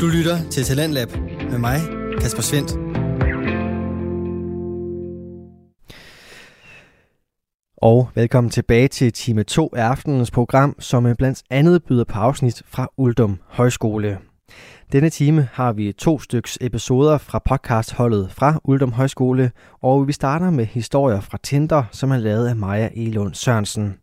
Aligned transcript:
Du 0.00 0.06
lytter 0.06 0.50
til 0.50 0.64
Talentlab 0.64 1.08
med 1.50 1.58
mig, 1.58 1.80
Kasper 2.20 2.42
Svendt. 2.42 2.70
Og 7.76 8.08
velkommen 8.14 8.50
tilbage 8.50 8.88
til 8.88 9.12
time 9.12 9.42
2 9.44 9.70
af 9.76 9.82
aftenens 9.82 10.30
program, 10.30 10.76
som 10.78 11.14
blandt 11.18 11.42
andet 11.50 11.84
byder 11.84 12.04
på 12.04 12.18
afsnit 12.18 12.62
fra 12.66 12.88
Uldum 12.96 13.38
Højskole. 13.46 14.18
Denne 14.92 15.10
time 15.10 15.48
har 15.52 15.72
vi 15.72 15.92
to 15.92 16.18
styks 16.18 16.58
episoder 16.60 17.18
fra 17.18 17.38
podcastholdet 17.44 18.30
fra 18.30 18.60
Uldum 18.64 18.92
Højskole, 18.92 19.50
og 19.82 20.06
vi 20.06 20.12
starter 20.12 20.50
med 20.50 20.66
historier 20.66 21.20
fra 21.20 21.38
Tinder, 21.42 21.84
som 21.92 22.10
er 22.10 22.16
lavet 22.16 22.48
af 22.48 22.56
Maja 22.56 22.88
Elund 22.94 23.34
Sørensen. 23.34 23.94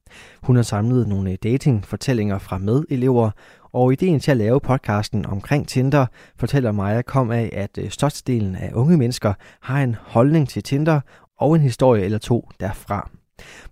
Hun 0.41 0.55
har 0.55 0.64
samlet 0.64 1.07
nogle 1.07 1.36
datingfortællinger 1.36 2.38
fra 2.38 2.57
medelever, 2.57 3.32
og 3.73 3.93
ideen 3.93 4.19
til 4.19 4.32
at 4.32 4.38
lave 4.38 4.59
podcasten 4.59 5.25
omkring 5.25 5.68
Tinder, 5.68 6.05
fortæller 6.38 6.71
Maja, 6.71 7.02
kom 7.02 7.32
af, 7.32 7.50
at 7.54 7.77
øh, 7.77 7.89
størstedelen 7.89 8.55
af 8.55 8.71
unge 8.74 8.97
mennesker 8.97 9.33
har 9.61 9.83
en 9.83 9.96
holdning 10.02 10.50
til 10.50 10.63
Tinder 10.63 11.02
og 11.39 11.55
en 11.55 11.61
historie 11.61 12.04
eller 12.04 12.18
to 12.19 12.50
derfra. 12.60 13.10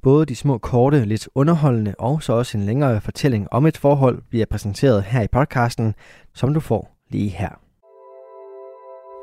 Både 0.01 0.25
de 0.25 0.35
små 0.35 0.57
korte, 0.57 1.05
lidt 1.05 1.29
underholdende 1.35 1.95
og 1.99 2.23
så 2.23 2.33
også 2.33 2.57
en 2.57 2.65
længere 2.65 3.01
fortælling 3.01 3.47
om 3.51 3.65
et 3.65 3.77
forhold 3.77 4.21
bliver 4.29 4.45
præsenteret 4.45 5.03
her 5.03 5.21
i 5.21 5.27
podcasten, 5.27 5.95
som 6.33 6.53
du 6.53 6.59
får 6.59 7.00
lige 7.11 7.29
her. 7.29 7.49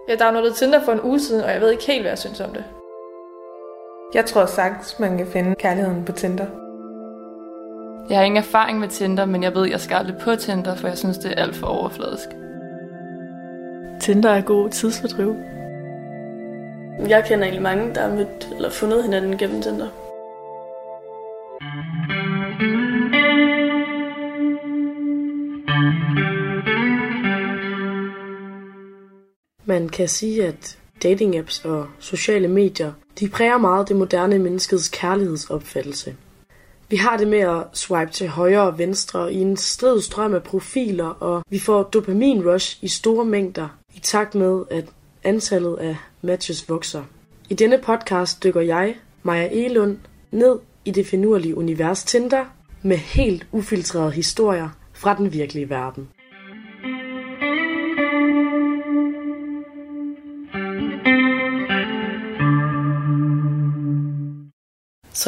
Jeg 0.09 0.21
downloadede 0.21 0.55
Tinder 0.55 0.85
for 0.85 0.93
en 0.93 1.01
uge 1.01 1.21
siden, 1.21 1.45
og 1.45 1.51
jeg 1.51 1.61
ved 1.61 1.71
ikke 1.71 1.87
helt, 1.87 2.03
hvad 2.03 2.11
jeg 2.11 2.19
synes 2.19 2.41
om 2.41 2.51
det. 2.51 2.65
Jeg 4.15 4.25
tror 4.27 4.47
sagtens, 4.47 4.99
man 4.99 5.17
kan 5.19 5.27
finde 5.27 5.55
kærligheden 5.55 6.05
på 6.05 6.13
Tinder. 6.13 6.47
Jeg 8.09 8.19
har 8.19 8.25
ingen 8.25 8.39
erfaring 8.39 8.79
med 8.79 8.89
Tinder, 8.89 9.25
men 9.25 9.43
jeg 9.43 9.55
ved, 9.55 9.67
at 9.67 9.71
jeg 9.71 9.81
skal 9.81 9.97
aldrig 9.97 10.17
på 10.21 10.37
Tinder, 10.37 10.75
for 10.75 10.89
jeg 10.89 10.99
synes, 10.99 11.19
det 11.19 11.31
er 11.31 11.43
alt 11.43 11.57
for 11.57 11.67
overfladisk. 11.67 12.29
Tinder 14.01 14.31
er 14.31 14.41
god 14.41 14.71
tidsfordriv. 14.71 15.37
Jeg 17.09 17.25
kender 17.25 17.45
egentlig 17.45 17.63
mange, 17.63 17.95
der 17.95 18.01
har 18.01 18.15
mødt 18.15 18.49
eller 18.57 18.71
fundet 18.71 19.03
hinanden 19.03 19.39
gennem 19.39 19.63
Tinder. 19.63 20.08
Man 29.69 29.89
kan 29.89 30.09
sige, 30.09 30.47
at 30.47 30.79
dating 31.03 31.37
apps 31.37 31.65
og 31.65 31.87
sociale 31.99 32.49
medier, 32.49 32.93
de 33.21 33.29
præger 33.29 33.59
meget 33.59 33.89
det 33.89 33.97
moderne 33.97 34.39
menneskets 34.39 34.89
kærlighedsopfattelse. 34.89 36.17
Vi 36.89 36.97
har 36.97 37.17
det 37.17 37.29
med 37.29 37.39
at 37.39 37.65
swipe 37.73 38.13
til 38.13 38.29
højre 38.29 38.63
og 38.63 38.79
venstre 38.79 39.33
i 39.33 39.37
en 39.37 39.57
strid 39.57 40.01
strøm 40.01 40.35
af 40.35 40.43
profiler, 40.43 41.07
og 41.07 41.43
vi 41.51 41.59
får 41.59 41.91
dopamin-rush 41.97 42.79
i 42.83 42.89
store 42.89 43.25
mængder, 43.25 43.69
i 43.95 44.01
takt 44.01 44.35
med, 44.35 44.63
at 44.71 44.85
antallet 45.25 45.77
af 45.77 45.97
matches 46.23 46.69
vokser. 46.69 47.03
I 47.49 47.55
denne 47.55 47.79
podcast 47.79 48.45
dykker 48.45 48.61
jeg, 48.61 48.97
Maja 49.23 49.49
Elund, 49.53 49.99
ned 50.31 50.59
i 50.85 50.91
det 50.91 51.07
finurlige 51.07 51.57
univers 51.57 52.05
Tinder 52.05 52.45
med 52.83 52.97
helt 52.97 53.47
ufiltrerede 53.53 54.13
historier 54.13 54.69
fra 54.93 55.17
den 55.17 55.33
virkelige 55.33 55.71
verden. 55.71 56.09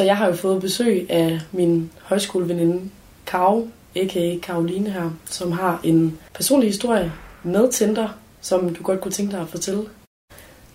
Så 0.01 0.05
jeg 0.05 0.17
har 0.17 0.27
jo 0.27 0.35
fået 0.35 0.61
besøg 0.61 1.11
af 1.11 1.39
min 1.51 1.91
højskoleveninde 2.01 2.81
Karo, 3.25 3.69
a.k.a. 3.95 4.37
Karoline 4.41 4.89
her, 4.89 5.09
som 5.25 5.51
har 5.51 5.79
en 5.83 6.17
personlig 6.33 6.69
historie 6.69 7.11
med 7.43 7.71
Tinder, 7.71 8.07
som 8.41 8.75
du 8.75 8.83
godt 8.83 9.01
kunne 9.01 9.11
tænke 9.11 9.31
dig 9.31 9.41
at 9.41 9.49
fortælle. 9.49 9.83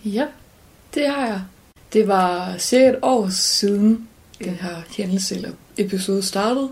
Ja, 0.05 0.27
det 0.95 1.09
har 1.09 1.27
jeg. 1.27 1.41
Det 1.93 2.09
var 2.09 2.57
cirka 2.59 2.89
et 2.89 2.99
år 3.03 3.29
siden, 3.29 4.09
den 4.45 4.55
her 4.55 4.77
hændelse 4.97 5.35
eller 5.35 5.51
episode 5.77 6.23
startede. 6.23 6.69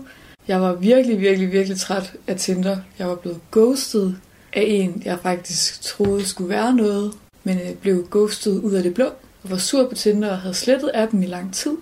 Jeg 0.47 0.61
var 0.61 0.73
virkelig, 0.73 1.19
virkelig, 1.19 1.51
virkelig 1.51 1.79
træt 1.79 2.13
af 2.27 2.37
Tinder. 2.37 2.77
Jeg 2.99 3.07
var 3.07 3.15
blevet 3.15 3.39
ghostet 3.51 4.17
af 4.53 4.63
en, 4.67 5.01
jeg 5.05 5.19
faktisk 5.19 5.81
troede 5.81 6.25
skulle 6.25 6.49
være 6.49 6.73
noget, 6.73 7.13
men 7.43 7.59
blev 7.81 8.07
ghostet 8.11 8.59
ud 8.59 8.71
af 8.71 8.83
det 8.83 8.93
blå. 8.93 9.05
Jeg 9.43 9.51
var 9.51 9.57
sur 9.57 9.89
på 9.89 9.95
Tinder 9.95 10.31
og 10.31 10.37
havde 10.37 10.55
slettet 10.55 10.91
appen 10.93 11.23
i 11.23 11.27
lang 11.27 11.53
tid. 11.53 11.77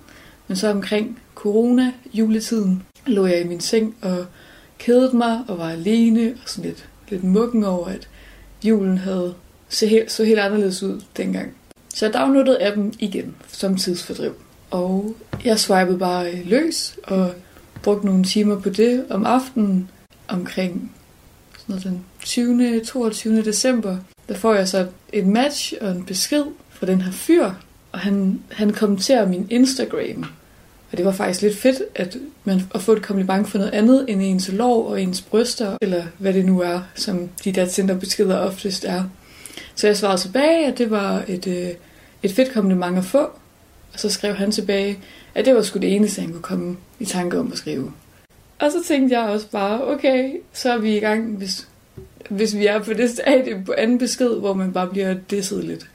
Men 0.47 0.57
så 0.57 0.71
omkring 0.71 1.19
corona, 1.35 1.93
juletiden, 2.13 2.83
lå 3.05 3.25
jeg 3.25 3.41
i 3.41 3.47
min 3.47 3.59
seng 3.59 3.95
og 4.01 4.25
kedede 4.79 5.17
mig 5.17 5.41
og 5.47 5.57
var 5.57 5.69
alene 5.69 6.33
og 6.43 6.49
sådan 6.49 6.69
lidt, 6.69 6.89
lidt 7.09 7.23
mukken 7.23 7.63
over, 7.63 7.87
at 7.87 8.09
julen 8.63 8.97
havde 8.97 9.33
så 9.69 9.87
helt, 9.87 10.11
så 10.11 10.23
helt 10.23 10.39
anderledes 10.39 10.83
ud 10.83 11.01
dengang. 11.17 11.53
Så 11.93 12.05
jeg 12.05 12.13
downloadede 12.13 12.63
appen 12.63 12.93
igen 12.99 13.35
som 13.47 13.77
tidsfordriv. 13.77 14.33
Og 14.71 15.15
jeg 15.45 15.59
swipede 15.59 15.99
bare 15.99 16.31
øh, 16.31 16.41
løs 16.45 16.97
og 17.03 17.33
brugte 17.83 18.05
nogle 18.05 18.23
timer 18.23 18.59
på 18.59 18.69
det 18.69 19.05
om 19.09 19.25
aftenen 19.25 19.89
omkring 20.27 20.91
sådan 21.57 21.73
noget, 21.73 21.83
den 21.83 22.05
20. 22.23 22.79
22. 22.85 23.41
december. 23.41 23.97
Der 24.29 24.35
får 24.35 24.53
jeg 24.53 24.67
så 24.67 24.87
et 25.13 25.27
match 25.27 25.73
og 25.81 25.91
en 25.91 26.03
besked 26.03 26.43
fra 26.69 26.85
den 26.85 27.01
her 27.01 27.11
fyr, 27.11 27.51
og 27.93 27.99
han, 27.99 28.41
han 28.51 28.73
kommenterer 28.73 29.27
min 29.27 29.47
Instagram. 29.49 30.25
Og 30.91 30.97
det 30.97 31.05
var 31.05 31.11
faktisk 31.11 31.41
lidt 31.41 31.57
fedt, 31.57 31.81
at 31.95 32.17
man 32.43 32.61
at 32.75 32.81
få 32.81 32.91
et 32.91 33.01
kompliment 33.01 33.49
for 33.49 33.57
noget 33.57 33.71
andet 33.71 34.05
end 34.07 34.21
ens 34.21 34.51
lov 34.51 34.87
og 34.87 35.01
ens 35.01 35.21
bryster, 35.21 35.77
eller 35.81 36.03
hvad 36.17 36.33
det 36.33 36.45
nu 36.45 36.61
er, 36.61 36.79
som 36.95 37.29
de 37.43 37.51
der 37.51 37.65
Tinder-beskeder 37.65 38.37
oftest 38.37 38.85
er. 38.85 39.03
Så 39.75 39.87
jeg 39.87 39.97
svarede 39.97 40.21
tilbage, 40.21 40.67
at 40.67 40.77
det 40.77 40.91
var 40.91 41.23
et, 41.27 41.47
øh, 41.47 41.69
et 42.23 42.31
fedt 42.31 42.53
kompliment 42.53 42.97
at 42.97 43.05
få. 43.05 43.19
Og 43.93 43.99
så 43.99 44.09
skrev 44.09 44.35
han 44.35 44.51
tilbage, 44.51 44.99
at 45.35 45.45
det 45.45 45.55
var 45.55 45.61
sgu 45.61 45.79
det 45.79 45.95
eneste, 45.95 46.21
han 46.21 46.31
kunne 46.31 46.41
komme 46.41 46.77
i 46.99 47.05
tanke 47.05 47.39
om 47.39 47.51
at 47.51 47.57
skrive. 47.57 47.91
Og 48.59 48.71
så 48.71 48.77
tænkte 48.87 49.19
jeg 49.19 49.29
også 49.29 49.47
bare, 49.47 49.87
okay, 49.87 50.31
så 50.53 50.73
er 50.73 50.77
vi 50.77 50.97
i 50.97 50.99
gang, 50.99 51.37
hvis, 51.37 51.67
hvis 52.29 52.55
vi 52.55 52.65
er 52.65 52.79
på 52.79 52.93
det 52.93 53.09
stadie 53.09 53.63
på 53.65 53.73
anden 53.77 53.97
besked, 53.97 54.29
hvor 54.29 54.53
man 54.53 54.73
bare 54.73 54.87
bliver 54.87 55.15
disset 55.29 55.63
lidt. 55.63 55.85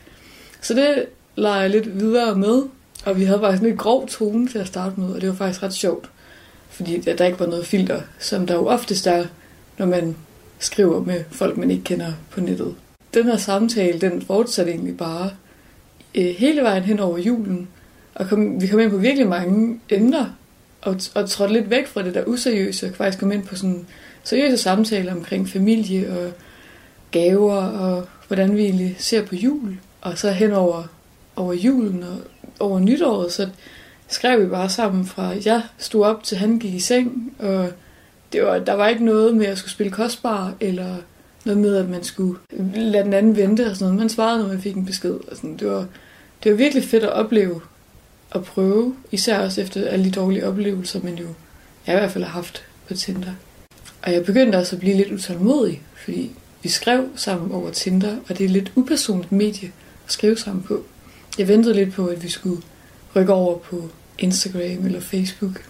Så 0.61 0.75
det 0.75 1.07
lege 1.39 1.69
lidt 1.69 2.01
videre 2.01 2.35
med, 2.35 2.63
og 3.05 3.19
vi 3.19 3.25
havde 3.25 3.41
faktisk 3.41 3.63
en 3.63 3.69
lidt 3.69 3.79
grov 3.79 4.09
tone 4.09 4.49
til 4.49 4.59
at 4.59 4.67
starte 4.67 5.01
med, 5.01 5.15
og 5.15 5.21
det 5.21 5.29
var 5.29 5.35
faktisk 5.35 5.63
ret 5.63 5.75
sjovt. 5.75 6.11
Fordi 6.71 7.01
der 7.01 7.27
ikke 7.27 7.41
var 7.41 7.47
noget 7.47 7.67
filter, 7.67 8.01
som 8.19 8.47
der 8.47 8.55
jo 8.55 8.67
oftest 8.67 9.07
er, 9.07 9.25
når 9.79 9.87
man 9.87 10.17
skriver 10.59 11.01
med 11.05 11.25
folk, 11.31 11.57
man 11.57 11.71
ikke 11.71 11.85
kender 11.85 12.13
på 12.31 12.41
nettet. 12.41 12.75
Den 13.15 13.25
her 13.25 13.37
samtale, 13.37 14.01
den 14.01 14.23
fortsatte 14.23 14.73
egentlig 14.73 14.97
bare 14.97 15.31
øh, 16.15 16.35
hele 16.39 16.63
vejen 16.63 16.83
hen 16.83 17.01
over 17.01 17.19
julen. 17.19 17.69
Og 18.15 18.29
kom, 18.29 18.61
vi 18.61 18.67
kom 18.67 18.81
ind 18.81 18.91
på 18.91 18.97
virkelig 18.97 19.29
mange 19.29 19.81
emner, 19.91 20.27
og, 20.83 20.97
og 21.15 21.31
trådte 21.31 21.53
lidt 21.53 21.71
væk 21.71 21.87
fra 21.87 22.03
det 22.03 22.15
der 22.15 22.25
useriøse, 22.27 22.87
og 22.87 22.95
faktisk 22.95 23.19
kom 23.21 23.33
ind 23.33 23.43
på 23.43 23.57
sådan 23.57 23.87
seriøse 24.25 24.57
samtaler 24.57 25.15
omkring 25.15 25.49
familie 25.49 26.11
og 26.13 26.33
gaver, 27.11 27.55
og 27.55 28.07
hvordan 28.29 28.57
vi 28.57 28.63
egentlig 28.63 28.97
ser 28.99 29.25
på 29.25 29.35
jul. 29.35 29.79
Og 30.01 30.19
så 30.19 30.31
hen 30.31 30.53
over, 30.53 30.83
over 31.39 31.53
julen 31.53 32.03
og 32.03 32.17
over 32.61 32.79
nytåret, 32.79 33.33
så 33.33 33.49
skrev 34.09 34.41
vi 34.41 34.47
bare 34.47 34.69
sammen 34.69 35.07
fra, 35.07 35.33
jeg 35.45 35.63
stod 35.79 36.05
op 36.05 36.23
til 36.25 36.37
han 36.37 36.59
gik 36.59 36.75
i 36.75 36.81
seng, 36.81 37.35
og 37.39 37.69
det 38.33 38.43
var, 38.43 38.59
der 38.59 38.73
var 38.73 38.89
ikke 38.89 39.05
noget 39.05 39.37
med 39.37 39.47
at 39.47 39.59
skulle 39.59 39.73
spille 39.73 39.93
kostbar, 39.93 40.55
eller 40.61 40.97
noget 41.45 41.61
med, 41.61 41.77
at 41.77 41.89
man 41.89 42.05
skulle 42.05 42.39
lade 42.75 43.05
den 43.05 43.13
anden 43.13 43.37
vente 43.37 43.67
og 43.67 43.77
sådan 43.77 43.85
noget. 43.85 43.99
Man 44.01 44.09
svarede, 44.09 44.43
når 44.43 44.49
man 44.49 44.61
fik 44.61 44.77
en 44.77 44.87
besked. 44.87 45.15
Og 45.31 45.37
sådan. 45.37 45.57
Det, 45.57 45.69
var, 45.69 45.87
det 46.45 46.53
var 46.53 46.57
virkelig 46.57 46.85
fedt 46.85 47.05
at 47.05 47.13
opleve 47.13 47.61
og 48.31 48.45
prøve, 48.45 48.95
især 49.13 49.39
også 49.39 49.61
efter 49.61 49.89
alle 49.89 50.05
de 50.05 50.11
dårlige 50.11 50.47
oplevelser, 50.47 51.01
man 51.03 51.15
jo 51.15 51.27
jeg 51.87 51.97
i 51.97 51.99
hvert 51.99 52.11
fald 52.11 52.25
har 52.25 52.31
haft 52.31 52.65
på 52.89 52.95
Tinder. 52.95 53.33
Og 54.03 54.13
jeg 54.13 54.25
begyndte 54.25 54.57
også 54.57 54.77
at 54.77 54.81
blive 54.81 54.97
lidt 54.97 55.13
utålmodig, 55.13 55.83
fordi 56.05 56.31
vi 56.63 56.69
skrev 56.69 57.09
sammen 57.17 57.53
over 57.53 57.71
Tinder, 57.71 58.17
og 58.29 58.29
det 58.29 58.41
er 58.41 58.45
et 58.45 58.51
lidt 58.51 58.73
upersonligt 58.75 59.33
medie 59.33 59.73
at 60.07 60.13
skrive 60.13 60.37
sammen 60.37 60.63
på. 60.63 60.85
Jeg 61.39 61.49
ventede 61.49 61.75
lidt 61.75 61.93
på, 61.93 62.07
at 62.07 62.23
vi 62.23 62.29
skulle 62.29 62.63
rykke 63.17 63.33
over 63.33 63.59
på 63.59 63.89
Instagram 64.19 64.87
eller 64.87 65.01
Facebook. 65.01 65.65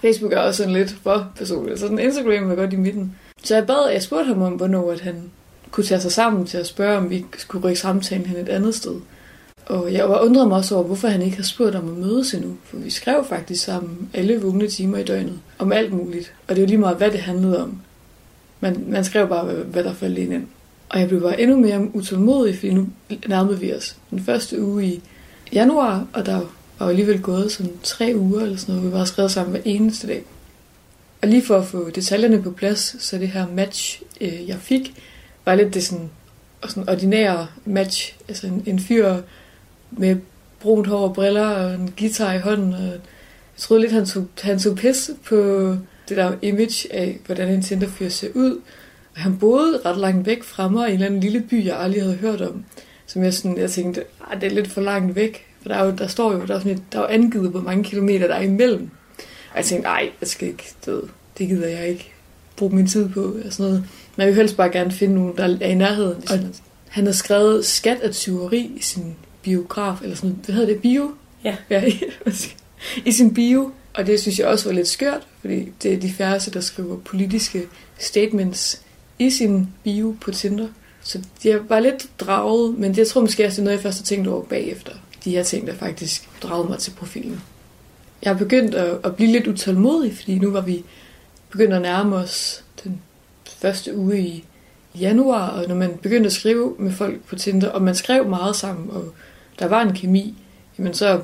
Facebook 0.00 0.32
er 0.32 0.38
også 0.38 0.58
sådan 0.58 0.72
lidt 0.72 0.96
for 1.02 1.32
personligt, 1.36 1.80
så 1.80 1.88
den 1.88 1.98
Instagram 1.98 2.48
var 2.48 2.54
godt 2.54 2.72
i 2.72 2.76
midten. 2.76 3.16
Så 3.44 3.54
jeg 3.54 3.66
bad, 3.66 3.90
jeg 3.92 4.02
spurgte 4.02 4.28
ham 4.28 4.42
om, 4.42 4.52
hvornår 4.52 4.92
at 4.92 5.00
han 5.00 5.30
kunne 5.70 5.84
tage 5.84 6.00
sig 6.00 6.12
sammen 6.12 6.46
til 6.46 6.58
at 6.58 6.66
spørge, 6.66 6.98
om 6.98 7.10
vi 7.10 7.24
skulle 7.38 7.68
rykke 7.68 7.80
samtalen 7.80 8.26
hen 8.26 8.36
et 8.36 8.48
andet 8.48 8.74
sted. 8.74 9.00
Og 9.66 9.92
jeg 9.92 10.08
var 10.08 10.20
undret 10.20 10.48
mig 10.48 10.56
også 10.56 10.74
over, 10.74 10.84
hvorfor 10.84 11.08
han 11.08 11.22
ikke 11.22 11.36
har 11.36 11.44
spurgt 11.44 11.74
om 11.74 11.88
at 11.88 11.96
mødes 11.96 12.34
endnu. 12.34 12.56
For 12.64 12.76
vi 12.76 12.90
skrev 12.90 13.24
faktisk 13.28 13.64
sammen 13.64 14.10
alle 14.14 14.42
vågne 14.42 14.68
timer 14.68 14.98
i 14.98 15.04
døgnet 15.04 15.40
om 15.58 15.72
alt 15.72 15.92
muligt. 15.92 16.34
Og 16.48 16.56
det 16.56 16.62
er 16.62 16.66
jo 16.66 16.68
lige 16.68 16.78
meget, 16.78 16.96
hvad 16.96 17.10
det 17.10 17.20
handlede 17.20 17.62
om. 17.62 17.80
Man, 18.60 18.84
man 18.88 19.04
skrev 19.04 19.28
bare, 19.28 19.44
hvad, 19.44 19.54
hvad 19.54 19.84
der 19.84 19.92
faldt 19.92 20.18
ind. 20.18 20.46
Og 20.92 21.00
jeg 21.00 21.08
blev 21.08 21.20
bare 21.20 21.40
endnu 21.40 21.60
mere 21.60 21.94
utålmodig, 21.94 22.54
fordi 22.54 22.74
nu 22.74 22.88
nærmede 23.26 23.60
vi 23.60 23.74
os 23.74 23.96
den 24.10 24.20
første 24.20 24.62
uge 24.62 24.86
i 24.86 25.02
januar, 25.52 26.06
og 26.12 26.26
der 26.26 26.34
var 26.78 26.86
jo 26.86 26.88
alligevel 26.88 27.22
gået 27.22 27.52
sådan 27.52 27.72
tre 27.82 28.12
uger 28.16 28.40
eller 28.40 28.56
sådan 28.56 28.74
noget. 28.74 28.90
Vi 28.90 28.98
var 28.98 29.04
skrevet 29.04 29.30
sammen 29.30 29.50
hver 29.50 29.62
eneste 29.64 30.06
dag. 30.06 30.24
Og 31.22 31.28
lige 31.28 31.42
for 31.42 31.58
at 31.58 31.66
få 31.66 31.90
detaljerne 31.90 32.42
på 32.42 32.50
plads, 32.50 33.02
så 33.04 33.18
det 33.18 33.28
her 33.28 33.46
match, 33.54 34.02
øh, 34.20 34.48
jeg 34.48 34.58
fik, 34.58 34.94
var 35.44 35.54
lidt 35.54 35.74
det 35.74 35.84
sådan, 35.84 36.10
og 36.62 36.70
sådan 36.70 36.88
ordinære 36.88 37.46
match. 37.64 38.16
Altså 38.28 38.46
en, 38.46 38.62
en 38.66 38.78
fyr 38.78 39.16
med 39.90 40.16
brunt 40.60 40.86
hår 40.86 41.08
og 41.08 41.14
briller 41.14 41.48
og 41.48 41.74
en 41.74 41.94
guitar 41.98 42.32
i 42.32 42.38
hånden. 42.38 42.74
Og 42.74 42.82
jeg 42.82 43.00
troede 43.56 43.80
lidt, 43.80 43.92
han 43.92 44.06
tog, 44.06 44.26
han 44.40 44.58
tog 44.58 44.76
pis 44.76 45.10
på 45.24 45.36
det 46.08 46.16
der 46.16 46.32
image 46.42 46.94
af, 46.94 47.18
hvordan 47.26 47.48
en 47.48 47.62
Tinder-fyr 47.62 48.08
ser 48.08 48.28
ud. 48.34 48.60
Han 49.12 49.38
boede 49.38 49.80
ret 49.84 49.98
langt 49.98 50.26
væk 50.26 50.42
fra 50.42 50.68
mig 50.68 50.86
i 50.86 50.88
en 50.88 50.94
eller 50.94 51.06
anden 51.06 51.20
lille 51.20 51.40
by, 51.40 51.66
jeg 51.66 51.80
aldrig 51.80 52.02
havde 52.02 52.16
hørt 52.16 52.40
om. 52.40 52.64
Som 53.06 53.24
jeg, 53.24 53.34
sådan, 53.34 53.58
jeg 53.58 53.70
tænkte, 53.70 54.04
ah, 54.30 54.40
det 54.40 54.46
er 54.46 54.54
lidt 54.54 54.70
for 54.70 54.80
langt 54.80 55.16
væk. 55.16 55.46
For 55.62 55.68
der, 55.68 55.76
er 55.76 55.84
jo, 55.84 55.90
der 55.90 56.06
står 56.06 56.32
jo, 56.32 56.46
der 56.46 56.54
er, 56.54 56.58
sådan 56.58 56.72
et, 56.72 56.82
der 56.92 56.98
er 56.98 57.02
jo 57.02 57.08
angivet, 57.08 57.50
hvor 57.50 57.60
mange 57.60 57.84
kilometer 57.84 58.26
der 58.26 58.34
er 58.34 58.42
imellem. 58.42 58.90
Og 59.50 59.56
jeg 59.56 59.64
tænkte, 59.64 59.88
nej, 59.88 60.10
jeg 60.20 60.28
skal 60.28 60.48
ikke, 60.48 60.74
det, 60.86 61.00
det 61.38 61.48
gider 61.48 61.68
jeg 61.68 61.88
ikke 61.88 62.12
bruge 62.56 62.74
min 62.74 62.86
tid 62.86 63.08
på. 63.08 63.20
Og 63.20 63.52
sådan 63.52 63.70
noget. 63.70 63.84
Men 64.16 64.20
jeg 64.22 64.26
vil 64.26 64.34
helst 64.34 64.56
bare 64.56 64.70
gerne 64.70 64.92
finde 64.92 65.14
nogen, 65.14 65.36
der 65.36 65.56
er 65.60 65.68
i 65.68 65.74
nærheden. 65.74 66.22
Og 66.30 66.38
han 66.88 67.06
har 67.06 67.12
skrevet 67.12 67.64
skat 67.64 68.00
af 68.00 68.10
tyveri 68.10 68.72
i 68.76 68.82
sin 68.82 69.16
biograf, 69.42 70.02
eller 70.02 70.16
sådan 70.16 70.30
noget. 70.30 70.44
Hvad 70.44 70.54
hedder 70.54 70.72
det? 70.72 70.82
Bio? 70.82 71.10
Ja. 71.44 71.56
ja 71.70 71.84
I 73.06 73.12
sin 73.12 73.34
bio. 73.34 73.70
Og 73.94 74.06
det 74.06 74.20
synes 74.20 74.38
jeg 74.38 74.46
også 74.46 74.68
var 74.68 74.72
lidt 74.72 74.88
skørt, 74.88 75.26
fordi 75.40 75.72
det 75.82 75.92
er 75.92 75.96
de 75.96 76.12
færreste, 76.12 76.50
der 76.50 76.60
skriver 76.60 76.96
politiske 76.96 77.62
statements 77.98 78.82
i 79.26 79.30
sin 79.30 79.68
bio 79.84 80.16
på 80.20 80.30
Tinder. 80.30 80.68
Så 81.02 81.18
jeg 81.44 81.60
var 81.68 81.80
lidt 81.80 82.06
draget, 82.20 82.78
men 82.78 82.90
det, 82.90 82.98
jeg 82.98 83.06
tror 83.06 83.20
måske 83.20 83.46
også, 83.46 83.56
det 83.56 83.60
er 83.60 83.64
noget, 83.64 83.76
jeg 83.76 83.82
først 83.82 83.98
har 83.98 84.04
tænkt 84.04 84.28
over 84.28 84.44
bagefter. 84.44 84.92
De 85.24 85.30
her 85.30 85.42
ting, 85.42 85.66
der 85.66 85.74
faktisk 85.74 86.28
dragede 86.42 86.68
mig 86.68 86.78
til 86.78 86.90
profilen. 86.90 87.40
Jeg 88.22 88.32
har 88.32 88.38
begyndt 88.38 88.74
at, 88.74 88.98
at 89.04 89.16
blive 89.16 89.32
lidt 89.32 89.46
utålmodig, 89.46 90.16
fordi 90.16 90.38
nu 90.38 90.50
var 90.50 90.60
vi 90.60 90.84
begyndt 91.50 91.74
at 91.74 91.82
nærme 91.82 92.16
os 92.16 92.64
den 92.84 93.00
første 93.46 93.96
uge 93.96 94.20
i 94.20 94.44
januar, 95.00 95.48
og 95.48 95.68
når 95.68 95.74
man 95.74 95.94
begyndte 96.02 96.26
at 96.26 96.32
skrive 96.32 96.74
med 96.78 96.92
folk 96.92 97.20
på 97.24 97.36
Tinder, 97.36 97.68
og 97.68 97.82
man 97.82 97.94
skrev 97.94 98.28
meget 98.28 98.56
sammen, 98.56 98.90
og 98.90 99.04
der 99.58 99.66
var 99.66 99.82
en 99.82 99.94
kemi, 99.94 100.34
jamen 100.78 100.94
så, 100.94 101.20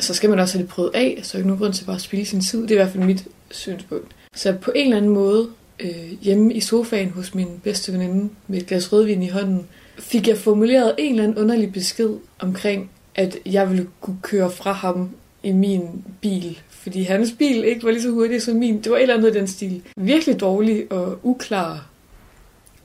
så 0.00 0.14
skal 0.14 0.30
man 0.30 0.38
også 0.38 0.54
have 0.54 0.62
det 0.62 0.70
prøvet 0.70 0.90
af, 0.94 1.20
så 1.22 1.36
er 1.36 1.38
ikke 1.38 1.48
nogen 1.48 1.62
grund 1.62 1.72
til 1.72 1.84
bare 1.84 1.96
at 1.96 2.02
spille 2.02 2.24
sin 2.24 2.40
tid. 2.40 2.62
Det 2.62 2.70
er 2.70 2.74
i 2.74 2.82
hvert 2.82 2.92
fald 2.92 3.04
mit 3.04 3.24
synspunkt. 3.50 4.14
Så 4.36 4.52
på 4.52 4.72
en 4.74 4.84
eller 4.84 4.96
anden 4.96 5.10
måde, 5.10 5.48
øh, 5.80 6.22
hjemme 6.22 6.54
i 6.54 6.60
sofaen 6.60 7.10
hos 7.10 7.34
min 7.34 7.60
bedste 7.62 7.92
veninde 7.92 8.30
med 8.48 8.58
et 8.58 8.66
glas 8.66 8.92
rødvin 8.92 9.22
i 9.22 9.28
hånden, 9.28 9.66
fik 9.98 10.28
jeg 10.28 10.38
formuleret 10.38 10.94
en 10.98 11.10
eller 11.10 11.24
anden 11.24 11.38
underlig 11.38 11.72
besked 11.72 12.10
omkring, 12.38 12.90
at 13.14 13.38
jeg 13.46 13.70
ville 13.70 13.86
kunne 14.00 14.18
køre 14.22 14.50
fra 14.50 14.72
ham 14.72 15.10
i 15.42 15.52
min 15.52 16.04
bil, 16.20 16.58
fordi 16.70 17.02
hans 17.02 17.34
bil 17.38 17.64
ikke 17.64 17.84
var 17.84 17.90
lige 17.90 18.02
så 18.02 18.10
hurtig 18.10 18.42
som 18.42 18.56
min. 18.56 18.78
Det 18.82 18.90
var 18.90 18.96
et 18.96 19.02
eller 19.02 19.16
andet 19.16 19.36
i 19.36 19.38
den 19.38 19.46
stil. 19.46 19.82
Virkelig 19.96 20.40
dårlig 20.40 20.92
og 20.92 21.18
uklar 21.22 21.86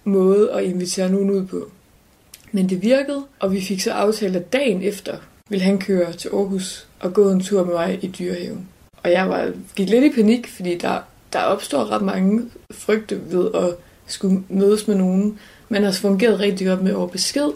måde 0.03 0.51
at 0.51 0.63
invitere 0.63 1.09
nogen 1.09 1.29
ud 1.29 1.45
på. 1.45 1.71
Men 2.51 2.69
det 2.69 2.81
virkede, 2.81 3.23
og 3.39 3.53
vi 3.53 3.61
fik 3.61 3.81
så 3.81 3.91
aftalt, 3.91 4.35
at 4.35 4.53
dagen 4.53 4.83
efter 4.83 5.17
ville 5.49 5.65
han 5.65 5.79
køre 5.79 6.13
til 6.13 6.29
Aarhus 6.29 6.87
og 6.99 7.13
gå 7.13 7.31
en 7.31 7.41
tur 7.41 7.65
med 7.65 7.73
mig 7.73 7.99
i 8.01 8.07
dyrehaven. 8.07 8.67
Og 9.03 9.11
jeg 9.11 9.29
var, 9.29 9.51
gik 9.75 9.89
lidt 9.89 10.03
i 10.03 10.15
panik, 10.15 10.47
fordi 10.47 10.77
der, 10.77 10.97
der 11.33 11.39
opstår 11.39 11.91
ret 11.91 12.01
mange 12.01 12.49
frygte 12.71 13.31
ved 13.31 13.49
at 13.55 13.75
skulle 14.07 14.43
mødes 14.49 14.87
med 14.87 14.95
nogen. 14.95 15.39
Man 15.69 15.83
har 15.83 15.91
fungeret 15.91 16.39
rigtig 16.39 16.67
godt 16.67 16.83
med 16.83 16.93
over 16.93 17.07
besked. 17.07 17.49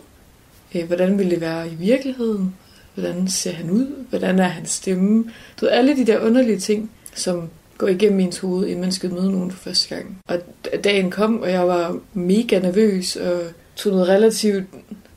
Øh, 0.75 0.83
hvordan 0.87 1.19
vil 1.19 1.31
det 1.31 1.41
være 1.41 1.69
i 1.69 1.75
virkeligheden? 1.75 2.55
Hvordan 2.93 3.27
ser 3.27 3.51
han 3.51 3.69
ud? 3.69 4.05
Hvordan 4.09 4.39
er 4.39 4.47
hans 4.47 4.69
stemme? 4.69 5.23
Du 5.59 5.65
ved, 5.65 5.69
alle 5.69 5.95
de 5.95 6.05
der 6.05 6.19
underlige 6.19 6.59
ting, 6.59 6.91
som 7.15 7.49
går 7.77 7.87
igennem 7.87 8.19
ens 8.19 8.37
hoved, 8.37 8.67
inden 8.67 8.81
man 8.81 8.91
skal 8.91 9.13
møde 9.13 9.31
nogen 9.31 9.51
for 9.51 9.57
første 9.57 9.95
gang. 9.95 10.17
Og 10.27 10.39
dagen 10.83 11.11
kom, 11.11 11.41
og 11.41 11.51
jeg 11.51 11.67
var 11.67 11.99
mega 12.13 12.59
nervøs, 12.59 13.15
og 13.15 13.41
tog 13.75 13.91
noget 13.91 14.07
relativt 14.07 14.63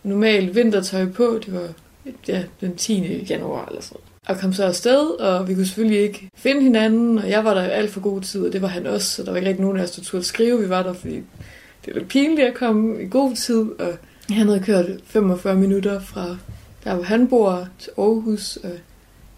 normalt 0.03 0.55
vintertøj 0.55 1.07
på. 1.07 1.41
Det 1.47 1.55
var 1.55 1.69
ja, 2.29 2.43
den 2.61 2.77
10. 2.77 3.27
januar 3.31 3.67
eller 3.69 3.83
sådan 3.83 4.01
og 4.27 4.39
kom 4.39 4.53
så 4.53 4.65
afsted, 4.65 5.21
og 5.21 5.49
vi 5.49 5.55
kunne 5.55 5.67
selvfølgelig 5.67 6.01
ikke 6.01 6.31
finde 6.35 6.63
hinanden, 6.63 7.19
og 7.19 7.31
jeg 7.31 7.45
var 7.45 7.55
der 7.55 7.63
alt 7.63 7.91
for 7.91 8.01
god 8.01 8.21
tid, 8.21 8.47
og 8.47 8.53
det 8.53 8.63
var 8.63 8.69
han 8.69 8.87
også, 8.87 9.09
så 9.09 9.23
der 9.23 9.31
var 9.31 9.37
ikke 9.37 9.49
rigtig 9.49 9.65
nogen 9.65 9.79
af 9.79 9.83
os, 9.83 9.91
der 9.91 10.03
turde 10.03 10.25
skrive. 10.25 10.61
Vi 10.61 10.69
var 10.69 10.83
der, 10.83 10.93
fordi 10.93 11.23
det 11.85 11.95
var 11.95 12.03
pinligt 12.03 12.49
at 12.49 12.55
komme 12.55 13.03
i 13.03 13.09
god 13.09 13.37
tid, 13.37 13.65
og 13.79 13.99
han 14.31 14.47
havde 14.47 14.61
kørt 14.61 14.87
45 15.05 15.55
minutter 15.55 16.01
fra 16.01 16.37
der, 16.85 16.95
hvor 16.95 17.05
han 17.05 17.29
bor, 17.29 17.69
til 17.79 17.93
Aarhus, 17.99 18.57
og 18.57 18.71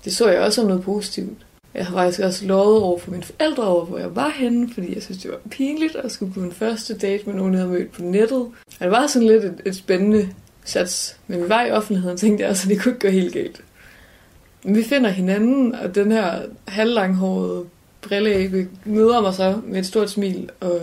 det 0.05 0.17
så 0.17 0.29
jeg 0.29 0.41
også 0.41 0.61
som 0.61 0.69
noget 0.69 0.83
positivt. 0.83 1.39
Jeg 1.75 1.87
har 1.87 1.95
faktisk 1.95 2.21
også 2.21 2.47
lovet 2.47 2.83
over 2.83 2.99
for 2.99 3.11
mine 3.11 3.23
forældre 3.23 3.63
over, 3.65 3.85
hvor 3.85 3.99
jeg 3.99 4.17
var 4.17 4.31
henne, 4.37 4.71
fordi 4.75 4.95
jeg 4.95 5.03
synes, 5.03 5.23
det 5.23 5.31
var 5.31 5.39
pinligt 5.51 5.97
at 5.97 6.13
skulle 6.13 6.33
på 6.33 6.41
en 6.41 6.53
første 6.53 6.99
date 6.99 7.27
med 7.27 7.35
nogen, 7.35 7.53
jeg 7.53 7.61
havde 7.61 7.73
mødt 7.73 7.93
på 7.93 8.03
nettet. 8.03 8.41
Og 8.41 8.81
det 8.81 8.91
var 8.91 9.07
sådan 9.07 9.29
lidt 9.29 9.45
et, 9.45 9.61
et 9.67 9.77
spændende 9.77 10.29
sats. 10.65 11.17
Men 11.27 11.43
vi 11.43 11.49
var 11.49 11.65
i 11.65 11.71
offentligheden, 11.71 12.17
tænkte 12.17 12.45
jeg, 12.45 12.57
så 12.57 12.69
det 12.69 12.81
kunne 12.81 12.93
ikke 12.93 13.07
gå 13.07 13.13
helt 13.13 13.33
galt. 13.33 13.61
Vi 14.75 14.83
finder 14.83 15.11
hinanden, 15.11 15.75
og 15.75 15.95
den 15.95 16.13
her 16.13 16.43
halvlanghårede 16.69 17.65
brilleægge 18.03 18.69
møder 18.85 19.21
mig 19.21 19.35
så 19.35 19.61
med 19.67 19.79
et 19.81 19.87
stort 19.87 20.11
smil, 20.11 20.51
og 20.61 20.81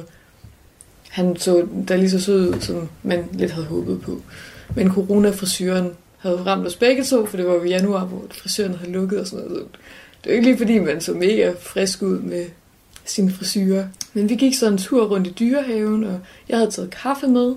han 1.09 1.37
så 1.37 1.67
der 1.87 1.97
lige 1.97 2.09
så 2.09 2.19
sød 2.19 2.49
ud, 2.49 2.61
som 2.61 2.89
man 3.03 3.25
lidt 3.33 3.51
havde 3.51 3.67
håbet 3.67 4.01
på. 4.01 4.21
Men 4.75 4.91
corona-frisøren 4.91 5.91
havde 6.17 6.37
ramt 6.45 6.67
os 6.67 6.75
begge 6.75 7.03
to, 7.03 7.25
for 7.25 7.37
det 7.37 7.45
var 7.45 7.53
jo 7.53 7.63
i 7.63 7.69
januar, 7.69 8.05
hvor 8.05 8.21
frisøren 8.31 8.75
havde 8.75 8.91
lukket 8.91 9.19
og 9.19 9.27
sådan 9.27 9.45
noget. 9.45 9.65
Det 10.23 10.29
er 10.29 10.35
ikke 10.35 10.47
lige 10.47 10.57
fordi, 10.57 10.79
man 10.79 11.01
så 11.01 11.13
mega 11.13 11.53
frisk 11.59 12.01
ud 12.01 12.19
med 12.19 12.45
sin 13.05 13.31
frisyrer. 13.31 13.87
Men 14.13 14.29
vi 14.29 14.35
gik 14.35 14.55
så 14.55 14.67
en 14.67 14.77
tur 14.77 15.05
rundt 15.05 15.27
i 15.27 15.35
dyrehaven, 15.39 16.03
og 16.03 16.19
jeg 16.49 16.57
havde 16.57 16.71
taget 16.71 16.89
kaffe 16.89 17.27
med, 17.27 17.55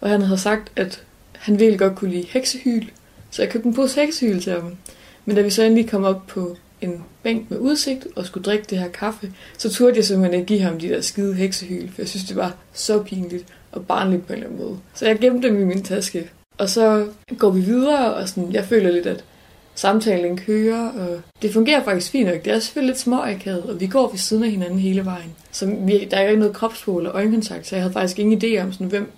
og 0.00 0.10
han 0.10 0.22
havde 0.22 0.40
sagt, 0.40 0.72
at 0.76 1.02
han 1.32 1.58
ville 1.58 1.78
godt 1.78 1.96
kunne 1.96 2.10
lide 2.10 2.26
heksehyl, 2.28 2.86
så 3.30 3.42
jeg 3.42 3.50
købte 3.50 3.68
en 3.68 3.74
pose 3.74 4.00
heksehyl 4.00 4.40
til 4.40 4.52
ham. 4.52 4.76
Men 5.24 5.36
da 5.36 5.42
vi 5.42 5.50
så 5.50 5.62
endelig 5.62 5.90
kom 5.90 6.04
op 6.04 6.26
på 6.26 6.56
en 6.80 7.04
bænk 7.22 7.50
med 7.50 7.58
udsigt 7.58 8.06
og 8.16 8.26
skulle 8.26 8.44
drikke 8.44 8.64
det 8.70 8.78
her 8.78 8.88
kaffe, 8.88 9.32
så 9.58 9.70
turde 9.70 9.96
jeg 9.96 10.04
simpelthen 10.04 10.40
ikke 10.40 10.46
give 10.46 10.60
ham 10.60 10.78
de 10.78 10.88
der 10.88 11.00
skide 11.00 11.34
heksehyl, 11.34 11.88
for 11.88 12.02
jeg 12.02 12.08
synes, 12.08 12.24
det 12.24 12.36
var 12.36 12.54
så 12.72 13.02
pinligt 13.02 13.44
og 13.72 13.86
barnligt 13.86 14.26
på 14.26 14.32
en 14.32 14.38
eller 14.38 14.50
anden 14.50 14.66
måde. 14.66 14.78
Så 14.94 15.06
jeg 15.06 15.18
gemte 15.18 15.48
dem 15.48 15.60
i 15.60 15.64
min 15.64 15.82
taske. 15.82 16.30
Og 16.58 16.68
så 16.68 17.06
går 17.38 17.50
vi 17.50 17.60
videre, 17.60 18.14
og 18.14 18.28
sådan, 18.28 18.52
jeg 18.52 18.64
føler 18.64 18.90
lidt, 18.90 19.06
at 19.06 19.24
samtalen 19.74 20.36
kører, 20.36 20.88
og 20.88 21.20
det 21.42 21.52
fungerer 21.52 21.84
faktisk 21.84 22.10
fint 22.10 22.28
nok. 22.28 22.44
Det 22.44 22.52
er 22.52 22.58
selvfølgelig 22.58 22.92
lidt 22.92 23.00
småakavet, 23.00 23.62
og 23.62 23.80
vi 23.80 23.86
går 23.86 24.10
ved 24.10 24.18
siden 24.18 24.44
af 24.44 24.50
hinanden 24.50 24.78
hele 24.78 25.04
vejen. 25.04 25.32
Så 25.52 25.66
vi, 25.66 26.08
der 26.10 26.16
er 26.16 26.28
ikke 26.28 26.40
noget 26.40 26.54
kropsprog 26.54 26.98
eller 26.98 27.14
øjenkontakt, 27.14 27.66
så 27.66 27.76
jeg 27.76 27.82
havde 27.82 27.92
faktisk 27.92 28.18
ingen 28.18 28.42
idé 28.42 28.62
om, 28.62 28.72
sådan, 28.72 28.86
hvem, 28.86 29.10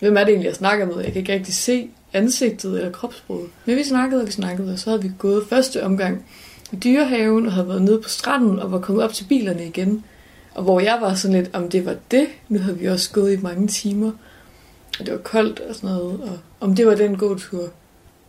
hvem 0.00 0.16
er 0.16 0.20
det 0.20 0.28
egentlig, 0.28 0.46
jeg 0.46 0.54
snakker 0.54 0.86
med. 0.86 0.96
Jeg 0.96 1.12
kan 1.12 1.16
ikke 1.16 1.32
rigtig 1.32 1.54
se 1.54 1.88
ansigtet 2.12 2.78
eller 2.78 2.92
kropsproget. 2.92 3.48
Men 3.64 3.76
vi 3.76 3.84
snakkede, 3.84 4.20
og 4.20 4.26
vi 4.26 4.32
snakkede, 4.32 4.72
og 4.72 4.78
så 4.78 4.90
havde 4.90 5.02
vi 5.02 5.10
gået 5.18 5.46
første 5.48 5.82
omgang 5.82 6.26
i 6.72 6.76
dyrehaven, 6.76 7.46
og 7.46 7.52
havde 7.52 7.68
været 7.68 7.82
nede 7.82 8.00
på 8.02 8.08
stranden, 8.08 8.58
og 8.58 8.72
var 8.72 8.78
kommet 8.78 9.04
op 9.04 9.12
til 9.12 9.24
bilerne 9.24 9.66
igen. 9.66 10.04
Og 10.54 10.62
hvor 10.62 10.80
jeg 10.80 10.98
var 11.00 11.14
sådan 11.14 11.36
lidt, 11.36 11.50
om 11.52 11.68
det 11.68 11.86
var 11.86 11.96
det, 12.10 12.26
nu 12.48 12.58
havde 12.58 12.78
vi 12.78 12.86
også 12.86 13.12
gået 13.12 13.32
i 13.32 13.40
mange 13.42 13.68
timer, 13.68 14.10
og 14.98 15.06
det 15.06 15.12
var 15.12 15.20
koldt 15.20 15.60
og 15.60 15.74
sådan 15.74 15.90
noget, 15.90 16.20
og 16.20 16.38
om 16.60 16.74
det 16.74 16.86
var 16.86 16.94
den 16.94 17.16
gode 17.16 17.38
tur. 17.38 17.68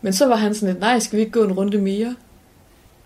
Men 0.01 0.13
så 0.13 0.27
var 0.27 0.35
han 0.35 0.55
sådan 0.55 0.69
lidt, 0.69 0.79
nej, 0.79 0.99
skal 0.99 1.17
vi 1.17 1.21
ikke 1.21 1.31
gå 1.31 1.43
en 1.43 1.53
runde 1.53 1.77
mere? 1.77 2.15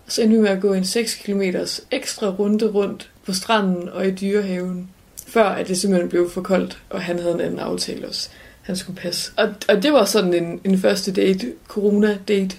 Og 0.06 0.12
så 0.12 0.22
endte 0.22 0.36
vi 0.36 0.42
med 0.42 0.50
at 0.50 0.60
gå 0.60 0.72
en 0.72 0.84
6 0.84 1.14
km 1.14 1.42
ekstra 1.90 2.30
runde 2.30 2.66
rundt 2.66 3.10
på 3.26 3.32
stranden 3.32 3.88
og 3.88 4.06
i 4.06 4.10
dyrehaven, 4.10 4.90
før 5.26 5.44
at 5.44 5.68
det 5.68 5.78
simpelthen 5.78 6.08
blev 6.08 6.30
for 6.30 6.40
koldt, 6.40 6.82
og 6.90 7.02
han 7.02 7.18
havde 7.18 7.34
en 7.34 7.40
anden 7.40 7.58
aftale 7.58 8.08
også. 8.08 8.30
Han 8.66 8.76
skulle 8.76 9.00
passe. 9.00 9.32
Og, 9.36 9.48
og 9.68 9.82
det 9.82 9.92
var 9.92 10.04
sådan 10.04 10.34
en, 10.34 10.60
en 10.64 10.78
første 10.78 11.12
date, 11.12 11.52
corona-date. 11.68 12.56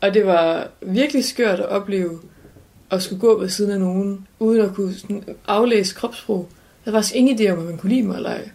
Og 0.00 0.14
det 0.14 0.26
var 0.26 0.68
virkelig 0.80 1.24
skørt 1.24 1.60
at 1.60 1.66
opleve 1.66 2.18
at 2.90 3.02
skulle 3.02 3.20
gå 3.20 3.40
ved 3.40 3.48
siden 3.48 3.70
af 3.70 3.80
nogen, 3.80 4.26
uden 4.38 4.60
at 4.60 4.74
kunne 4.74 4.94
sådan 4.94 5.24
aflæse 5.48 5.94
kropssprog. 5.94 6.48
Jeg 6.50 6.92
havde 6.92 7.02
faktisk 7.02 7.14
ingen 7.14 7.38
idé 7.38 7.52
om, 7.52 7.58
at 7.58 7.64
man 7.64 7.78
kunne 7.78 7.92
lide 7.92 8.02
mig 8.02 8.16
eller 8.16 8.30
ej. 8.30 8.48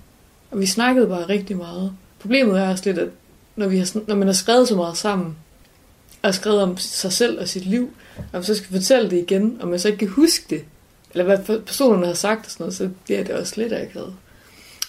Og 0.52 0.60
vi 0.60 0.66
snakkede 0.66 1.08
bare 1.08 1.30
rigtig 1.30 1.58
meget. 1.58 1.94
Problemet 2.20 2.60
er 2.60 2.70
også 2.70 2.84
lidt, 2.86 2.98
at 2.98 3.10
når, 3.56 3.68
vi 3.68 3.78
har, 3.78 4.00
når 4.08 4.16
man 4.16 4.28
har 4.28 4.34
skrevet 4.34 4.68
så 4.68 4.76
meget 4.76 4.98
sammen, 4.98 5.36
og 6.22 6.36
skrevet 6.36 6.62
om 6.62 6.78
sig 6.78 7.14
selv 7.14 7.40
og 7.40 7.48
sit 7.48 7.66
liv, 7.66 7.90
og 8.18 8.24
man 8.34 8.44
så 8.44 8.56
skal 8.56 8.72
fortælle 8.72 9.10
det 9.10 9.18
igen, 9.18 9.58
og 9.62 9.68
man 9.68 9.80
så 9.80 9.88
ikke 9.88 10.00
kan 10.00 10.08
huske 10.08 10.46
det, 10.50 10.64
eller 11.12 11.24
hvad 11.24 11.60
personerne 11.60 12.06
har 12.06 12.14
sagt 12.14 12.46
og 12.46 12.52
sådan 12.52 12.64
noget, 12.64 12.76
så 12.76 12.90
bliver 13.06 13.24
det 13.24 13.36
også 13.36 13.54
lidt 13.58 13.74
akavet. 13.74 14.14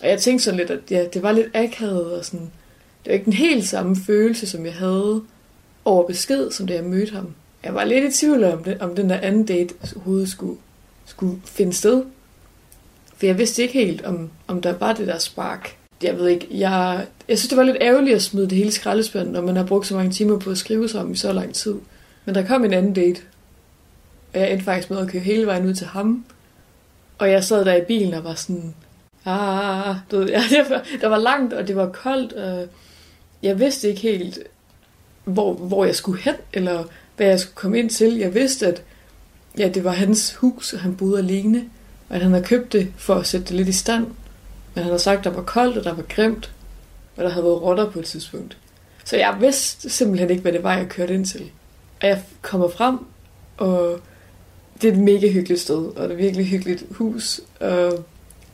Og 0.03 0.09
jeg 0.09 0.21
tænkte 0.21 0.45
sådan 0.45 0.59
lidt, 0.59 0.71
at 0.71 0.81
ja, 0.91 1.05
det 1.15 1.23
var 1.23 1.33
lidt 1.33 1.49
akavet, 1.55 2.13
og 2.13 2.25
sådan, 2.25 2.51
det 3.05 3.11
var 3.11 3.13
ikke 3.13 3.25
den 3.25 3.33
helt 3.33 3.69
samme 3.69 3.97
følelse, 4.07 4.47
som 4.47 4.67
jeg 4.67 4.75
havde 4.75 5.23
over 5.85 6.07
besked, 6.07 6.51
som 6.51 6.67
da 6.67 6.75
jeg 6.75 6.85
mødte 6.85 7.13
ham. 7.13 7.35
Jeg 7.65 7.75
var 7.75 7.85
lidt 7.85 8.15
i 8.15 8.19
tvivl 8.21 8.45
om, 8.45 8.65
det, 8.65 8.81
om 8.81 8.95
den 8.95 9.11
der 9.11 9.21
anden 9.21 9.45
date 9.45 9.75
overhovedet 9.97 10.29
skulle, 10.29 10.59
skulle 11.07 11.41
finde 11.45 11.73
sted. 11.73 12.05
For 13.17 13.27
jeg 13.27 13.39
vidste 13.39 13.63
ikke 13.63 13.75
helt, 13.75 14.05
om, 14.05 14.31
om 14.47 14.61
der 14.61 14.73
var 14.73 14.93
det 14.93 15.07
der 15.07 15.19
spark 15.19 15.77
jeg 16.03 16.19
ved 16.19 16.29
ikke, 16.29 16.47
jeg, 16.51 17.07
jeg 17.29 17.39
synes, 17.39 17.49
det 17.49 17.59
var 17.59 17.65
lidt 17.65 17.77
ærgerligt 17.81 18.17
at 18.17 18.23
smide 18.23 18.51
det 18.51 18.59
hele 18.59 18.73
skraldespanden, 18.73 19.33
når 19.33 19.41
man 19.41 19.57
har 19.57 19.65
brugt 19.65 19.87
så 19.87 19.95
mange 19.95 20.13
timer 20.13 20.39
på 20.39 20.51
at 20.51 20.59
skrive 20.59 20.89
sammen 20.89 21.13
i 21.13 21.17
så 21.17 21.33
lang 21.33 21.55
tid. 21.55 21.75
Men 22.25 22.35
der 22.35 22.47
kom 22.47 22.65
en 22.65 22.73
anden 22.73 22.93
date, 22.95 23.21
og 24.35 24.41
jeg 24.41 24.53
endte 24.53 24.65
faktisk 24.65 24.91
med 24.91 24.99
at 24.99 25.09
køre 25.09 25.23
hele 25.23 25.47
vejen 25.47 25.67
ud 25.67 25.75
til 25.75 25.87
ham. 25.87 26.25
Og 27.19 27.31
jeg 27.31 27.45
sad 27.45 27.65
der 27.65 27.75
i 27.75 27.85
bilen 27.85 28.15
og 28.15 28.25
var 28.25 28.35
sådan, 28.35 28.75
ah, 29.25 29.97
du 30.11 30.19
ved, 30.19 30.29
ja, 30.29 30.43
det 30.51 30.71
var, 30.71 30.85
der 31.01 31.09
var 31.09 31.19
langt, 31.19 31.53
og 31.53 31.69
det 31.69 31.77
var 31.77 31.89
koldt, 31.89 32.33
og 32.33 32.69
jeg 33.43 33.61
vidste 33.61 33.89
ikke 33.89 34.01
helt, 34.01 34.39
hvor, 35.25 35.55
hvor 35.55 35.85
jeg 35.85 35.95
skulle 35.95 36.23
hen, 36.23 36.35
eller 36.53 36.85
hvad 37.17 37.27
jeg 37.27 37.41
skulle 37.41 37.55
komme 37.55 37.79
ind 37.79 37.91
til. 37.91 38.17
Jeg 38.17 38.35
vidste, 38.35 38.67
at 38.67 38.83
ja, 39.59 39.69
det 39.69 39.85
var 39.85 39.91
hans 39.91 40.35
hus, 40.35 40.73
og 40.73 40.81
han 40.81 40.97
boede 40.97 41.19
alene, 41.19 41.65
og 42.09 42.17
at 42.17 42.23
han 42.23 42.31
havde 42.31 42.45
købt 42.45 42.73
det 42.73 42.93
for 42.97 43.15
at 43.15 43.27
sætte 43.27 43.47
det 43.47 43.57
lidt 43.57 43.69
i 43.69 43.73
stand. 43.73 44.07
Men 44.75 44.83
han 44.83 44.85
havde 44.85 44.99
sagt, 44.99 45.19
at 45.19 45.25
der 45.25 45.31
var 45.31 45.43
koldt, 45.43 45.77
og 45.77 45.85
der 45.85 45.95
var 45.95 46.03
grimt, 46.03 46.53
og 47.17 47.25
der 47.25 47.31
havde 47.31 47.45
været 47.45 47.63
rotter 47.63 47.91
på 47.91 47.99
et 47.99 48.05
tidspunkt. 48.05 48.57
Så 49.05 49.17
jeg 49.17 49.37
vidste 49.41 49.91
simpelthen 49.91 50.31
ikke, 50.31 50.43
hvad 50.43 50.53
det 50.53 50.63
var, 50.63 50.77
jeg 50.77 50.89
kørte 50.89 51.15
ind 51.15 51.27
til. 51.27 51.51
Og 52.03 52.09
jeg 52.09 52.23
kommer 52.43 52.69
frem, 52.69 52.99
og 53.57 54.01
det 54.83 54.89
er 54.89 54.93
et 54.93 54.99
mega 54.99 55.29
hyggeligt 55.29 55.61
sted, 55.61 55.77
og 55.77 55.95
det 55.97 56.11
er 56.11 56.13
et 56.13 56.19
virkelig 56.19 56.47
hyggeligt 56.47 56.85
hus. 56.91 57.41
Og 57.61 58.05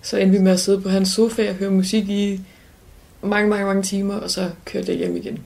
så 0.02 0.16
endte 0.16 0.38
vi 0.38 0.44
med 0.44 0.52
at 0.52 0.60
sidde 0.60 0.80
på 0.80 0.88
hans 0.88 1.08
sofa 1.08 1.48
og 1.48 1.54
høre 1.54 1.70
musik 1.70 2.08
i 2.08 2.40
mange, 3.22 3.48
mange, 3.48 3.66
mange 3.66 3.82
timer, 3.82 4.14
og 4.14 4.30
så 4.30 4.50
kørte 4.64 4.92
jeg 4.92 4.98
hjem 4.98 5.16
igen. 5.16 5.38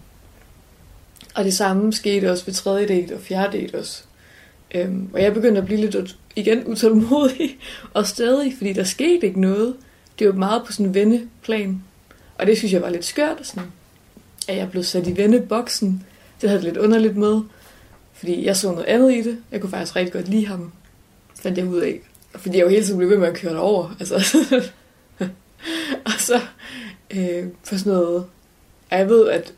Og 1.35 1.45
det 1.45 1.55
samme 1.55 1.93
skete 1.93 2.31
også 2.31 2.45
ved 2.45 2.55
tredje 2.55 2.89
date 2.89 3.15
og 3.15 3.21
fjerde 3.21 3.59
date 3.59 3.79
også. 3.79 4.03
Øhm, 4.75 5.09
og 5.13 5.23
jeg 5.23 5.35
begyndte 5.35 5.61
at 5.61 5.67
blive 5.67 5.81
lidt 5.81 6.17
igen 6.37 6.67
utålmodig, 6.67 7.59
og 7.95 8.07
stadig, 8.07 8.55
fordi 8.57 8.73
der 8.73 8.85
skete 8.85 9.27
ikke 9.27 9.41
noget. 9.41 9.77
Det 10.19 10.27
var 10.27 10.33
meget 10.33 10.63
på 10.67 10.73
sådan 10.73 10.87
en 10.87 10.95
venneplan. 10.95 11.83
Og 12.39 12.47
det 12.47 12.59
synes 12.59 12.73
jeg 12.73 12.83
var 12.83 12.91
lidt 12.91 13.05
skørt, 13.05 13.47
sådan, 13.47 13.69
at 14.49 14.57
jeg 14.57 14.71
blev 14.71 14.83
sat 14.83 15.07
i 15.07 15.17
venneboksen. 15.17 16.05
Det 16.41 16.51
havde 16.51 16.63
det 16.63 16.73
lidt 16.73 16.85
underligt 16.85 17.17
med, 17.17 17.41
fordi 18.13 18.47
jeg 18.47 18.57
så 18.57 18.71
noget 18.71 18.85
andet 18.85 19.13
i 19.13 19.23
det. 19.23 19.39
Jeg 19.51 19.61
kunne 19.61 19.71
faktisk 19.71 19.97
rigtig 19.97 20.13
godt 20.13 20.29
lide 20.29 20.47
ham, 20.47 20.73
fandt 21.35 21.59
jeg 21.59 21.67
ud 21.67 21.81
af. 21.81 22.01
Fordi 22.35 22.59
jeg 22.59 22.65
jo 22.65 22.69
hele 22.69 22.85
tiden 22.85 22.99
blev 22.99 23.11
ved 23.11 23.19
med 23.19 23.29
at 23.29 23.35
køre 23.35 23.59
over. 23.59 23.97
Altså. 24.01 24.15
og 26.07 26.13
så 26.19 26.41
øh, 27.11 27.47
for 27.65 27.77
sådan 27.77 27.93
noget... 27.93 28.25
Og 28.91 28.99
jeg 28.99 29.09
ved, 29.09 29.29
at 29.29 29.53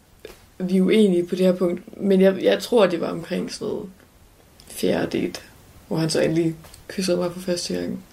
vi 0.59 0.77
er 0.77 0.83
uenige 0.83 1.27
på 1.27 1.35
det 1.35 1.47
her 1.47 1.53
punkt, 1.53 2.03
men 2.03 2.21
jeg, 2.21 2.43
jeg 2.43 2.63
tror, 2.63 2.87
det 2.87 3.01
var 3.01 3.11
omkring 3.11 3.53
sådan 3.53 3.69
noget 3.69 3.89
fjerde 4.69 5.19
date, 5.19 5.41
hvor 5.89 5.97
han 5.97 6.11
så 6.11 6.21
endelig 6.21 6.55
kyssede 6.89 7.17
mig 7.17 7.33
på 7.33 7.41
første 7.41 7.75
gang. 7.75 8.05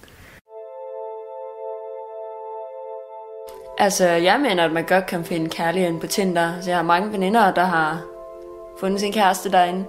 Altså, 3.78 4.06
jeg 4.06 4.40
mener, 4.40 4.64
at 4.64 4.72
man 4.72 4.84
godt 4.84 5.06
kan 5.06 5.24
finde 5.24 5.50
kærligheden 5.50 6.00
på 6.00 6.06
Tinder. 6.06 6.60
Så 6.60 6.70
jeg 6.70 6.78
har 6.78 6.82
mange 6.82 7.12
veninder, 7.12 7.54
der 7.54 7.64
har 7.64 8.04
fundet 8.80 9.00
sin 9.00 9.12
kæreste 9.12 9.50
derinde. 9.50 9.84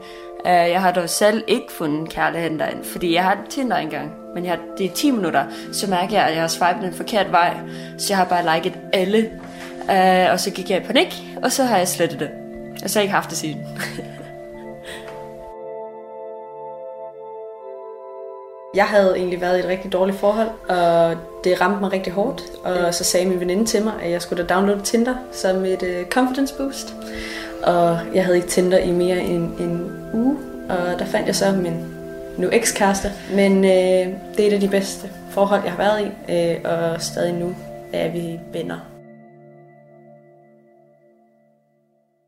Øh, 0.46 0.52
jeg 0.52 0.82
har 0.82 0.92
dog 0.92 1.10
selv 1.10 1.44
ikke 1.48 1.72
fundet 1.72 2.10
kærligheden 2.10 2.60
derinde, 2.60 2.84
fordi 2.84 3.14
jeg 3.14 3.24
har 3.24 3.38
Tinder 3.50 3.78
engang. 3.78 4.12
Men 4.36 4.46
jeg, 4.46 4.60
det 4.78 4.86
er 4.86 4.94
10 4.94 5.12
minutter, 5.12 5.46
så 5.72 5.90
mærker 5.90 6.16
jeg, 6.16 6.28
at 6.28 6.34
jeg 6.34 6.42
har 6.42 6.48
swipet 6.48 6.84
den 6.84 6.94
forkerte 6.94 7.32
vej. 7.32 7.58
Så 7.98 8.06
jeg 8.10 8.18
har 8.18 8.26
bare 8.26 8.56
liket 8.56 8.80
alle. 8.94 9.32
Uh, 9.84 10.32
og 10.32 10.40
så 10.40 10.52
gik 10.52 10.70
jeg 10.70 10.84
i 10.84 10.86
panik, 10.86 11.24
og 11.44 11.52
så 11.52 11.64
har 11.64 11.78
jeg 11.78 11.88
slettet 11.88 12.20
det. 12.20 12.30
Og 12.84 12.90
så 12.90 13.00
har 13.00 13.02
jeg 13.02 13.06
ikke 13.06 13.16
haft 13.16 13.30
det 13.30 13.38
siden. 13.38 13.66
Jeg 18.76 18.86
havde 18.86 19.18
egentlig 19.18 19.42
været 19.42 19.58
i 19.58 19.60
et 19.60 19.66
rigtig 19.66 19.94
dårligt 19.94 20.18
forhold, 20.18 20.48
og 20.70 21.18
det 21.44 21.62
ramte 21.62 21.80
mig 21.80 21.92
rigtig 21.92 22.14
hårdt. 22.14 22.44
Og 22.64 22.94
så 22.94 23.04
sagde 23.04 23.26
min 23.26 23.40
veninde 23.40 23.66
til 23.66 23.84
mig, 23.84 23.94
at 24.02 24.12
jeg 24.12 24.22
skulle 24.22 24.44
da 24.44 24.54
downloade 24.54 24.82
Tinder 24.82 25.16
som 25.32 25.66
et 25.66 25.84
uh, 25.84 26.10
confidence 26.10 26.56
boost. 26.58 26.94
Og 27.64 28.00
jeg 28.14 28.24
havde 28.26 28.38
ikke 28.38 28.48
Tinder 28.48 28.78
i 28.78 28.92
mere 28.92 29.20
end 29.20 29.60
en 29.60 29.92
uge, 30.14 30.38
og 30.70 31.00
der 31.00 31.06
fandt 31.06 31.28
jeg 31.28 31.36
så 31.36 31.52
min 31.52 31.86
nu 32.38 32.50
ekskæreste. 32.52 33.12
Men 33.32 33.58
øh, 33.66 34.14
det 34.38 34.40
er 34.40 34.48
et 34.48 34.54
af 34.54 34.60
de 34.60 34.70
bedste 34.70 35.10
forhold, 35.32 35.62
jeg 35.64 35.72
har 35.72 35.78
været 35.78 36.02
i, 36.02 36.34
øh, 36.34 36.72
og 36.72 37.02
stadig 37.02 37.34
nu 37.34 37.56
er 37.94 38.10
vi 38.10 38.40
venner. 38.54 38.80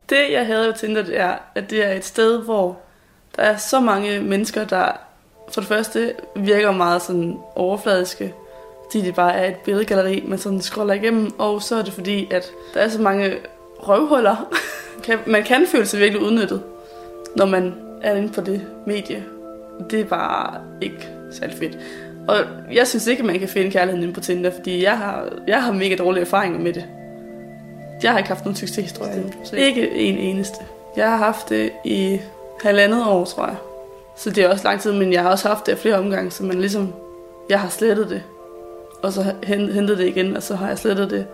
Det, 0.09 0.31
jeg 0.31 0.45
havde 0.45 0.67
ved 0.67 0.73
Tinder, 0.73 1.01
det 1.01 1.19
er, 1.19 1.37
at 1.55 1.69
det 1.69 1.85
er 1.85 1.91
et 1.91 2.05
sted, 2.05 2.43
hvor 2.43 2.77
der 3.35 3.43
er 3.43 3.57
så 3.57 3.79
mange 3.79 4.19
mennesker, 4.19 4.65
der 4.65 4.91
for 5.49 5.61
det 5.61 5.67
første 5.67 6.13
virker 6.35 6.71
meget 6.71 7.01
sådan 7.01 7.37
overfladiske, 7.55 8.33
fordi 8.85 9.05
det 9.05 9.15
bare 9.15 9.33
er 9.33 9.49
et 9.49 9.55
billedgalleri, 9.55 10.23
man 10.27 10.39
sådan 10.39 10.61
scroller 10.61 10.93
igennem, 10.93 11.39
og 11.39 11.61
så 11.61 11.75
er 11.75 11.81
det 11.81 11.93
fordi, 11.93 12.33
at 12.33 12.51
der 12.73 12.79
er 12.79 12.89
så 12.89 13.01
mange 13.01 13.37
røvhuller. 13.79 14.35
man 15.25 15.43
kan 15.43 15.67
føle 15.67 15.85
sig 15.85 15.99
virkelig 15.99 16.21
udnyttet, 16.21 16.61
når 17.35 17.45
man 17.45 17.73
er 18.01 18.15
inde 18.15 18.29
på 18.29 18.41
det 18.41 18.61
medie. 18.85 19.23
Det 19.89 19.99
er 19.99 20.05
bare 20.05 20.61
ikke 20.81 21.09
særlig 21.31 21.57
fedt. 21.57 21.77
Og 22.27 22.35
jeg 22.71 22.87
synes 22.87 23.07
ikke, 23.07 23.19
at 23.19 23.25
man 23.25 23.39
kan 23.39 23.49
finde 23.49 23.71
kærligheden 23.71 24.03
inde 24.03 24.13
på 24.13 24.21
Tinder, 24.21 24.51
fordi 24.51 24.83
jeg 24.83 24.97
har, 24.97 25.29
jeg 25.47 25.63
har 25.63 25.71
mega 25.71 25.95
dårlige 25.95 26.21
erfaringer 26.21 26.59
med 26.59 26.73
det. 26.73 26.85
Jeg 28.03 28.11
har 28.11 28.17
ikke 28.17 28.27
haft 28.27 28.45
nogen 28.45 28.55
succeshistorie 28.55 29.13
endnu. 29.13 29.31
Ikke 29.57 29.91
en 29.91 30.17
eneste. 30.17 30.55
Jeg 30.97 31.09
har 31.09 31.17
haft 31.17 31.49
det 31.49 31.71
i 31.85 32.19
halvandet 32.63 33.07
år, 33.07 33.25
tror 33.25 33.45
jeg. 33.45 33.55
Så 34.17 34.29
det 34.29 34.43
er 34.43 34.49
også 34.49 34.63
lang 34.63 34.81
tid, 34.81 34.93
men 34.93 35.13
jeg 35.13 35.21
har 35.21 35.29
også 35.29 35.47
haft 35.47 35.65
det 35.65 35.77
flere 35.77 35.95
omgange, 35.95 36.31
så 36.31 36.43
man 36.43 36.59
ligesom, 36.59 36.93
jeg 37.49 37.59
har 37.59 37.69
slettet 37.69 38.09
det, 38.09 38.23
og 39.01 39.13
så 39.13 39.33
hentet 39.43 39.97
det 39.97 40.07
igen, 40.07 40.37
og 40.37 40.43
så 40.43 40.55
har 40.55 40.67
jeg 40.67 40.77
slettet 40.77 41.09
det. 41.09 41.25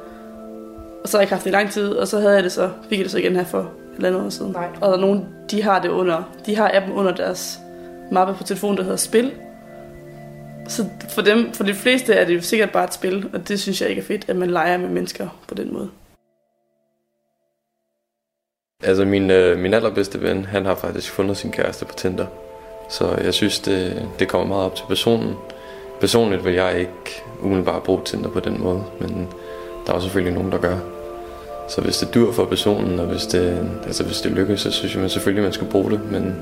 Og 1.04 1.10
så 1.10 1.18
har 1.18 1.22
jeg 1.22 1.26
ikke 1.26 1.34
haft 1.34 1.44
det 1.44 1.52
i 1.52 1.54
lang 1.54 1.72
tid, 1.72 1.90
og 1.90 2.08
så 2.08 2.20
havde 2.20 2.34
jeg 2.34 2.44
det 2.44 2.52
så, 2.52 2.70
fik 2.90 2.98
jeg 2.98 3.04
det 3.04 3.12
så 3.12 3.18
igen 3.18 3.36
her 3.36 3.46
for 3.46 3.72
halvandet 3.94 4.22
år 4.22 4.30
siden. 4.30 4.52
Nej. 4.52 4.68
Og 4.82 4.90
der 4.90 4.98
er 4.98 5.02
nogen, 5.02 5.26
de 5.52 5.64
har 5.64 5.82
det 5.82 5.90
under, 5.90 6.24
de 6.46 6.56
har 6.56 6.72
appen 6.74 6.94
under 6.94 7.16
deres 7.16 7.60
mappe 8.12 8.34
på 8.34 8.44
telefonen, 8.44 8.78
der 8.78 8.84
hedder 8.84 8.98
Spil. 8.98 9.32
Så 10.68 10.86
for 11.10 11.22
dem, 11.22 11.54
for 11.54 11.64
de 11.64 11.74
fleste 11.74 12.14
er 12.14 12.26
det 12.26 12.36
jo 12.36 12.42
sikkert 12.42 12.72
bare 12.72 12.84
et 12.84 12.94
spil, 12.94 13.30
og 13.34 13.48
det 13.48 13.60
synes 13.60 13.82
jeg 13.82 13.90
ikke 13.90 14.02
er 14.02 14.06
fedt, 14.06 14.26
at 14.28 14.36
man 14.36 14.52
leger 14.52 14.78
med 14.78 14.90
mennesker 14.90 15.42
på 15.48 15.56
den 15.56 15.74
måde. 15.74 15.90
Altså 18.84 19.06
min, 19.06 19.32
øh, 19.32 19.60
min 19.60 19.74
allerbedste 19.74 20.22
ven, 20.22 20.46
han 20.46 20.66
har 20.66 20.76
faktisk 20.76 21.12
fundet 21.12 21.38
sin 21.38 21.52
kæreste 21.52 21.86
på 21.86 21.94
Tinder. 21.94 22.26
Så 22.90 23.18
jeg 23.24 23.34
synes, 23.34 23.60
det, 23.60 24.10
det 24.20 24.28
kommer 24.28 24.48
meget 24.48 24.66
op 24.66 24.76
til 24.76 24.84
personen. 24.88 25.36
Personligt 26.00 26.46
vil 26.46 26.54
jeg 26.54 26.80
ikke 26.80 27.24
umiddelbart 27.42 27.84
bruge 27.84 28.02
Tinder 28.06 28.30
på 28.30 28.40
den 28.40 28.62
måde, 28.62 28.84
men 29.00 29.28
der 29.88 29.94
er 29.94 30.00
selvfølgelig 30.00 30.34
nogen, 30.34 30.52
der 30.52 30.58
gør. 30.58 30.78
Så 31.70 31.82
hvis 31.82 31.98
det 31.98 32.14
dur 32.14 32.32
for 32.32 32.46
personen, 32.46 33.00
og 33.00 33.06
hvis 33.06 33.26
det, 33.26 33.70
altså 33.86 34.04
hvis 34.04 34.22
det 34.22 34.32
lykkes, 34.32 34.62
så 34.62 34.72
synes 34.72 34.94
jeg 34.94 35.02
man 35.02 35.10
selvfølgelig, 35.10 35.44
man 35.44 35.54
skal 35.54 35.68
bruge 35.68 35.92
det. 35.92 36.12
Men 36.12 36.36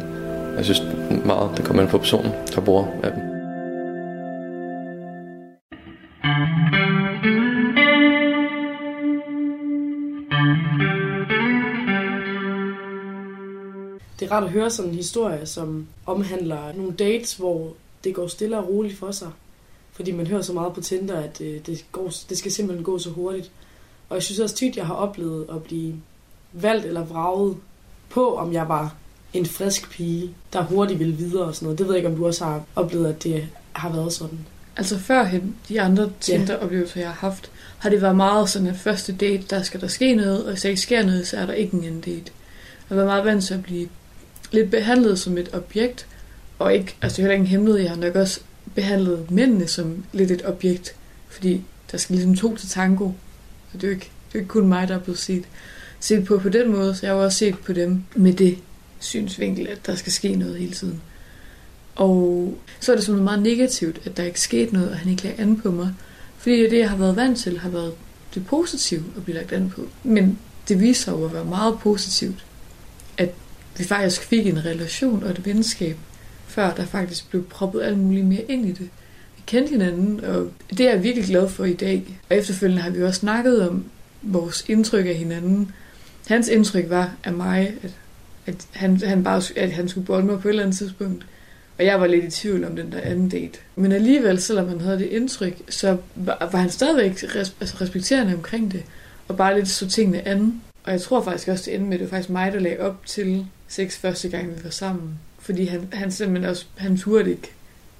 jeg 0.55 0.65
synes 0.65 0.81
meget, 1.25 1.57
det 1.57 1.65
kommer 1.65 1.83
an 1.83 1.89
på 1.89 1.97
personen, 1.97 2.31
der 2.55 2.61
bruger 2.61 2.85
appen. 3.03 3.21
Det 14.19 14.25
er 14.27 14.31
rart 14.31 14.43
at 14.43 14.49
høre 14.49 14.69
sådan 14.69 14.91
en 14.91 14.97
historie, 14.97 15.45
som 15.45 15.87
omhandler 16.05 16.73
nogle 16.75 16.93
dates, 16.93 17.33
hvor 17.33 17.73
det 18.03 18.15
går 18.15 18.27
stille 18.27 18.57
og 18.57 18.69
roligt 18.69 18.97
for 18.97 19.11
sig. 19.11 19.29
Fordi 19.99 20.11
man 20.11 20.27
hører 20.27 20.41
så 20.41 20.53
meget 20.53 20.73
på 20.73 20.81
Tinder, 20.81 21.19
at 21.19 21.41
øh, 21.41 21.59
det, 21.65 21.85
går, 21.91 22.11
det 22.29 22.37
skal 22.37 22.51
simpelthen 22.51 22.83
gå 22.83 22.99
så 22.99 23.09
hurtigt. 23.09 23.51
Og 24.09 24.15
jeg 24.15 24.23
synes 24.23 24.39
også 24.39 24.55
tit, 24.55 24.77
jeg 24.77 24.85
har 24.85 24.93
oplevet 24.93 25.45
at 25.49 25.63
blive 25.63 25.93
valgt 26.53 26.85
eller 26.85 27.05
vraget 27.05 27.57
på, 28.09 28.35
om 28.35 28.53
jeg 28.53 28.69
var 28.69 28.95
en 29.33 29.45
frisk 29.45 29.89
pige, 29.89 30.35
der 30.53 30.63
hurtigt 30.63 30.99
ville 30.99 31.13
videre 31.13 31.45
og 31.45 31.55
sådan 31.55 31.65
noget. 31.65 31.79
Det 31.79 31.87
ved 31.87 31.93
jeg 31.93 31.99
ikke, 31.99 32.09
om 32.09 32.15
du 32.15 32.25
også 32.25 32.45
har 32.45 32.63
oplevet, 32.75 33.07
at 33.07 33.23
det 33.23 33.47
har 33.71 33.93
været 33.93 34.13
sådan. 34.13 34.39
Altså 34.77 34.99
førhen, 34.99 35.55
de 35.69 35.81
andre 35.81 36.11
Tinder-oplevelser, 36.21 36.99
jeg 36.99 37.09
har 37.09 37.29
haft, 37.29 37.51
har 37.77 37.89
det 37.89 38.01
været 38.01 38.15
meget 38.15 38.49
sådan, 38.49 38.67
at 38.67 38.77
første 38.77 39.15
date, 39.15 39.43
der 39.49 39.61
skal 39.61 39.81
der 39.81 39.87
ske 39.87 40.15
noget, 40.15 40.43
og 40.43 40.49
hvis 40.49 40.61
der 40.61 40.69
ikke 40.69 40.81
sker 40.81 41.05
noget, 41.05 41.27
så 41.27 41.37
er 41.37 41.45
der 41.45 41.53
ikke 41.53 41.77
en 41.77 41.83
anden 41.83 42.01
date. 42.01 42.15
Jeg 42.15 42.87
har 42.87 42.95
været 42.95 43.07
meget 43.07 43.25
vant 43.25 43.43
til 43.43 43.53
at 43.53 43.63
blive 43.63 43.89
lidt 44.51 44.71
behandlet 44.71 45.19
som 45.19 45.37
et 45.37 45.49
objekt, 45.53 46.07
og 46.59 46.73
ikke, 46.73 46.95
altså 47.01 47.15
det 47.15 47.19
er 47.19 47.23
heller 47.23 47.33
ikke 47.33 47.43
en 47.43 47.47
hemmelighed, 47.47 47.81
jeg 47.81 47.91
har 47.91 47.97
nok 47.97 48.15
også 48.15 48.41
behandlet 48.75 49.31
mændene 49.31 49.67
som 49.67 50.03
lidt 50.13 50.31
et 50.31 50.45
objekt, 50.45 50.95
fordi 51.29 51.63
der 51.91 51.97
skal 51.97 52.15
ligesom 52.15 52.35
to 52.35 52.55
til 52.55 52.69
tango, 52.69 53.11
så 53.71 53.77
det 53.77 53.83
er 53.83 53.87
jo 53.87 53.93
ikke, 53.93 54.11
det 54.27 54.35
er 54.35 54.39
ikke 54.39 54.49
kun 54.49 54.67
mig, 54.67 54.87
der 54.87 54.95
er 54.95 54.99
blevet 54.99 55.19
set, 55.19 55.43
set 55.99 56.25
på 56.25 56.37
på 56.37 56.49
den 56.49 56.71
måde, 56.71 56.95
så 56.95 57.05
jeg 57.05 57.15
har 57.15 57.21
også 57.21 57.37
set 57.37 57.59
på 57.59 57.73
dem 57.73 58.03
med 58.15 58.33
det 58.33 58.57
synsvinkel, 58.99 59.67
at 59.67 59.85
der 59.85 59.95
skal 59.95 60.11
ske 60.11 60.35
noget 60.35 60.57
hele 60.57 60.73
tiden. 60.73 61.01
Og 61.95 62.57
så 62.79 62.91
er 62.91 62.95
det 62.95 63.05
sådan 63.05 63.23
meget 63.23 63.41
negativt, 63.41 64.01
at 64.05 64.17
der 64.17 64.23
ikke 64.23 64.41
skete 64.41 64.73
noget, 64.73 64.89
og 64.89 64.97
han 64.97 65.11
ikke 65.11 65.23
lagde 65.23 65.41
an 65.41 65.61
på 65.61 65.71
mig. 65.71 65.93
Fordi 66.37 66.69
det, 66.69 66.79
jeg 66.79 66.89
har 66.89 66.97
været 66.97 67.15
vant 67.15 67.37
til, 67.37 67.59
har 67.59 67.69
været 67.69 67.93
det 68.35 68.47
positive 68.47 69.03
at 69.17 69.23
blive 69.23 69.37
lagt 69.37 69.51
an 69.51 69.69
på. 69.69 69.87
Men 70.03 70.39
det 70.67 70.79
viser 70.79 71.03
sig 71.03 71.11
jo 71.11 71.25
at 71.25 71.33
være 71.33 71.45
meget 71.45 71.79
positivt, 71.79 72.45
at 73.17 73.33
vi 73.77 73.83
faktisk 73.83 74.21
fik 74.21 74.47
en 74.47 74.65
relation 74.65 75.23
og 75.23 75.29
et 75.29 75.45
venskab, 75.45 75.97
før 76.49 76.73
der 76.73 76.85
faktisk 76.85 77.29
blev 77.29 77.43
proppet 77.43 77.81
alt 77.81 77.97
muligt 77.97 78.25
mere 78.25 78.41
ind 78.41 78.65
i 78.65 78.71
det. 78.71 78.89
Vi 79.35 79.43
kendte 79.45 79.71
hinanden, 79.71 80.23
og 80.23 80.51
det 80.69 80.79
er 80.79 80.91
jeg 80.91 81.03
virkelig 81.03 81.27
glad 81.27 81.49
for 81.49 81.65
i 81.65 81.73
dag. 81.73 82.19
Og 82.29 82.35
efterfølgende 82.35 82.81
har 82.81 82.89
vi 82.89 83.03
også 83.03 83.19
snakket 83.19 83.69
om 83.69 83.85
vores 84.21 84.65
indtryk 84.67 85.05
af 85.05 85.15
hinanden. 85.15 85.71
Hans 86.27 86.47
indtryk 86.47 86.89
var 86.89 87.11
af 87.23 87.33
mig, 87.33 87.73
at, 87.83 87.91
at 88.45 88.67
han, 88.71 88.97
han 88.97 89.23
bare 89.23 89.41
at 89.55 89.71
han 89.71 89.89
skulle 89.89 90.07
bolde 90.07 90.25
mig 90.25 90.39
på 90.39 90.47
et 90.47 90.49
eller 90.49 90.63
andet 90.63 90.77
tidspunkt. 90.77 91.25
Og 91.77 91.85
jeg 91.85 92.01
var 92.01 92.07
lidt 92.07 92.25
i 92.25 92.29
tvivl 92.29 92.63
om 92.63 92.75
den 92.75 92.91
der 92.91 93.01
anden 93.01 93.29
date. 93.29 93.59
Men 93.75 93.91
alligevel, 93.91 94.41
selvom 94.41 94.67
han 94.67 94.81
havde 94.81 94.99
det 94.99 95.05
indtryk, 95.05 95.57
så 95.69 95.97
var, 96.15 96.49
var 96.51 96.59
han 96.59 96.69
stadigvæk 96.69 97.11
res, 97.35 97.55
altså 97.59 97.75
respekterende 97.81 98.33
omkring 98.33 98.71
det. 98.71 98.83
Og 99.27 99.37
bare 99.37 99.55
lidt 99.55 99.69
så 99.69 99.89
tingene 99.89 100.27
anden. 100.27 100.61
Og 100.83 100.91
jeg 100.91 101.01
tror 101.01 101.23
faktisk 101.23 101.47
også, 101.47 101.63
det 101.65 101.73
endte 101.75 101.89
med, 101.89 101.93
at 101.93 101.99
det 101.99 102.11
var 102.11 102.17
faktisk 102.17 102.29
mig, 102.29 102.51
der 102.51 102.59
lagde 102.59 102.79
op 102.79 103.05
til 103.05 103.45
sex 103.67 103.97
første 103.97 104.29
gang, 104.29 104.47
vi 104.47 104.63
var 104.63 104.69
sammen. 104.69 105.19
Fordi 105.49 105.65
han, 105.65 105.87
han 105.93 106.11
simpelthen 106.11 106.49
også, 106.49 106.65
han 106.75 106.97
turde 106.97 107.31
ikke. 107.31 107.51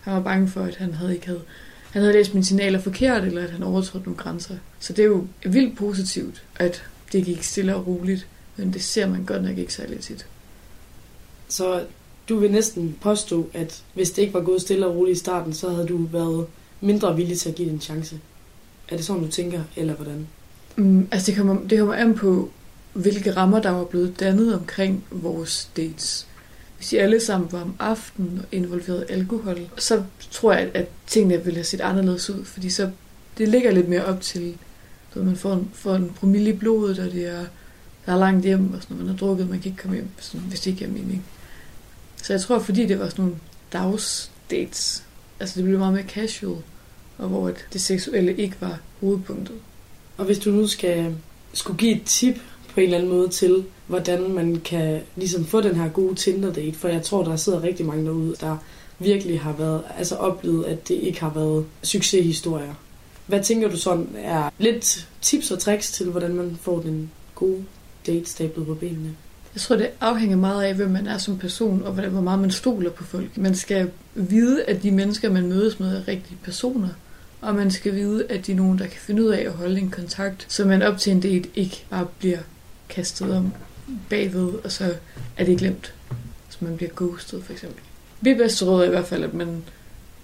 Han 0.01 0.13
var 0.13 0.19
bange 0.19 0.47
for, 0.47 0.61
at 0.61 0.75
han 0.75 0.93
havde 0.93 1.13
ikke 1.13 1.25
havde, 1.25 1.41
han 1.91 2.01
havde 2.01 2.13
læst 2.13 2.33
mine 2.33 2.45
signaler 2.45 2.79
forkert, 2.79 3.23
eller 3.23 3.43
at 3.43 3.49
han 3.49 3.63
overtrådte 3.63 4.05
nogle 4.05 4.17
grænser. 4.17 4.55
Så 4.79 4.93
det 4.93 5.03
er 5.03 5.07
jo 5.07 5.27
vildt 5.45 5.77
positivt, 5.77 6.43
at 6.55 6.83
det 7.11 7.25
gik 7.25 7.43
stille 7.43 7.75
og 7.75 7.87
roligt. 7.87 8.27
Men 8.57 8.73
det 8.73 8.83
ser 8.83 9.09
man 9.09 9.23
godt 9.25 9.43
nok 9.43 9.57
ikke 9.57 9.73
særlig 9.73 9.99
tit. 9.99 10.25
Så 11.47 11.85
du 12.29 12.37
vil 12.37 12.51
næsten 12.51 12.97
påstå, 13.01 13.49
at 13.53 13.83
hvis 13.93 14.11
det 14.11 14.21
ikke 14.21 14.33
var 14.33 14.41
gået 14.43 14.61
stille 14.61 14.87
og 14.87 14.95
roligt 14.95 15.17
i 15.17 15.19
starten, 15.19 15.53
så 15.53 15.69
havde 15.69 15.87
du 15.87 15.97
været 15.97 16.47
mindre 16.81 17.15
villig 17.15 17.39
til 17.39 17.49
at 17.49 17.55
give 17.55 17.67
det 17.67 17.73
en 17.73 17.81
chance. 17.81 18.19
Er 18.89 18.95
det 18.95 19.05
sådan, 19.05 19.23
du 19.23 19.31
tænker, 19.31 19.61
eller 19.75 19.93
hvordan? 19.93 20.27
Mm, 20.75 21.07
altså 21.11 21.31
det 21.31 21.37
kommer, 21.37 21.61
det 21.67 21.79
kommer 21.79 21.93
an 21.93 22.15
på, 22.15 22.49
hvilke 22.93 23.35
rammer, 23.35 23.61
der 23.61 23.69
var 23.69 23.83
blevet 23.83 24.19
dannet 24.19 24.55
omkring 24.55 25.05
vores 25.11 25.69
dates. 25.77 26.28
Hvis 26.79 26.89
de 26.89 26.99
alle 26.99 27.19
sammen 27.19 27.51
var 27.51 27.61
om 27.61 27.75
aftenen 27.79 28.39
og 28.39 28.45
involveret 28.51 29.05
alkohol, 29.09 29.69
så 29.77 30.03
tror 30.31 30.53
jeg, 30.53 30.71
at 30.73 30.87
tingene 31.07 31.43
ville 31.43 31.57
have 31.57 31.63
set 31.63 31.81
anderledes 31.81 32.29
ud, 32.29 32.45
fordi 32.45 32.69
så 32.69 32.91
det 33.37 33.47
ligger 33.47 33.71
lidt 33.71 33.89
mere 33.89 34.05
op 34.05 34.21
til, 34.21 34.57
at 35.15 35.23
man 35.23 35.35
får 35.35 35.53
en, 35.53 35.69
får 35.73 35.95
en 35.95 36.09
promille 36.09 36.49
i 36.49 36.53
blodet, 36.53 36.99
og 36.99 37.11
det 37.11 37.25
er, 37.25 37.45
der 38.05 38.13
er 38.13 38.17
langt 38.17 38.45
hjem, 38.45 38.73
og 38.73 38.81
sådan, 38.81 38.97
når 38.97 39.03
man 39.03 39.11
har 39.11 39.17
drukket, 39.17 39.49
man 39.49 39.59
kan 39.59 39.71
ikke 39.71 39.81
komme 39.81 39.95
hjem, 39.95 40.07
sådan, 40.19 40.47
hvis 40.47 40.59
det 40.59 40.71
ikke 40.71 40.85
er 40.85 40.89
mening. 40.89 41.25
Så 42.23 42.33
jeg 42.33 42.41
tror, 42.41 42.59
fordi 42.59 42.85
det 42.85 42.99
var 42.99 43.09
sådan 43.09 43.25
nogle 43.25 43.39
dagsdates, 43.73 45.03
altså 45.39 45.55
det 45.55 45.63
blev 45.63 45.79
meget 45.79 45.93
mere 45.93 46.07
casual, 46.07 46.57
og 47.17 47.29
hvor 47.29 47.51
det 47.73 47.81
seksuelle 47.81 48.35
ikke 48.35 48.55
var 48.59 48.79
hovedpunktet. 49.01 49.55
Og 50.17 50.25
hvis 50.25 50.39
du 50.39 50.51
nu 50.51 50.67
skal 50.67 51.15
skulle 51.53 51.77
give 51.77 51.95
et 51.95 52.03
tip 52.05 52.35
på 52.73 52.79
en 52.79 52.83
eller 52.83 52.97
anden 52.97 53.11
måde 53.11 53.29
til, 53.29 53.63
hvordan 53.89 54.31
man 54.33 54.61
kan 54.65 55.01
ligesom 55.15 55.45
få 55.45 55.61
den 55.61 55.75
her 55.75 55.89
gode 55.89 56.15
Tinder-date, 56.15 56.77
for 56.77 56.87
jeg 56.87 57.03
tror, 57.03 57.23
der 57.23 57.35
sidder 57.35 57.63
rigtig 57.63 57.85
mange 57.85 58.05
derude, 58.05 58.35
der 58.41 58.57
virkelig 58.99 59.39
har 59.39 59.53
været, 59.53 59.81
altså 59.97 60.15
oplevet, 60.15 60.65
at 60.65 60.87
det 60.87 60.95
ikke 60.95 61.19
har 61.19 61.31
været 61.35 61.65
succeshistorier. 61.83 62.73
Hvad 63.27 63.43
tænker 63.43 63.69
du 63.69 63.77
sådan 63.77 64.07
er 64.17 64.49
lidt 64.57 65.07
tips 65.21 65.51
og 65.51 65.59
tricks 65.59 65.91
til, 65.91 66.05
hvordan 66.05 66.33
man 66.33 66.57
får 66.61 66.79
den 66.79 67.11
gode 67.35 67.63
date 68.07 68.29
stablet 68.29 68.67
på 68.67 68.73
benene? 68.73 69.15
Jeg 69.55 69.61
tror, 69.61 69.75
det 69.75 69.89
afhænger 70.01 70.37
meget 70.37 70.63
af, 70.63 70.75
hvem 70.75 70.89
man 70.89 71.07
er 71.07 71.17
som 71.17 71.37
person, 71.37 71.83
og 71.83 71.93
hvor 71.93 72.21
meget 72.21 72.39
man 72.39 72.51
stoler 72.51 72.89
på 72.89 73.03
folk. 73.03 73.37
Man 73.37 73.55
skal 73.55 73.91
vide, 74.15 74.63
at 74.63 74.83
de 74.83 74.91
mennesker, 74.91 75.31
man 75.31 75.47
mødes 75.47 75.79
med, 75.79 75.97
er 75.97 76.07
rigtige 76.07 76.37
personer. 76.43 76.89
Og 77.41 77.55
man 77.55 77.71
skal 77.71 77.95
vide, 77.95 78.25
at 78.29 78.47
de 78.47 78.51
er 78.51 78.55
nogen, 78.55 78.79
der 78.79 78.87
kan 78.87 78.99
finde 79.01 79.23
ud 79.23 79.29
af 79.29 79.41
at 79.45 79.51
holde 79.51 79.79
en 79.79 79.89
kontakt, 79.89 80.45
så 80.49 80.65
man 80.65 80.81
op 80.81 80.97
til 80.97 81.11
en 81.11 81.19
date 81.19 81.49
ikke 81.55 81.85
bare 81.89 82.07
bliver 82.19 82.39
kastet 82.89 83.33
om 83.33 83.51
bagved, 84.09 84.53
og 84.63 84.71
så 84.71 84.93
er 85.37 85.45
det 85.45 85.57
glemt. 85.57 85.93
Så 86.49 86.57
man 86.61 86.77
bliver 86.77 86.91
ghostet, 86.95 87.43
for 87.43 87.53
eksempel. 87.53 87.81
Mit 88.21 88.37
bedste 88.37 88.65
råd 88.65 88.81
er 88.81 88.87
i 88.87 88.89
hvert 88.89 89.05
fald, 89.05 89.23
at 89.23 89.33
man, 89.33 89.63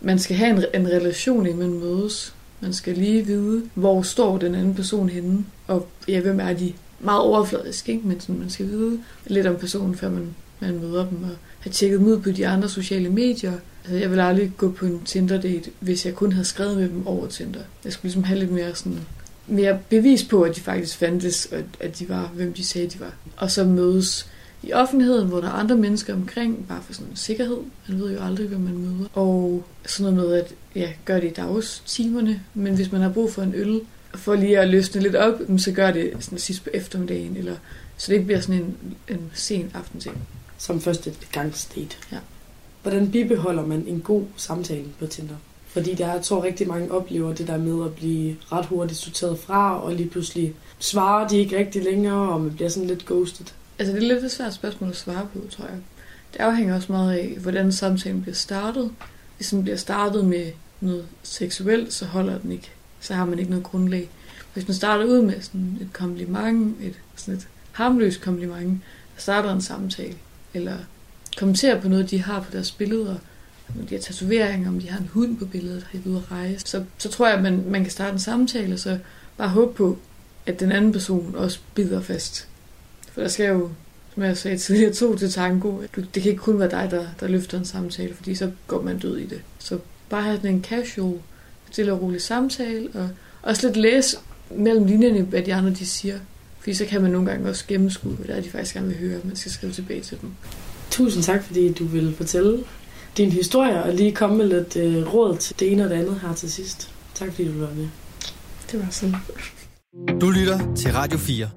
man 0.02 0.20
skal 0.20 0.36
have 0.36 0.50
en, 0.50 0.82
en 0.82 0.88
relation, 0.88 1.46
inden 1.46 1.60
man 1.60 1.80
mødes. 1.80 2.34
Man 2.62 2.74
skal 2.74 2.98
lige 2.98 3.26
vide, 3.26 3.64
hvor 3.74 4.02
står 4.02 4.38
den 4.38 4.56
anden 4.56 4.76
person 4.76 5.10
henne, 5.10 5.46
og 5.68 5.88
ja, 6.08 6.20
hvem 6.20 6.40
er 6.40 6.54
de? 6.54 6.74
Meget 7.00 7.22
overfladisk, 7.22 7.90
ikke? 7.90 8.08
men 8.08 8.20
sådan, 8.20 8.40
man 8.40 8.50
skal 8.50 8.68
vide 8.68 9.00
lidt 9.26 9.48
om 9.48 9.56
personen, 9.56 9.96
før 9.96 10.10
man, 10.10 10.36
man 10.60 10.80
møder 10.80 11.10
dem, 11.10 11.24
og 11.24 11.30
have 11.60 11.72
tjekket 11.72 12.00
dem 12.00 12.08
ud 12.08 12.20
på 12.20 12.32
de 12.32 12.48
andre 12.48 12.70
sociale 12.70 13.10
medier. 13.10 13.54
Altså, 13.84 13.98
jeg 13.98 14.12
vil 14.12 14.20
aldrig 14.20 14.52
gå 14.58 14.72
på 14.72 14.86
en 14.86 15.02
Tinder-date, 15.06 15.70
hvis 15.80 16.06
jeg 16.06 16.16
kun 16.16 16.32
havde 16.32 16.46
skrevet 16.46 16.78
med 16.78 16.90
dem 16.90 17.08
over 17.08 17.28
Tinder. 17.28 17.60
Jeg 17.84 17.94
skulle 17.94 18.04
ligesom 18.04 18.24
have 18.24 18.40
lidt 18.40 18.52
mere 18.52 18.76
sådan 18.76 19.00
mere 19.48 19.80
bevis 19.90 20.24
på, 20.24 20.42
at 20.42 20.56
de 20.56 20.62
faktisk 20.62 20.98
fandtes, 20.98 21.46
og 21.46 21.60
at 21.80 22.00
de 22.00 22.10
var, 22.10 22.28
hvem 22.28 22.54
de 22.54 22.66
sagde, 22.66 22.88
de 22.88 23.00
var. 23.00 23.14
Og 23.38 23.52
så 23.52 23.64
mødes 23.64 24.30
i 24.64 24.74
offentligheden, 24.74 25.28
hvor 25.28 25.42
der 25.42 25.48
er 25.48 25.52
andre 25.52 25.76
mennesker 25.76 26.14
omkring, 26.14 26.68
bare 26.68 26.84
for 26.86 26.94
sådan 26.94 27.08
en 27.12 27.16
sikkerhed. 27.16 27.58
Man 27.88 28.00
ved 28.00 28.14
jo 28.14 28.24
aldrig, 28.24 28.48
hvem 28.48 28.60
man 28.60 28.78
møder. 28.78 29.10
Og 29.14 29.64
sådan 29.86 30.14
noget 30.14 30.30
med 30.30 30.38
at 30.38 30.54
ja, 30.76 30.92
gøre 31.06 31.22
det 31.22 31.28
i 31.28 31.34
dagstimerne, 31.34 32.42
men 32.54 32.76
hvis 32.76 32.92
man 32.92 33.02
har 33.02 33.10
brug 33.10 33.32
for 33.32 33.42
en 33.42 33.54
øl, 33.56 33.82
for 34.16 34.36
lige 34.36 34.60
at 34.60 34.70
løsne 34.70 35.02
lidt 35.02 35.16
op, 35.16 35.34
så 35.58 35.72
gør 35.72 35.92
det 35.92 36.14
sådan 36.20 36.40
sidst 36.40 36.64
på 36.64 36.70
eftermiddagen, 36.74 37.38
eller 37.38 37.56
så 37.98 38.06
det 38.08 38.14
ikke 38.14 38.26
bliver 38.26 38.42
sådan 38.42 38.62
en, 38.62 38.76
en 39.08 39.32
sen 39.34 39.72
aftenting. 39.74 40.18
Som 40.58 40.82
første 40.82 41.14
gangsdate. 41.32 41.98
Ja. 42.12 42.18
Hvordan 42.82 43.12
bibeholder 43.12 43.66
man 43.66 43.84
en 43.88 44.00
god 44.00 44.24
samtale 44.36 44.86
på 45.00 45.08
Tinder? 45.08 45.36
Fordi 45.76 45.94
der, 45.94 46.14
jeg 46.14 46.22
tror 46.22 46.44
rigtig 46.44 46.68
mange 46.68 46.92
oplever 46.92 47.34
det 47.34 47.48
der 47.48 47.58
med 47.58 47.86
at 47.86 47.94
blive 47.94 48.36
ret 48.52 48.66
hurtigt 48.66 49.00
sorteret 49.00 49.40
fra, 49.40 49.82
og 49.84 49.94
lige 49.94 50.10
pludselig 50.10 50.54
svarer 50.80 51.28
de 51.28 51.38
ikke 51.38 51.58
rigtig 51.58 51.84
længere, 51.84 52.30
og 52.30 52.42
man 52.42 52.54
bliver 52.54 52.70
sådan 52.70 52.90
lidt 52.90 53.06
ghosted. 53.06 53.46
Altså 53.80 53.96
det 53.96 54.04
er 54.04 54.08
lidt 54.08 54.24
et 54.24 54.32
svært 54.32 54.54
spørgsmål 54.54 54.90
at 54.90 54.96
svare 54.96 55.28
på, 55.34 55.40
tror 55.50 55.66
jeg. 55.66 55.78
Det 56.34 56.40
afhænger 56.40 56.76
også 56.76 56.92
meget 56.92 57.18
af, 57.18 57.38
hvordan 57.42 57.72
samtalen 57.72 58.22
bliver 58.22 58.36
startet. 58.36 58.92
Hvis 59.38 59.50
den 59.50 59.64
bliver 59.64 59.78
startet 59.78 60.26
med 60.26 60.52
noget 60.82 61.06
seksuelt, 61.24 61.94
så 61.94 62.06
holder 62.06 62.40
den 62.40 62.52
ikke. 62.52 62.72
Så 63.00 63.14
har 63.14 63.26
man 63.26 63.40
ikke 63.40 63.52
noget 63.52 63.66
grundlag. 63.66 64.10
Hvis 64.54 64.68
man 64.68 64.76
starter 64.76 65.06
ud 65.06 65.22
med 65.22 65.42
sådan 65.42 65.78
et 65.82 65.94
kompliment, 65.94 66.76
et, 66.82 67.00
sådan 67.16 67.34
et 67.34 67.48
harmløst 67.72 68.22
kompliment, 68.22 68.82
og 69.16 69.22
starter 69.22 69.54
en 69.54 69.62
samtale, 69.62 70.16
eller 70.54 70.78
kommenterer 71.38 71.82
på 71.82 71.88
noget, 71.88 72.12
de 72.12 72.22
har 72.22 72.40
på 72.40 72.52
deres 72.52 72.72
billeder, 72.72 73.16
om 73.70 73.88
de 73.88 73.96
har 73.96 74.02
tatoveringer, 74.02 74.70
om 74.70 74.80
de 74.80 74.90
har 74.90 75.00
en 75.00 75.10
hund 75.14 75.38
på 75.38 75.46
billedet, 75.46 75.88
har 75.92 76.00
de 76.00 76.10
ude 76.10 76.18
at 76.18 76.32
rejse, 76.32 76.62
så, 76.66 76.84
så 76.98 77.10
tror 77.10 77.28
jeg, 77.28 77.38
at 77.38 77.44
man, 77.44 77.64
man 77.68 77.82
kan 77.82 77.92
starte 77.92 78.14
en 78.14 78.20
samtale, 78.20 78.74
og 78.74 78.80
så 78.80 79.00
bare 79.38 79.50
håbe 79.50 79.74
på, 79.74 79.98
at 80.46 80.60
den 80.60 80.72
anden 80.72 80.92
person 80.92 81.36
også 81.36 81.60
bider 81.76 82.02
fast. 82.02 82.48
For 83.12 83.22
der 83.22 83.28
skal 83.28 83.50
jo, 83.50 83.70
som 84.14 84.24
jeg 84.24 84.38
sagde 84.38 84.58
tidligere, 84.58 84.94
to 84.94 85.16
til 85.18 85.32
tango. 85.32 85.82
Du, 85.96 86.02
det 86.02 86.24
kan 86.24 86.32
ikke 86.32 86.44
kun 86.44 86.60
være 86.60 86.72
dig, 86.72 86.88
der, 86.92 87.06
der 87.20 87.28
løfter 87.28 87.58
en 87.58 87.66
samtale, 87.66 88.14
fordi 88.14 88.36
så 88.36 88.52
går 88.68 88.82
man 88.82 89.00
død 89.00 89.18
i 89.18 89.26
det. 89.26 89.42
Så 89.60 89.80
bare 90.10 90.22
have 90.22 90.36
sådan 90.38 90.56
en 90.56 90.64
casual, 90.64 91.20
stille 91.72 91.94
og 91.94 92.02
rolig 92.02 92.22
samtale, 92.22 92.90
og 92.94 93.10
også 93.42 93.68
lidt 93.68 93.78
læse 93.78 94.18
mellem 94.52 94.86
linjerne, 94.86 95.22
hvad 95.22 95.42
de 95.42 95.54
andre 95.54 95.72
de 95.72 95.86
siger. 95.86 96.20
Fordi 96.60 96.74
så 96.74 96.86
kan 96.86 97.02
man 97.02 97.12
nogle 97.12 97.30
gange 97.32 97.50
også 97.50 97.64
gennemskue, 97.68 98.12
hvad 98.12 98.28
der 98.28 98.34
er, 98.36 98.42
de 98.42 98.50
faktisk 98.50 98.74
gerne 98.74 98.88
vil 98.88 98.98
høre, 98.98 99.20
man 99.24 99.36
skal 99.36 99.52
skrive 99.52 99.74
tilbage 99.74 100.02
til 100.02 100.18
dem. 100.22 100.32
Tusind 100.92 101.24
tak, 101.24 101.44
fordi 101.44 101.74
du 101.74 101.86
vil 101.86 102.16
fortælle 102.16 102.64
din 103.18 103.32
historie 103.32 103.84
og 103.84 103.94
lige 103.94 104.12
komme 104.12 104.38
med 104.38 104.46
lidt 104.46 104.76
øh, 104.76 105.14
råd 105.14 105.38
til 105.38 105.60
det 105.60 105.72
ene 105.72 105.84
og 105.84 105.90
det 105.90 105.96
andet 105.96 106.20
her 106.20 106.34
til 106.34 106.52
sidst. 106.52 106.92
Tak 107.14 107.32
fordi 107.32 107.54
du 107.54 107.60
var 107.60 107.74
med. 107.76 107.88
Det 108.72 108.80
var 108.80 108.88
sådan. 108.90 109.16
Du 110.22 110.30
lytter 110.30 110.76
til 110.76 110.94
Radio 110.94 111.18
4. 111.18 111.50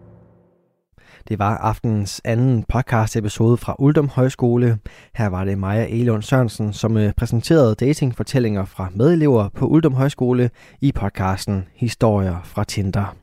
Det 1.29 1.39
var 1.39 1.57
aftenens 1.57 2.21
anden 2.25 2.65
podcast 2.69 3.17
episode 3.17 3.57
fra 3.57 3.77
Uldum 3.79 4.09
Højskole. 4.09 4.79
Her 5.15 5.27
var 5.27 5.45
det 5.45 5.59
Maja 5.59 5.87
Elund 5.89 6.23
Sørensen, 6.23 6.73
som 6.73 6.97
øh, 6.97 7.13
præsenterede 7.13 7.75
datingfortællinger 7.75 8.65
fra 8.65 8.89
medelever 8.95 9.49
på 9.49 9.67
Uldum 9.67 9.95
Højskole 9.95 10.51
i 10.81 10.93
podcasten 10.93 11.65
Historier 11.75 12.41
fra 12.45 12.65
Tinder. 12.65 13.17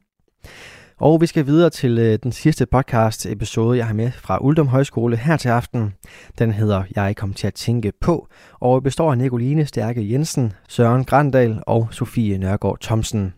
Og 1.00 1.22
vi 1.22 1.26
skal 1.26 1.46
videre 1.46 1.70
til 1.70 1.98
øh, 1.98 2.20
den 2.24 2.32
sidste 2.32 2.66
podcast 2.66 3.26
episode, 3.26 3.78
jeg 3.78 3.88
har 3.88 3.94
med 3.94 4.12
fra 4.12 4.38
Uldum 4.44 4.68
Højskole 4.68 5.18
her 5.18 5.38
til 5.38 5.50
aften. 5.50 5.94
Den 6.40 6.52
hedder 6.52 6.84
Jeg 6.96 7.16
kom 7.16 7.34
til 7.34 7.48
at 7.48 7.54
tænke 7.54 7.92
på, 8.02 8.28
og 8.60 8.84
består 8.84 9.12
af 9.12 9.18
Nicoline 9.18 9.66
Stærke 9.66 10.12
Jensen, 10.12 10.54
Søren 10.70 11.04
Grandal 11.04 11.64
og 11.68 11.88
Sofie 11.92 12.38
Nørgaard 12.38 12.80
Thomsen. 12.80 13.34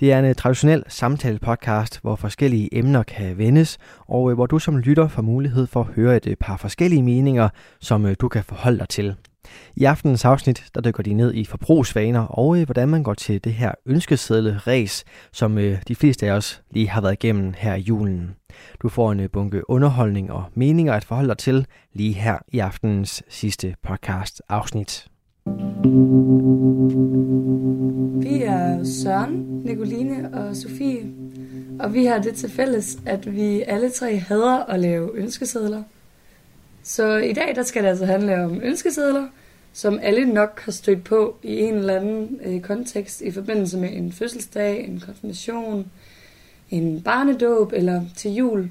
Det 0.00 0.12
er 0.12 0.18
en 0.18 0.24
øh, 0.24 0.34
traditionel 0.34 0.84
samtale-podcast, 0.88 2.00
hvor 2.02 2.16
forskellige 2.16 2.78
emner 2.78 3.02
kan 3.02 3.38
vendes, 3.38 3.78
og 4.08 4.30
øh, 4.30 4.34
hvor 4.34 4.46
du 4.46 4.58
som 4.58 4.78
lytter 4.78 5.08
får 5.08 5.22
mulighed 5.22 5.66
for 5.66 5.80
at 5.80 5.86
høre 5.86 6.16
et 6.16 6.26
øh, 6.26 6.36
par 6.36 6.56
forskellige 6.56 7.02
meninger, 7.02 7.48
som 7.80 8.14
du 8.14 8.28
kan 8.28 8.44
forholde 8.44 8.78
dig 8.78 8.88
til. 8.88 9.14
I 9.76 9.84
aftenens 9.84 10.24
afsnit, 10.24 10.64
der 10.74 10.80
dykker 10.80 11.02
de 11.02 11.14
ned 11.14 11.34
i 11.34 11.44
forbrugsvaner 11.44 12.20
og 12.20 12.58
øh, 12.58 12.64
hvordan 12.64 12.88
man 12.88 13.02
går 13.02 13.14
til 13.14 13.44
det 13.44 13.52
her 13.52 13.72
ønskeseddel-ræs, 13.86 15.04
som 15.32 15.58
øh, 15.58 15.78
de 15.88 15.94
fleste 15.94 16.26
af 16.26 16.32
os 16.32 16.62
lige 16.70 16.88
har 16.88 17.00
været 17.00 17.12
igennem 17.12 17.54
her 17.56 17.74
i 17.74 17.80
julen. 17.80 18.36
Du 18.82 18.88
får 18.88 19.12
en 19.12 19.20
øh, 19.20 19.30
bunke 19.32 19.70
underholdning 19.70 20.32
og 20.32 20.44
meninger 20.54 20.92
at 20.92 21.04
forholde 21.04 21.28
dig 21.28 21.38
til 21.38 21.66
lige 21.92 22.12
her 22.12 22.38
i 22.48 22.58
aftenens 22.58 23.22
sidste 23.28 23.74
podcast 23.82 24.42
afsnit. 24.48 25.06
Vi 28.22 28.42
er 28.42 28.84
Søren, 28.84 29.62
Nicoline 29.64 30.34
og 30.34 30.56
Sofie, 30.56 31.12
og 31.80 31.94
vi 31.94 32.04
har 32.04 32.18
det 32.18 32.34
til 32.34 32.50
fælles, 32.50 32.98
at 33.06 33.32
vi 33.34 33.62
alle 33.62 33.90
tre 33.90 34.18
hader 34.18 34.64
at 34.64 34.80
lave 34.80 35.16
ønskesedler. 35.16 35.82
Så 36.90 37.16
i 37.16 37.32
dag 37.32 37.56
der 37.56 37.62
skal 37.62 37.82
det 37.82 37.88
altså 37.88 38.06
handle 38.06 38.44
om 38.44 38.60
ønskesedler, 38.62 39.26
som 39.72 39.98
alle 40.02 40.24
nok 40.24 40.60
har 40.60 40.72
stødt 40.72 41.04
på 41.04 41.36
i 41.42 41.56
en 41.58 41.74
eller 41.74 41.96
anden 41.96 42.40
øh, 42.44 42.60
kontekst 42.60 43.20
i 43.20 43.30
forbindelse 43.30 43.78
med 43.78 43.92
en 43.92 44.12
fødselsdag, 44.12 44.84
en 44.84 45.00
konfirmation, 45.06 45.90
en 46.70 47.02
barnedåb 47.02 47.72
eller 47.72 48.02
til 48.16 48.34
jul. 48.34 48.70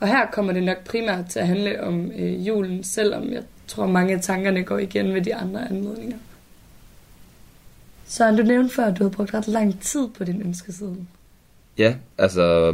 Og 0.00 0.08
her 0.08 0.26
kommer 0.30 0.52
det 0.52 0.62
nok 0.62 0.84
primært 0.84 1.26
til 1.30 1.38
at 1.38 1.46
handle 1.46 1.82
om 1.82 2.10
øh, 2.10 2.46
julen, 2.46 2.84
selvom 2.84 3.32
jeg 3.32 3.42
tror, 3.66 3.86
mange 3.86 4.14
af 4.14 4.20
tankerne 4.20 4.62
går 4.64 4.78
igen 4.78 5.14
ved 5.14 5.22
de 5.22 5.34
andre 5.34 5.70
anledninger. 5.70 6.18
Så 8.06 8.30
du 8.30 8.42
nævnte 8.42 8.74
før, 8.74 8.84
at 8.84 8.98
du 8.98 9.02
har 9.02 9.10
brugt 9.10 9.34
ret 9.34 9.48
lang 9.48 9.80
tid 9.80 10.08
på 10.08 10.24
din 10.24 10.42
ønskeseddel. 10.42 11.06
Ja, 11.78 11.94
altså, 12.18 12.72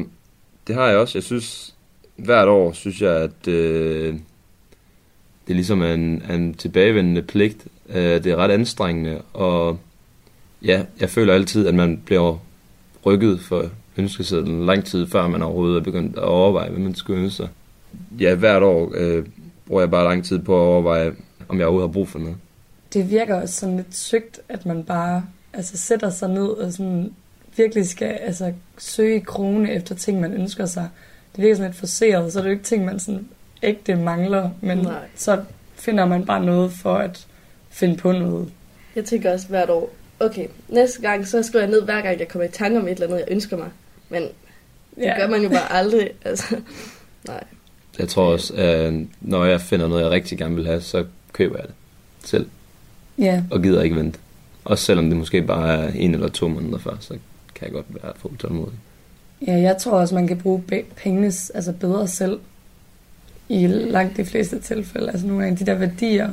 det 0.67 0.75
har 0.75 0.89
jeg 0.89 0.99
også. 0.99 1.19
Jeg 1.19 1.23
synes, 1.23 1.75
hvert 2.17 2.49
år 2.49 2.73
synes 2.73 3.03
jeg, 3.03 3.13
at 3.13 3.49
øh, 3.49 4.15
det 5.47 5.53
er 5.53 5.55
ligesom 5.55 5.83
en, 5.83 6.23
en 6.31 6.55
tilbagevendende 6.55 7.23
pligt. 7.23 7.67
Øh, 7.89 8.25
det 8.25 8.27
er 8.27 8.37
ret 8.37 8.51
anstrengende, 8.51 9.23
og 9.33 9.79
ja, 10.63 10.83
jeg 11.01 11.11
føler 11.11 11.35
altid, 11.35 11.67
at 11.67 11.75
man 11.75 12.03
bliver 12.05 12.39
rykket 13.07 13.41
for 13.41 13.65
ønskesedlen 13.97 14.67
lang 14.67 14.85
tid, 14.85 15.07
før 15.07 15.29
man 15.29 15.43
overhovedet 15.43 15.77
er 15.77 15.85
begyndt 15.85 16.17
at 16.17 16.25
overveje, 16.25 16.71
hvad 16.71 16.81
man 16.81 16.95
skulle 16.95 17.23
ønske 17.23 17.37
sig. 17.37 17.49
Ja, 18.21 18.35
hvert 18.35 18.63
år 18.63 18.93
øh, 18.95 19.27
bruger 19.67 19.83
jeg 19.83 19.91
bare 19.91 20.05
lang 20.05 20.25
tid 20.25 20.39
på 20.39 20.55
at 20.55 20.67
overveje, 20.67 21.13
om 21.49 21.59
jeg 21.59 21.67
overhovedet 21.67 21.89
har 21.89 21.93
brug 21.93 22.09
for 22.09 22.19
noget. 22.19 22.37
Det 22.93 23.11
virker 23.11 23.35
også 23.35 23.55
sådan 23.55 23.77
lidt 23.77 23.97
sygt, 23.97 24.41
at 24.49 24.67
man 24.67 24.85
bare 24.85 25.25
altså, 25.53 25.77
sætter 25.77 26.11
sig 26.11 26.29
ned 26.29 26.47
og 26.47 26.73
sådan 26.73 27.13
virkelig 27.57 27.89
skal 27.89 28.09
altså, 28.09 28.53
søge 28.79 29.21
krone 29.21 29.73
efter 29.73 29.95
ting, 29.95 30.21
man 30.21 30.33
ønsker 30.33 30.67
sig. 30.67 30.89
Det 31.37 31.43
virker 31.43 31.57
sådan 31.57 31.71
lidt 31.71 31.79
forseret, 31.79 32.33
så 32.33 32.39
er 32.39 32.43
det 32.43 32.51
jo 32.51 32.53
ikke 32.53 32.65
ting, 32.65 32.85
man 32.85 32.99
sådan 32.99 33.29
ægte 33.65 33.95
mangler, 33.95 34.51
men 34.61 34.79
Nej. 34.79 35.09
så 35.17 35.45
finder 35.75 36.07
man 36.07 36.27
bare 36.27 36.45
noget 36.45 36.73
for 36.73 36.95
at 36.95 37.27
finde 37.71 37.97
på 37.97 38.13
noget. 38.13 38.49
Jeg 38.97 39.05
tænker 39.05 39.33
også 39.33 39.49
hvert 39.49 39.71
år, 39.71 39.91
okay, 40.21 40.47
næste 40.69 41.01
gang, 41.01 41.27
så 41.27 41.43
skriver 41.43 41.65
jeg 41.65 41.71
ned, 41.71 41.83
hver 41.83 42.01
gang 42.01 42.19
jeg 42.19 42.29
kommer 42.29 42.49
i 42.49 42.53
tanke 42.53 42.79
om 42.79 42.89
et 42.89 42.91
eller 42.91 43.07
andet, 43.07 43.19
jeg 43.19 43.27
ønsker 43.31 43.57
mig. 43.57 43.69
Men 44.09 44.23
det 44.23 44.31
ja. 45.03 45.19
gør 45.19 45.29
man 45.29 45.43
jo 45.43 45.49
bare 45.49 45.73
aldrig. 45.73 46.11
Altså, 46.25 46.57
nej. 47.27 47.45
Jeg 47.99 48.09
tror 48.09 48.33
også, 48.33 48.55
at 48.55 48.95
når 49.21 49.45
jeg 49.45 49.61
finder 49.61 49.89
noget, 49.89 50.03
jeg 50.03 50.11
rigtig 50.11 50.39
gerne 50.39 50.55
vil 50.55 50.67
have, 50.67 50.81
så 50.81 51.05
køber 51.33 51.57
jeg 51.57 51.67
det 51.67 51.75
selv. 52.29 52.47
Ja. 53.19 53.43
Og 53.51 53.63
gider 53.63 53.83
ikke 53.83 53.97
vente. 53.97 54.19
Også 54.65 54.85
selvom 54.85 55.09
det 55.09 55.17
måske 55.17 55.43
bare 55.43 55.85
er 55.85 55.93
en 55.95 56.15
eller 56.15 56.29
to 56.29 56.49
måneder 56.49 56.79
før, 56.79 56.97
så 57.01 57.19
kan 57.55 57.65
jeg 57.65 57.73
godt 57.73 57.87
være 57.91 58.13
for 58.17 58.29
utålmodig. 58.29 58.79
Ja, 59.47 59.53
jeg 59.53 59.77
tror 59.77 59.93
også, 59.93 60.15
man 60.15 60.27
kan 60.27 60.39
bruge 60.39 60.63
pengene 60.97 61.27
altså 61.27 61.73
bedre 61.81 62.09
selv 62.09 62.41
i 63.49 63.67
langt 63.67 64.17
de 64.17 64.25
fleste 64.25 64.61
tilfælde. 64.61 65.11
Altså 65.11 65.27
nogle 65.27 65.47
af 65.47 65.57
de 65.57 65.67
der 65.67 65.75
værdier, 65.75 66.29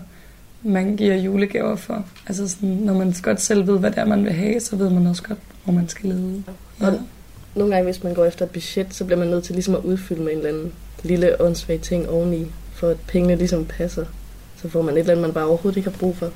man 0.64 0.96
giver 0.96 1.16
julegaver 1.16 1.76
for. 1.76 2.06
Altså 2.28 2.48
sådan, 2.48 2.70
når 2.70 2.94
man 2.94 3.14
godt 3.22 3.42
selv 3.42 3.68
ved, 3.68 3.80
hvad 3.80 3.92
det 3.92 3.98
er, 3.98 4.06
man 4.06 4.24
vil 4.24 4.34
have, 4.34 4.60
så 4.60 4.76
ved 4.76 4.90
man 4.90 5.08
også 5.08 5.24
godt, 5.24 5.40
hvor 5.64 5.74
man 5.74 5.90
skal 5.90 6.10
lede. 6.10 6.44
Ja. 6.82 6.88
Og 6.88 7.00
nogle 7.56 7.74
gange, 7.74 7.92
hvis 7.92 8.04
man 8.04 8.14
går 8.14 8.26
efter 8.26 8.46
et 8.46 8.52
budget, 8.52 8.94
så 8.94 9.06
bliver 9.06 9.20
man 9.20 9.28
nødt 9.28 9.44
til 9.44 9.56
ligesom 9.56 9.76
at 9.76 9.82
udfylde 9.82 10.22
med 10.22 10.32
en 10.32 10.38
eller 10.38 10.50
anden 10.50 10.74
lille 11.04 11.42
åndssvag 11.42 11.82
ting 11.82 12.10
oveni, 12.10 12.46
for 12.74 12.88
at 12.90 12.98
pengene 13.08 13.36
ligesom 13.36 13.66
passer. 13.66 14.06
Så 14.62 14.70
får 14.70 14.82
man 14.82 14.94
et 14.94 15.00
eller 15.00 15.12
andet, 15.12 15.26
man 15.26 15.34
bare 15.34 15.46
overhovedet 15.46 15.78
ikke 15.78 15.90
har 15.90 15.98
brug 15.98 16.18
for. 16.18 16.32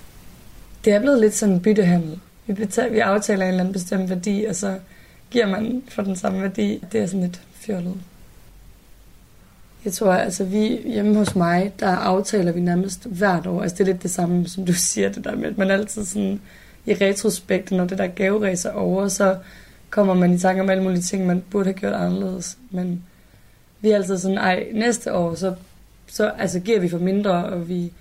Det 0.85 0.93
er 0.93 0.99
blevet 0.99 1.19
lidt 1.19 1.35
sådan 1.35 1.55
en 1.55 1.61
byttehandel. 1.61 2.19
Vi, 2.47 2.53
betaler, 2.53 2.91
vi 2.91 2.99
aftaler 2.99 3.43
en 3.43 3.49
eller 3.49 3.59
anden 3.59 3.73
bestemt 3.73 4.09
værdi, 4.09 4.45
og 4.49 4.55
så 4.55 4.77
giver 5.31 5.47
man 5.47 5.83
for 5.87 6.01
den 6.01 6.15
samme 6.15 6.41
værdi. 6.41 6.83
Det 6.91 7.01
er 7.01 7.05
sådan 7.05 7.21
lidt 7.21 7.41
fjollet. 7.53 7.93
Jeg 9.85 9.93
tror, 9.93 10.11
altså 10.11 10.43
vi 10.43 10.81
hjemme 10.85 11.15
hos 11.15 11.35
mig, 11.35 11.73
der 11.79 11.87
aftaler 11.87 12.51
vi 12.51 12.61
nærmest 12.61 13.05
hvert 13.05 13.47
år. 13.47 13.61
Altså 13.61 13.75
det 13.77 13.81
er 13.81 13.93
lidt 13.93 14.03
det 14.03 14.11
samme, 14.11 14.47
som 14.47 14.65
du 14.65 14.73
siger, 14.89 15.09
det 15.09 15.23
der 15.23 15.35
med, 15.35 15.49
at 15.49 15.57
man 15.57 15.71
altid 15.71 16.05
sådan 16.05 16.41
i 16.85 16.93
retrospekt, 16.93 17.71
når 17.71 17.85
det 17.85 17.97
der 17.97 18.07
gaveræs 18.07 18.65
er 18.65 18.71
over, 18.71 19.07
så 19.07 19.37
kommer 19.89 20.13
man 20.13 20.33
i 20.33 20.37
tanke 20.37 20.61
om 20.61 20.69
alle 20.69 20.83
mulige 20.83 21.01
ting, 21.01 21.25
man 21.27 21.43
burde 21.51 21.65
have 21.65 21.73
gjort 21.73 21.93
anderledes. 21.93 22.57
Men 22.71 23.03
vi 23.81 23.91
er 23.91 23.95
altid 23.95 24.17
sådan, 24.17 24.37
ej, 24.37 24.65
næste 24.73 25.13
år, 25.13 25.35
så, 25.35 25.55
så 26.07 26.29
altså, 26.29 26.59
giver 26.59 26.79
vi 26.79 26.89
for 26.89 26.99
mindre, 26.99 27.45
og 27.45 27.69
vi 27.69 27.91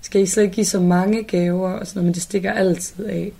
skal 0.00 0.20
ikke 0.20 0.32
slet 0.32 0.42
ikke 0.42 0.54
give 0.54 0.66
så 0.66 0.80
mange 0.80 1.22
gaver, 1.22 1.70
og 1.70 1.86
sådan 1.86 1.98
noget, 1.98 2.06
men 2.06 2.14
det 2.14 2.22
stikker 2.22 2.52
altid 2.52 3.04
af. 3.04 3.32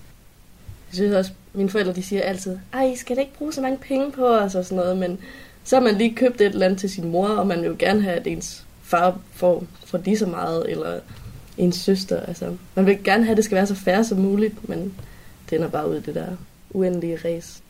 Jeg 0.91 0.95
synes 0.95 1.15
også, 1.15 1.33
mine 1.55 1.71
forældre 1.71 1.93
de 1.93 2.03
siger 2.03 2.23
altid, 2.23 2.59
ej, 2.73 2.85
I 2.85 2.97
skal 2.97 3.17
da 3.17 3.21
ikke 3.21 3.35
bruge 3.38 3.53
så 3.53 3.61
mange 3.61 3.79
penge 3.79 4.12
på 4.12 4.27
os 4.27 4.55
og 4.55 4.65
sådan 4.65 4.77
noget, 4.77 4.97
men 4.97 5.19
så 5.64 5.77
har 5.77 5.83
man 5.83 5.94
lige 5.94 6.14
købt 6.14 6.40
et 6.40 6.46
eller 6.46 6.66
andet 6.66 6.81
til 6.81 6.90
sin 6.90 7.11
mor, 7.11 7.29
og 7.29 7.46
man 7.46 7.61
vil 7.61 7.66
jo 7.66 7.77
gerne 7.79 8.03
have, 8.03 8.16
at 8.16 8.27
ens 8.27 8.64
far 8.83 9.18
får, 9.35 9.64
får 9.87 10.01
lige 10.05 10.18
så 10.18 10.27
meget, 10.27 10.70
eller 10.70 11.01
ens 11.59 11.77
søster. 11.77 12.20
Altså, 12.20 12.57
man 12.75 12.87
vil 12.87 13.05
gerne 13.05 13.25
have, 13.25 13.31
at 13.31 13.37
det 13.37 13.44
skal 13.44 13.57
være 13.57 13.66
så 13.66 13.75
færre 13.75 14.05
som 14.05 14.18
muligt, 14.18 14.68
men 14.68 14.94
det 15.51 15.57
ender 15.57 15.68
bare 15.68 15.90
ud 15.90 15.96
i 15.96 16.01
det 16.01 16.14
der 16.14 16.27
uendelige 16.70 17.18
race. 17.25 17.62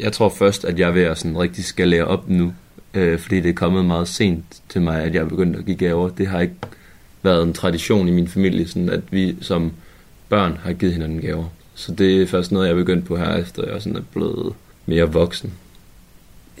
Jeg 0.00 0.12
tror 0.12 0.28
først, 0.28 0.64
at 0.64 0.78
jeg 0.78 0.94
vil 0.94 1.00
at 1.00 1.18
sådan 1.18 1.38
rigtig 1.38 1.64
skal 1.64 1.88
lære 1.88 2.04
op 2.04 2.28
nu, 2.28 2.52
øh, 2.94 3.18
fordi 3.18 3.40
det 3.40 3.48
er 3.48 3.54
kommet 3.54 3.84
meget 3.84 4.08
sent 4.08 4.44
til 4.68 4.82
mig, 4.82 5.02
at 5.02 5.14
jeg 5.14 5.20
er 5.20 5.28
begyndt 5.28 5.56
at 5.56 5.64
give 5.64 5.76
gaver. 5.76 6.08
Det 6.08 6.26
har 6.26 6.40
ikke 6.40 6.54
været 7.22 7.42
en 7.42 7.52
tradition 7.52 8.08
i 8.08 8.10
min 8.10 8.28
familie, 8.28 8.68
sådan 8.68 8.88
at 8.88 9.00
vi 9.10 9.36
som 9.40 9.72
børn 10.28 10.58
har 10.62 10.72
givet 10.72 10.92
hinanden 10.92 11.20
gaver. 11.20 11.44
Så 11.74 11.92
det 11.94 12.22
er 12.22 12.26
først 12.26 12.52
noget, 12.52 12.66
jeg 12.66 12.72
er 12.72 12.78
begyndt 12.78 13.04
på 13.04 13.16
her, 13.16 13.36
efter 13.36 13.72
jeg 13.72 13.82
sådan 13.82 13.96
er 13.96 14.02
blevet 14.12 14.54
mere 14.86 15.12
voksen. 15.12 15.52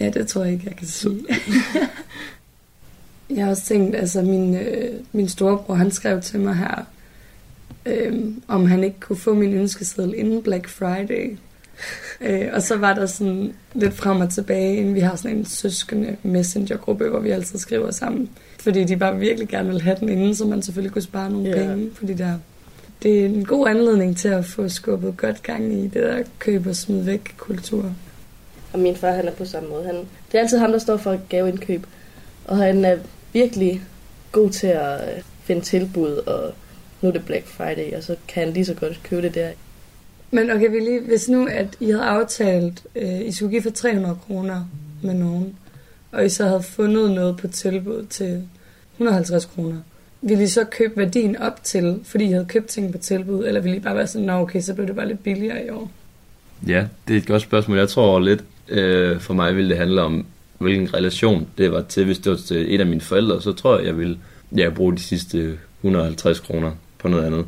Ja, 0.00 0.10
det 0.10 0.28
tror 0.28 0.44
jeg 0.44 0.52
ikke, 0.52 0.64
jeg 0.66 0.76
kan 0.76 0.86
sige. 0.86 1.20
jeg 3.36 3.44
har 3.44 3.50
også 3.50 3.64
tænkt, 3.64 3.96
altså 3.96 4.22
min, 4.22 4.54
øh, 4.54 5.00
min 5.12 5.28
storebror, 5.28 5.74
han 5.74 5.90
skrev 5.90 6.22
til 6.22 6.40
mig 6.40 6.54
her, 6.56 6.84
øh, 7.86 8.14
om 8.48 8.66
han 8.66 8.84
ikke 8.84 9.00
kunne 9.00 9.16
få 9.18 9.34
min 9.34 9.54
ønskeseddel 9.54 10.14
inden 10.16 10.42
Black 10.42 10.68
Friday. 10.68 11.36
øh, 12.20 12.48
og 12.52 12.62
så 12.62 12.76
var 12.76 12.94
der 12.94 13.06
sådan 13.06 13.52
lidt 13.74 13.94
frem 13.94 14.20
og 14.20 14.30
tilbage, 14.30 14.76
inden 14.76 14.94
vi 14.94 15.00
har 15.00 15.16
sådan 15.16 15.36
en 15.36 15.44
søskende 15.44 16.16
messengergruppe, 16.22 17.08
hvor 17.08 17.20
vi 17.20 17.30
altid 17.30 17.58
skriver 17.58 17.90
sammen. 17.90 18.30
Fordi 18.58 18.84
de 18.84 18.96
bare 18.96 19.18
virkelig 19.18 19.48
gerne 19.48 19.68
vil 19.68 19.82
have 19.82 19.96
den 20.00 20.08
inden, 20.08 20.34
så 20.34 20.44
man 20.44 20.62
selvfølgelig 20.62 20.92
kunne 20.92 21.02
spare 21.02 21.30
nogle 21.30 21.48
yeah. 21.48 21.58
penge 21.58 21.90
på 21.90 22.06
de 22.06 22.18
der. 22.18 22.38
Det 23.02 23.20
er 23.20 23.24
en 23.24 23.44
god 23.44 23.68
anledning 23.68 24.16
til 24.16 24.28
at 24.28 24.44
få 24.44 24.68
skubbet 24.68 25.16
godt 25.16 25.42
gang 25.42 25.72
i 25.72 25.82
det 25.82 25.94
der 25.94 26.22
køb 26.38 26.66
og 26.66 26.76
smid 26.76 27.02
væk 27.02 27.34
kultur. 27.36 27.92
Og 28.72 28.78
min 28.78 28.96
far, 28.96 29.12
han 29.12 29.28
er 29.28 29.32
på 29.32 29.44
samme 29.44 29.68
måde. 29.68 29.84
Han, 29.84 29.94
det 29.96 30.34
er 30.34 30.38
altid 30.38 30.58
ham, 30.58 30.72
der 30.72 30.78
står 30.78 30.96
for 30.96 31.20
gaveindkøb. 31.28 31.86
Og 32.44 32.56
han 32.56 32.84
er 32.84 32.96
virkelig 33.32 33.82
god 34.32 34.50
til 34.50 34.66
at 34.66 35.16
øh, 35.16 35.22
finde 35.42 35.60
tilbud, 35.60 36.16
og 36.26 36.52
nu 37.00 37.08
er 37.08 37.12
det 37.12 37.24
Black 37.24 37.46
Friday, 37.46 37.96
og 37.96 38.02
så 38.02 38.16
kan 38.28 38.44
han 38.44 38.52
lige 38.52 38.64
så 38.64 38.74
godt 38.74 39.00
købe 39.02 39.22
det 39.22 39.34
der. 39.34 39.50
Men 40.30 40.50
okay, 40.50 40.70
vi 40.70 40.80
lige, 40.80 41.00
hvis 41.00 41.28
nu, 41.28 41.46
at 41.46 41.76
I 41.80 41.90
havde 41.90 42.04
aftalt, 42.04 42.82
øh, 42.96 43.20
I 43.20 43.32
skulle 43.32 43.50
give 43.50 43.62
for 43.62 43.70
300 43.70 44.16
kroner 44.26 44.64
med 45.02 45.14
nogen, 45.14 45.56
og 46.12 46.26
I 46.26 46.28
så 46.28 46.44
havde 46.44 46.62
fundet 46.62 47.10
noget 47.10 47.36
på 47.36 47.48
tilbud 47.48 48.06
til 48.06 48.48
150 48.92 49.44
kroner, 49.44 49.76
ville 50.22 50.44
I 50.44 50.46
så 50.46 50.64
købe 50.64 50.96
værdien 50.96 51.36
op 51.36 51.64
til, 51.64 52.00
fordi 52.04 52.24
I 52.24 52.32
havde 52.32 52.46
købt 52.48 52.66
ting 52.66 52.92
på 52.92 52.98
tilbud, 52.98 53.46
eller 53.46 53.60
ville 53.60 53.76
I 53.76 53.80
bare 53.80 53.96
være 53.96 54.06
sådan, 54.06 54.26
nå 54.26 54.32
okay, 54.32 54.60
så 54.60 54.74
blev 54.74 54.86
det 54.86 54.96
bare 54.96 55.08
lidt 55.08 55.22
billigere 55.22 55.66
i 55.66 55.70
år? 55.70 55.90
Ja, 56.66 56.86
det 57.08 57.14
er 57.14 57.18
et 57.18 57.26
godt 57.26 57.42
spørgsmål. 57.42 57.78
Jeg 57.78 57.88
tror 57.88 58.20
lidt, 58.20 58.44
øh, 58.70 59.20
for 59.20 59.34
mig 59.34 59.56
ville 59.56 59.70
det 59.70 59.78
handle 59.78 60.02
om, 60.02 60.26
hvilken 60.58 60.94
relation 60.94 61.48
det 61.58 61.72
var 61.72 61.82
til. 61.82 62.04
Hvis 62.04 62.18
det 62.18 62.32
var 62.32 62.38
til 62.38 62.74
et 62.74 62.80
af 62.80 62.86
mine 62.86 63.00
forældre, 63.00 63.42
så 63.42 63.52
tror 63.52 63.76
jeg, 63.78 63.86
jeg 63.86 63.98
ville 63.98 64.18
ja, 64.56 64.70
bruge 64.70 64.96
de 64.96 65.02
sidste 65.02 65.58
150 65.82 66.40
kroner 66.40 66.72
på 66.98 67.08
noget 67.08 67.24
andet. 67.24 67.46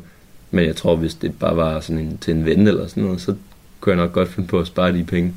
Men 0.51 0.65
jeg 0.65 0.75
tror, 0.75 0.95
hvis 0.95 1.15
det 1.15 1.39
bare 1.39 1.55
var 1.55 1.79
sådan 1.79 1.99
en, 1.99 2.17
til 2.17 2.33
en 2.33 2.45
ven 2.45 2.67
eller 2.67 2.87
sådan 2.87 3.03
noget, 3.03 3.21
så 3.21 3.35
kunne 3.79 3.95
jeg 3.95 4.05
nok 4.05 4.13
godt 4.13 4.29
finde 4.29 4.47
på 4.47 4.59
at 4.59 4.67
spare 4.67 4.93
de 4.93 5.03
penge. 5.03 5.33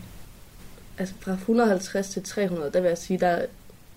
Altså 0.98 1.14
fra 1.20 1.32
150 1.32 2.08
til 2.08 2.22
300, 2.22 2.70
der 2.72 2.80
vil 2.80 2.88
jeg 2.88 2.98
sige, 2.98 3.18
der 3.18 3.26
er 3.26 3.46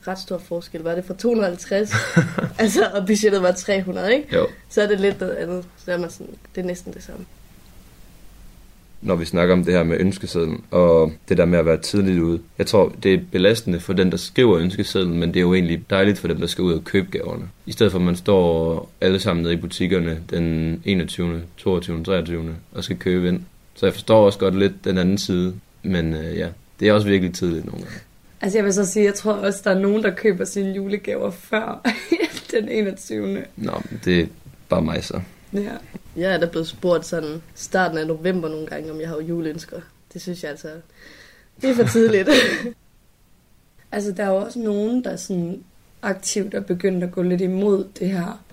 ret 0.07 0.19
stor 0.19 0.37
forskel. 0.37 0.81
Var 0.81 0.95
det 0.95 1.05
fra 1.05 1.13
250, 1.13 1.91
altså, 2.59 2.85
og 2.93 3.05
budgettet 3.07 3.41
var 3.41 3.51
300, 3.51 4.15
ikke? 4.15 4.35
Jo. 4.35 4.47
Så 4.69 4.81
er 4.81 4.87
det 4.87 4.99
lidt 4.99 5.19
noget 5.19 5.33
andet. 5.33 5.65
Så 5.85 5.91
er 5.91 5.97
man 5.97 6.09
sådan, 6.09 6.33
det 6.55 6.61
er 6.61 6.65
næsten 6.65 6.93
det 6.93 7.03
samme 7.03 7.25
når 9.01 9.15
vi 9.15 9.25
snakker 9.25 9.53
om 9.53 9.63
det 9.63 9.73
her 9.73 9.83
med 9.83 9.97
ønskesedlen, 9.99 10.63
og 10.71 11.11
det 11.29 11.37
der 11.37 11.45
med 11.45 11.59
at 11.59 11.65
være 11.65 11.77
tidligt 11.77 12.21
ude. 12.21 12.39
Jeg 12.57 12.67
tror, 12.67 12.93
det 13.03 13.13
er 13.13 13.19
belastende 13.31 13.79
for 13.79 13.93
den, 13.93 14.11
der 14.11 14.17
skriver 14.17 14.57
ønskesedlen, 14.57 15.19
men 15.19 15.29
det 15.29 15.35
er 15.35 15.41
jo 15.41 15.53
egentlig 15.53 15.83
dejligt 15.89 16.17
for 16.17 16.27
dem, 16.27 16.39
der 16.39 16.47
skal 16.47 16.61
ud 16.61 16.73
og 16.73 16.83
købe 16.83 17.17
gaverne. 17.17 17.49
I 17.65 17.71
stedet 17.71 17.91
for, 17.91 17.99
at 17.99 18.05
man 18.05 18.15
står 18.15 18.89
alle 19.01 19.19
sammen 19.19 19.43
nede 19.43 19.53
i 19.53 19.57
butikkerne 19.57 20.19
den 20.29 20.81
21., 20.85 21.41
22., 21.57 22.03
23. 22.03 22.55
og 22.71 22.83
skal 22.83 22.97
købe 22.97 23.27
ind. 23.27 23.41
Så 23.75 23.85
jeg 23.85 23.93
forstår 23.93 24.25
også 24.25 24.39
godt 24.39 24.59
lidt 24.59 24.85
den 24.85 24.97
anden 24.97 25.17
side, 25.17 25.55
men 25.83 26.13
øh, 26.13 26.37
ja, 26.37 26.47
det 26.79 26.87
er 26.87 26.93
også 26.93 27.07
virkelig 27.07 27.33
tidligt 27.33 27.65
nogle 27.65 27.81
gange. 27.81 27.99
Altså 28.41 28.57
jeg 28.57 28.65
vil 28.65 28.73
så 28.73 28.85
sige, 28.85 29.05
jeg 29.05 29.13
tror 29.13 29.33
også, 29.33 29.61
der 29.63 29.71
er 29.71 29.79
nogen, 29.79 30.03
der 30.03 30.15
køber 30.15 30.45
sine 30.45 30.73
julegaver 30.75 31.31
før 31.31 31.81
den 32.51 32.69
21. 32.69 33.43
Nå, 33.55 33.81
det 34.05 34.19
er 34.19 34.25
bare 34.69 34.81
mig 34.81 35.03
så. 35.03 35.21
Ja. 35.53 35.75
Jeg 36.15 36.33
er 36.33 36.37
da 36.37 36.45
blevet 36.45 36.67
spurgt 36.67 37.05
sådan 37.05 37.41
starten 37.55 37.97
af 37.97 38.07
november 38.07 38.49
nogle 38.49 38.67
gange, 38.67 38.91
om 38.91 39.01
jeg 39.01 39.09
har 39.09 39.19
juleønsker. 39.19 39.81
Det 40.13 40.21
synes 40.21 40.43
jeg 40.43 40.51
altså, 40.51 40.69
det 41.61 41.69
er 41.69 41.75
for 41.75 41.83
tidligt. 41.83 42.29
altså, 43.91 44.11
der 44.11 44.23
er 44.23 44.27
jo 44.27 44.35
også 44.35 44.59
nogen, 44.59 45.03
der 45.03 45.15
sådan 45.15 45.63
aktivt 46.01 46.53
er 46.53 46.59
begyndt 46.59 47.03
at 47.03 47.11
gå 47.11 47.21
lidt 47.21 47.41
imod 47.41 47.85
det 47.99 48.09
her 48.09 48.43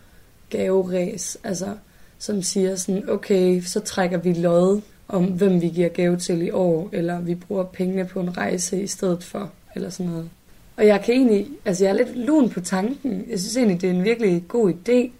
gaveræs. 0.50 1.38
Altså, 1.44 1.76
som 2.18 2.42
siger 2.42 2.76
sådan, 2.76 3.10
okay, 3.10 3.62
så 3.62 3.80
trækker 3.80 4.18
vi 4.18 4.32
lod 4.32 4.80
om, 5.08 5.24
hvem 5.24 5.60
vi 5.60 5.68
giver 5.68 5.88
gave 5.88 6.16
til 6.16 6.42
i 6.42 6.50
år, 6.50 6.88
eller 6.92 7.20
vi 7.20 7.34
bruger 7.34 7.64
pengene 7.64 8.04
på 8.04 8.20
en 8.20 8.36
rejse 8.36 8.82
i 8.82 8.86
stedet 8.86 9.24
for, 9.24 9.52
eller 9.74 9.90
sådan 9.90 10.12
noget. 10.12 10.30
Og 10.76 10.86
jeg 10.86 11.02
kan 11.04 11.14
egentlig, 11.14 11.48
altså 11.64 11.84
jeg 11.84 11.90
er 11.90 11.96
lidt 11.96 12.16
lun 12.16 12.50
på 12.50 12.60
tanken. 12.60 13.24
Jeg 13.30 13.40
synes 13.40 13.56
egentlig, 13.56 13.80
det 13.80 13.90
er 13.90 13.94
en 13.94 14.04
virkelig 14.04 14.44
god 14.48 14.72
idé, 14.72 15.10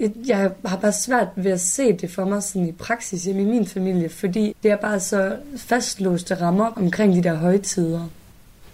jeg, 0.00 0.50
har 0.66 0.76
bare 0.76 0.92
svært 0.92 1.28
ved 1.36 1.50
at 1.50 1.60
se 1.60 1.92
det 1.92 2.10
for 2.10 2.24
mig 2.24 2.42
sådan 2.42 2.68
i 2.68 2.72
praksis 2.72 3.24
hjemme 3.24 3.42
i 3.42 3.44
min 3.44 3.66
familie, 3.66 4.08
fordi 4.08 4.56
det 4.62 4.70
er 4.70 4.76
bare 4.76 5.00
så 5.00 5.36
fastlåste 5.56 6.34
rammer 6.34 6.66
omkring 6.76 7.14
de 7.14 7.22
der 7.22 7.34
højtider. 7.34 8.08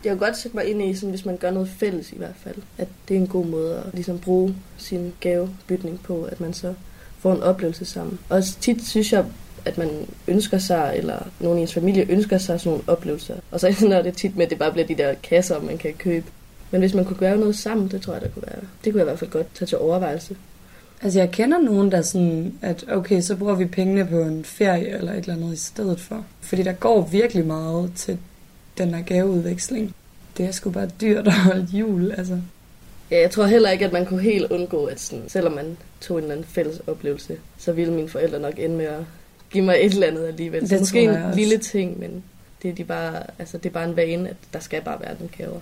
Jeg 0.04 0.10
kan 0.10 0.18
godt 0.18 0.36
sætte 0.36 0.56
mig 0.56 0.66
ind 0.66 0.82
i, 0.82 0.94
sådan, 0.94 1.10
hvis 1.10 1.24
man 1.24 1.36
gør 1.36 1.50
noget 1.50 1.68
fælles 1.68 2.12
i 2.12 2.16
hvert 2.16 2.34
fald, 2.36 2.56
at 2.78 2.88
det 3.08 3.16
er 3.16 3.20
en 3.20 3.26
god 3.26 3.46
måde 3.46 3.76
at 3.76 3.94
ligesom, 3.94 4.18
bruge 4.18 4.54
sin 4.76 5.12
gavebytning 5.20 6.00
på, 6.02 6.22
at 6.22 6.40
man 6.40 6.54
så 6.54 6.74
får 7.18 7.32
en 7.32 7.42
oplevelse 7.42 7.84
sammen. 7.84 8.18
Og 8.28 8.44
tit 8.44 8.86
synes 8.86 9.12
jeg, 9.12 9.24
at 9.64 9.78
man 9.78 9.90
ønsker 10.28 10.58
sig, 10.58 10.94
eller 10.96 11.18
nogen 11.40 11.58
i 11.58 11.60
ens 11.62 11.74
familie 11.74 12.06
ønsker 12.10 12.38
sig 12.38 12.60
sådan 12.60 12.70
nogle 12.70 12.88
oplevelser. 12.88 13.34
Og 13.50 13.60
så 13.60 13.74
ender 13.84 14.02
det 14.02 14.16
tit 14.16 14.36
med, 14.36 14.44
at 14.44 14.50
det 14.50 14.58
bare 14.58 14.72
bliver 14.72 14.86
de 14.86 14.94
der 14.94 15.14
kasser, 15.22 15.60
man 15.60 15.78
kan 15.78 15.92
købe. 15.92 16.26
Men 16.70 16.80
hvis 16.80 16.94
man 16.94 17.04
kunne 17.04 17.16
gøre 17.16 17.36
noget 17.36 17.58
sammen, 17.58 17.88
det 17.88 18.02
tror 18.02 18.12
jeg, 18.12 18.22
der 18.22 18.28
kunne 18.28 18.44
være. 18.46 18.60
Det 18.84 18.92
kunne 18.92 19.00
jeg 19.00 19.06
i 19.06 19.10
hvert 19.10 19.18
fald 19.18 19.30
godt 19.30 19.54
tage 19.54 19.66
til 19.66 19.78
overvejelse. 19.78 20.36
Altså 21.02 21.18
jeg 21.18 21.30
kender 21.30 21.58
nogen, 21.58 21.92
der 21.92 22.02
sådan, 22.02 22.54
at 22.62 22.84
okay, 22.88 23.20
så 23.20 23.36
bruger 23.36 23.54
vi 23.54 23.64
pengene 23.64 24.06
på 24.06 24.20
en 24.20 24.44
ferie 24.44 24.98
eller 24.98 25.12
et 25.12 25.18
eller 25.18 25.34
andet 25.34 25.52
i 25.52 25.56
stedet 25.56 26.00
for. 26.00 26.24
Fordi 26.40 26.62
der 26.62 26.72
går 26.72 27.08
virkelig 27.12 27.46
meget 27.46 27.92
til 27.96 28.18
den 28.78 28.94
her 28.94 29.02
gaveudveksling. 29.02 29.94
Det 30.36 30.46
er 30.46 30.50
sgu 30.50 30.70
bare 30.70 30.90
dyrt 31.00 31.26
at 31.26 31.32
holde 31.32 31.66
jul, 31.72 32.10
altså. 32.10 32.40
Ja, 33.10 33.20
jeg 33.20 33.30
tror 33.30 33.46
heller 33.46 33.70
ikke, 33.70 33.84
at 33.84 33.92
man 33.92 34.06
kunne 34.06 34.22
helt 34.22 34.52
undgå, 34.52 34.84
at 34.84 35.00
sådan, 35.00 35.28
selvom 35.28 35.52
man 35.52 35.76
tog 36.00 36.18
en 36.18 36.22
eller 36.22 36.34
anden 36.34 36.46
fælles 36.46 36.80
oplevelse, 36.86 37.36
så 37.58 37.72
ville 37.72 37.92
mine 37.92 38.08
forældre 38.08 38.40
nok 38.40 38.54
ende 38.58 38.76
med 38.76 38.84
at 38.84 39.04
give 39.50 39.64
mig 39.64 39.76
et 39.80 39.92
eller 39.92 40.06
andet 40.06 40.26
alligevel. 40.26 40.60
Det 40.60 40.68
så 40.68 40.78
måske 40.78 41.02
en 41.02 41.10
også. 41.10 41.38
lille 41.38 41.58
ting, 41.58 42.00
men 42.00 42.22
det 42.62 42.70
er, 42.70 42.74
de 42.74 42.84
bare, 42.84 43.22
altså, 43.38 43.58
det 43.58 43.66
er 43.66 43.72
bare 43.72 43.88
en 43.88 43.96
vane, 43.96 44.28
at 44.28 44.36
der 44.52 44.58
skal 44.58 44.82
bare 44.82 45.00
være 45.00 45.14
den 45.18 45.30
gaver. 45.38 45.60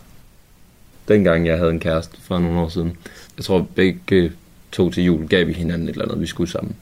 Dengang 1.09 1.47
jeg 1.47 1.59
havde 1.59 1.71
en 1.71 1.81
kæreste 1.81 2.21
for 2.21 2.39
nogle 2.39 2.61
år 2.61 2.69
siden, 2.69 2.97
jeg 3.37 3.45
tror 3.45 3.67
begge 3.75 4.33
to 4.73 4.91
til 4.91 5.05
jul 5.05 5.29
gav 5.29 5.47
vi 5.47 5.53
hinanden 5.53 5.89
et 5.89 5.93
eller 5.93 6.05
andet, 6.05 6.21
vi 6.21 6.27
skulle 6.27 6.51
sammen. 6.51 6.77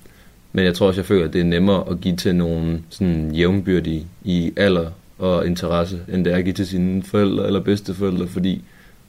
Men 0.53 0.64
jeg 0.64 0.75
tror 0.75 0.87
også, 0.87 1.01
jeg 1.01 1.07
føler, 1.07 1.25
at 1.25 1.33
det 1.33 1.40
er 1.40 1.44
nemmere 1.44 1.85
at 1.90 2.01
give 2.01 2.16
til 2.16 2.35
nogen 2.35 2.85
sådan 2.90 3.31
jævnbyrdige 3.35 4.07
i 4.25 4.53
alder 4.57 4.90
og 5.18 5.46
interesse, 5.46 6.01
end 6.12 6.25
det 6.25 6.33
er 6.33 6.37
at 6.37 6.44
give 6.44 6.55
til 6.55 6.66
sine 6.66 7.03
forældre 7.03 7.46
eller 7.46 7.61
bedsteforældre, 7.61 8.27
fordi 8.27 8.62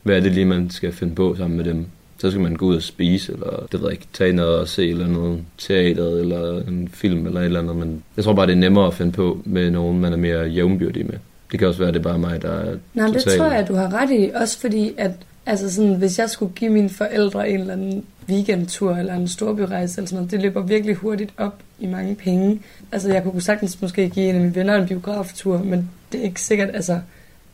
hvad 0.04 0.16
er 0.16 0.20
det 0.20 0.32
lige, 0.32 0.46
man 0.46 0.70
skal 0.70 0.92
finde 0.92 1.16
på 1.16 1.36
sammen 1.36 1.58
med 1.58 1.66
dem? 1.66 1.86
Så 2.18 2.32
skal 2.32 2.42
man 2.42 2.56
gå 2.56 2.66
ud 2.66 2.76
og 2.76 2.82
spise, 2.82 3.34
eller 3.34 3.68
det 3.72 3.80
ved 3.80 3.88
jeg 3.88 3.92
ikke, 3.92 4.08
tage 4.14 4.34
noget 4.34 4.60
og 4.60 4.68
se, 4.68 4.90
eller 4.90 5.08
noget 5.08 5.44
teater, 5.58 6.08
eller 6.08 6.62
en 6.68 6.90
film, 6.94 7.26
eller 7.26 7.40
et 7.40 7.46
eller 7.46 7.60
andet. 7.60 7.76
Men 7.76 8.04
jeg 8.16 8.24
tror 8.24 8.34
bare, 8.34 8.48
det 8.48 8.54
er 8.54 8.58
nemmere 8.58 8.88
at 8.88 8.94
finde 8.94 9.12
på 9.12 9.42
med 9.46 9.72
nogen, 9.72 10.00
man 10.00 10.14
er 10.14 10.18
mere 10.18 10.44
jævnbyrdig 10.44 11.06
med. 11.06 11.16
Det 11.52 11.60
kan 11.60 11.68
også 11.68 11.80
være, 11.80 11.88
at 11.88 11.94
det 11.94 12.00
er 12.00 12.04
bare 12.04 12.20
mig, 12.20 12.42
der 12.42 12.52
er 12.52 12.76
Nej, 12.94 13.08
det 13.08 13.24
tror 13.24 13.46
jeg, 13.46 13.68
du 13.68 13.76
har 13.76 13.94
ret 13.94 14.12
i. 14.12 14.30
Også 14.36 14.60
fordi, 14.60 14.94
at 14.98 15.12
altså 15.48 15.74
sådan, 15.74 15.96
hvis 15.96 16.20
jeg 16.20 16.30
skulle 16.30 16.54
give 16.56 16.72
mine 16.72 16.90
forældre 16.90 17.50
en 17.50 17.60
eller 17.60 17.74
anden 17.74 18.06
weekendtur 18.30 18.96
eller 18.96 19.14
en 19.14 19.28
storbyrejse 19.28 19.98
eller 19.98 20.08
sådan 20.08 20.16
noget, 20.16 20.32
det 20.32 20.42
løber 20.42 20.62
virkelig 20.62 20.96
hurtigt 20.96 21.34
op 21.38 21.56
i 21.80 21.86
mange 21.86 22.16
penge. 22.16 22.62
Altså 22.92 23.14
jeg 23.14 23.24
kunne 23.24 23.42
sagtens 23.42 23.82
måske 23.82 24.10
give 24.10 24.30
en 24.30 24.36
af 24.36 24.42
mine 24.42 24.56
venner 24.56 24.76
en 24.76 24.88
biograftur, 24.88 25.58
men 25.64 25.90
det 26.12 26.20
er 26.20 26.24
ikke 26.24 26.42
sikkert, 26.42 26.70
altså, 26.74 27.00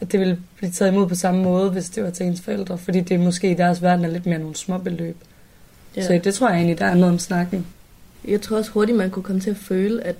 at 0.02 0.12
det 0.12 0.20
ville 0.20 0.40
blive 0.58 0.72
taget 0.72 0.92
imod 0.92 1.08
på 1.08 1.16
samme 1.16 1.44
måde, 1.44 1.70
hvis 1.70 1.90
det 1.90 2.04
var 2.04 2.10
til 2.10 2.26
ens 2.26 2.42
forældre, 2.42 2.78
fordi 2.78 3.02
det 3.02 3.20
måske 3.20 3.52
i 3.52 3.54
deres 3.54 3.82
verden 3.82 4.06
er 4.06 4.10
lidt 4.10 4.26
mere 4.26 4.40
nogle 4.40 4.56
små 4.56 4.78
beløb. 4.78 5.18
Ja. 5.96 6.06
Så 6.06 6.20
det 6.24 6.34
tror 6.34 6.50
jeg 6.50 6.58
egentlig, 6.58 6.80
der 6.80 6.86
er 6.86 6.96
noget 6.96 7.14
om 7.14 7.20
snakken. 7.20 7.66
Jeg 8.28 8.42
tror 8.42 8.58
også 8.58 8.72
hurtigt, 8.72 8.98
man 8.98 9.10
kunne 9.10 9.24
komme 9.24 9.42
til 9.42 9.50
at 9.50 9.58
føle, 9.58 10.04
at 10.04 10.16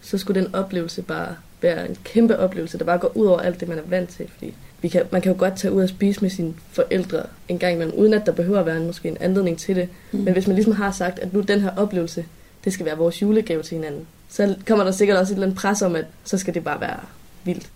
så 0.00 0.18
skulle 0.18 0.40
den 0.40 0.54
oplevelse 0.54 1.02
bare 1.02 1.34
være 1.62 1.88
en 1.88 1.96
kæmpe 2.04 2.38
oplevelse, 2.38 2.78
der 2.78 2.84
bare 2.84 2.98
går 2.98 3.16
ud 3.16 3.26
over 3.26 3.40
alt 3.40 3.60
det, 3.60 3.68
man 3.68 3.78
er 3.78 3.82
vant 3.86 4.08
til. 4.08 4.26
Fordi 4.28 4.54
vi 4.82 4.88
kan, 4.88 5.02
man 5.12 5.20
kan 5.22 5.32
jo 5.32 5.38
godt 5.38 5.56
tage 5.56 5.72
ud 5.72 5.82
og 5.82 5.88
spise 5.88 6.20
med 6.20 6.30
sine 6.30 6.54
forældre 6.72 7.22
en 7.48 7.58
gang 7.58 7.74
imellem, 7.74 7.94
uden 7.98 8.14
at 8.14 8.26
der 8.26 8.32
behøver 8.32 8.60
at 8.60 8.66
være 8.66 8.76
en, 8.76 8.86
måske 8.86 9.08
en 9.08 9.16
anledning 9.20 9.58
til 9.58 9.76
det. 9.76 9.88
Mm. 10.12 10.18
Men 10.18 10.32
hvis 10.32 10.46
man 10.46 10.56
ligesom 10.56 10.74
har 10.74 10.90
sagt, 10.90 11.18
at 11.18 11.32
nu 11.32 11.40
den 11.40 11.60
her 11.60 11.70
oplevelse, 11.76 12.24
det 12.64 12.72
skal 12.72 12.86
være 12.86 12.96
vores 12.96 13.22
julegave 13.22 13.62
til 13.62 13.74
hinanden, 13.74 14.06
så 14.28 14.54
kommer 14.66 14.84
der 14.84 14.90
sikkert 14.90 15.18
også 15.18 15.32
et 15.32 15.36
eller 15.36 15.46
andet 15.46 15.58
pres 15.58 15.82
om, 15.82 15.96
at 15.96 16.04
så 16.24 16.38
skal 16.38 16.54
det 16.54 16.64
bare 16.64 16.80
være 16.80 17.00
vildt. 17.44 17.70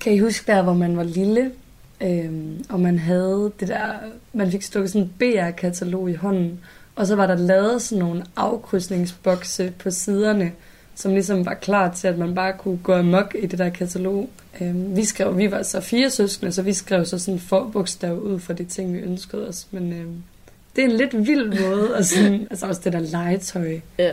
Kan 0.00 0.12
I 0.12 0.18
huske 0.18 0.52
der, 0.52 0.62
hvor 0.62 0.74
man 0.74 0.96
var 0.96 1.02
lille, 1.02 1.50
øhm, 2.00 2.64
og 2.68 2.80
man 2.80 2.98
havde 2.98 3.52
det 3.60 3.68
der, 3.68 3.92
man 4.32 4.50
fik 4.50 4.62
stukket 4.62 4.90
sådan 4.90 5.02
en 5.02 5.12
BR-katalog 5.18 6.10
i 6.10 6.14
hånden, 6.14 6.60
og 6.96 7.06
så 7.06 7.16
var 7.16 7.26
der 7.26 7.36
lavet 7.36 7.82
sådan 7.82 8.04
nogle 8.04 8.24
afkrydsningsbokse 8.36 9.72
på 9.78 9.90
siderne, 9.90 10.52
som 10.96 11.12
ligesom 11.12 11.46
var 11.46 11.54
klar 11.54 11.94
til, 11.94 12.08
at 12.08 12.18
man 12.18 12.34
bare 12.34 12.52
kunne 12.58 12.78
gå 12.82 12.94
amok 12.94 13.34
i 13.38 13.46
det 13.46 13.58
der 13.58 13.68
katalog. 13.68 14.30
Øhm, 14.60 14.96
vi 14.96 15.04
skrev, 15.04 15.38
vi 15.38 15.50
var 15.50 15.62
så 15.62 15.80
fire 15.80 16.10
søskende, 16.10 16.52
så 16.52 16.62
vi 16.62 16.72
skrev 16.72 17.04
så 17.04 17.18
sådan 17.18 17.40
forbogstav 17.40 18.18
ud 18.18 18.38
for 18.38 18.52
de 18.52 18.64
ting, 18.64 18.94
vi 18.94 18.98
ønskede 18.98 19.48
os. 19.48 19.66
Men 19.70 19.92
øhm, 19.92 20.22
det 20.76 20.84
er 20.84 20.88
en 20.88 20.96
lidt 20.96 21.26
vild 21.26 21.60
måde, 21.60 21.94
og 21.94 22.04
sådan, 22.04 22.46
altså 22.50 22.66
også 22.66 22.80
det 22.84 22.92
der 22.92 23.00
legetøj. 23.00 23.80
Ja. 23.98 24.12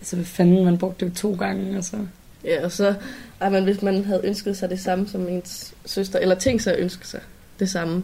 Altså 0.00 0.16
hvad 0.16 0.24
fanden, 0.24 0.64
man 0.64 0.78
brugte 0.78 1.06
det 1.06 1.16
to 1.16 1.34
gange, 1.34 1.76
altså. 1.76 1.96
Ja, 2.44 2.64
og 2.64 2.72
så, 2.72 2.94
ej, 3.40 3.48
man, 3.48 3.64
hvis 3.64 3.82
man 3.82 4.04
havde 4.04 4.20
ønsket 4.24 4.56
sig 4.56 4.70
det 4.70 4.80
samme 4.80 5.08
som 5.08 5.28
ens 5.28 5.74
søster, 5.86 6.18
eller 6.18 6.34
tænkt 6.34 6.62
sig 6.62 6.72
at 6.72 6.80
ønske 6.80 7.08
sig 7.08 7.20
det 7.58 7.70
samme, 7.70 8.02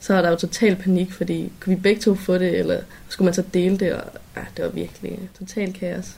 så 0.00 0.14
var 0.14 0.22
der 0.22 0.30
jo 0.30 0.36
total 0.36 0.76
panik, 0.76 1.12
fordi 1.12 1.52
kunne 1.60 1.76
vi 1.76 1.82
begge 1.82 2.00
to 2.00 2.14
få 2.14 2.38
det, 2.38 2.58
eller 2.58 2.80
skulle 3.08 3.26
man 3.26 3.34
så 3.34 3.42
dele 3.54 3.78
det, 3.78 3.92
og 3.92 4.04
ja, 4.36 4.40
det 4.56 4.64
var 4.64 4.70
virkelig 4.70 5.18
total 5.38 5.72
kaos. 5.72 6.16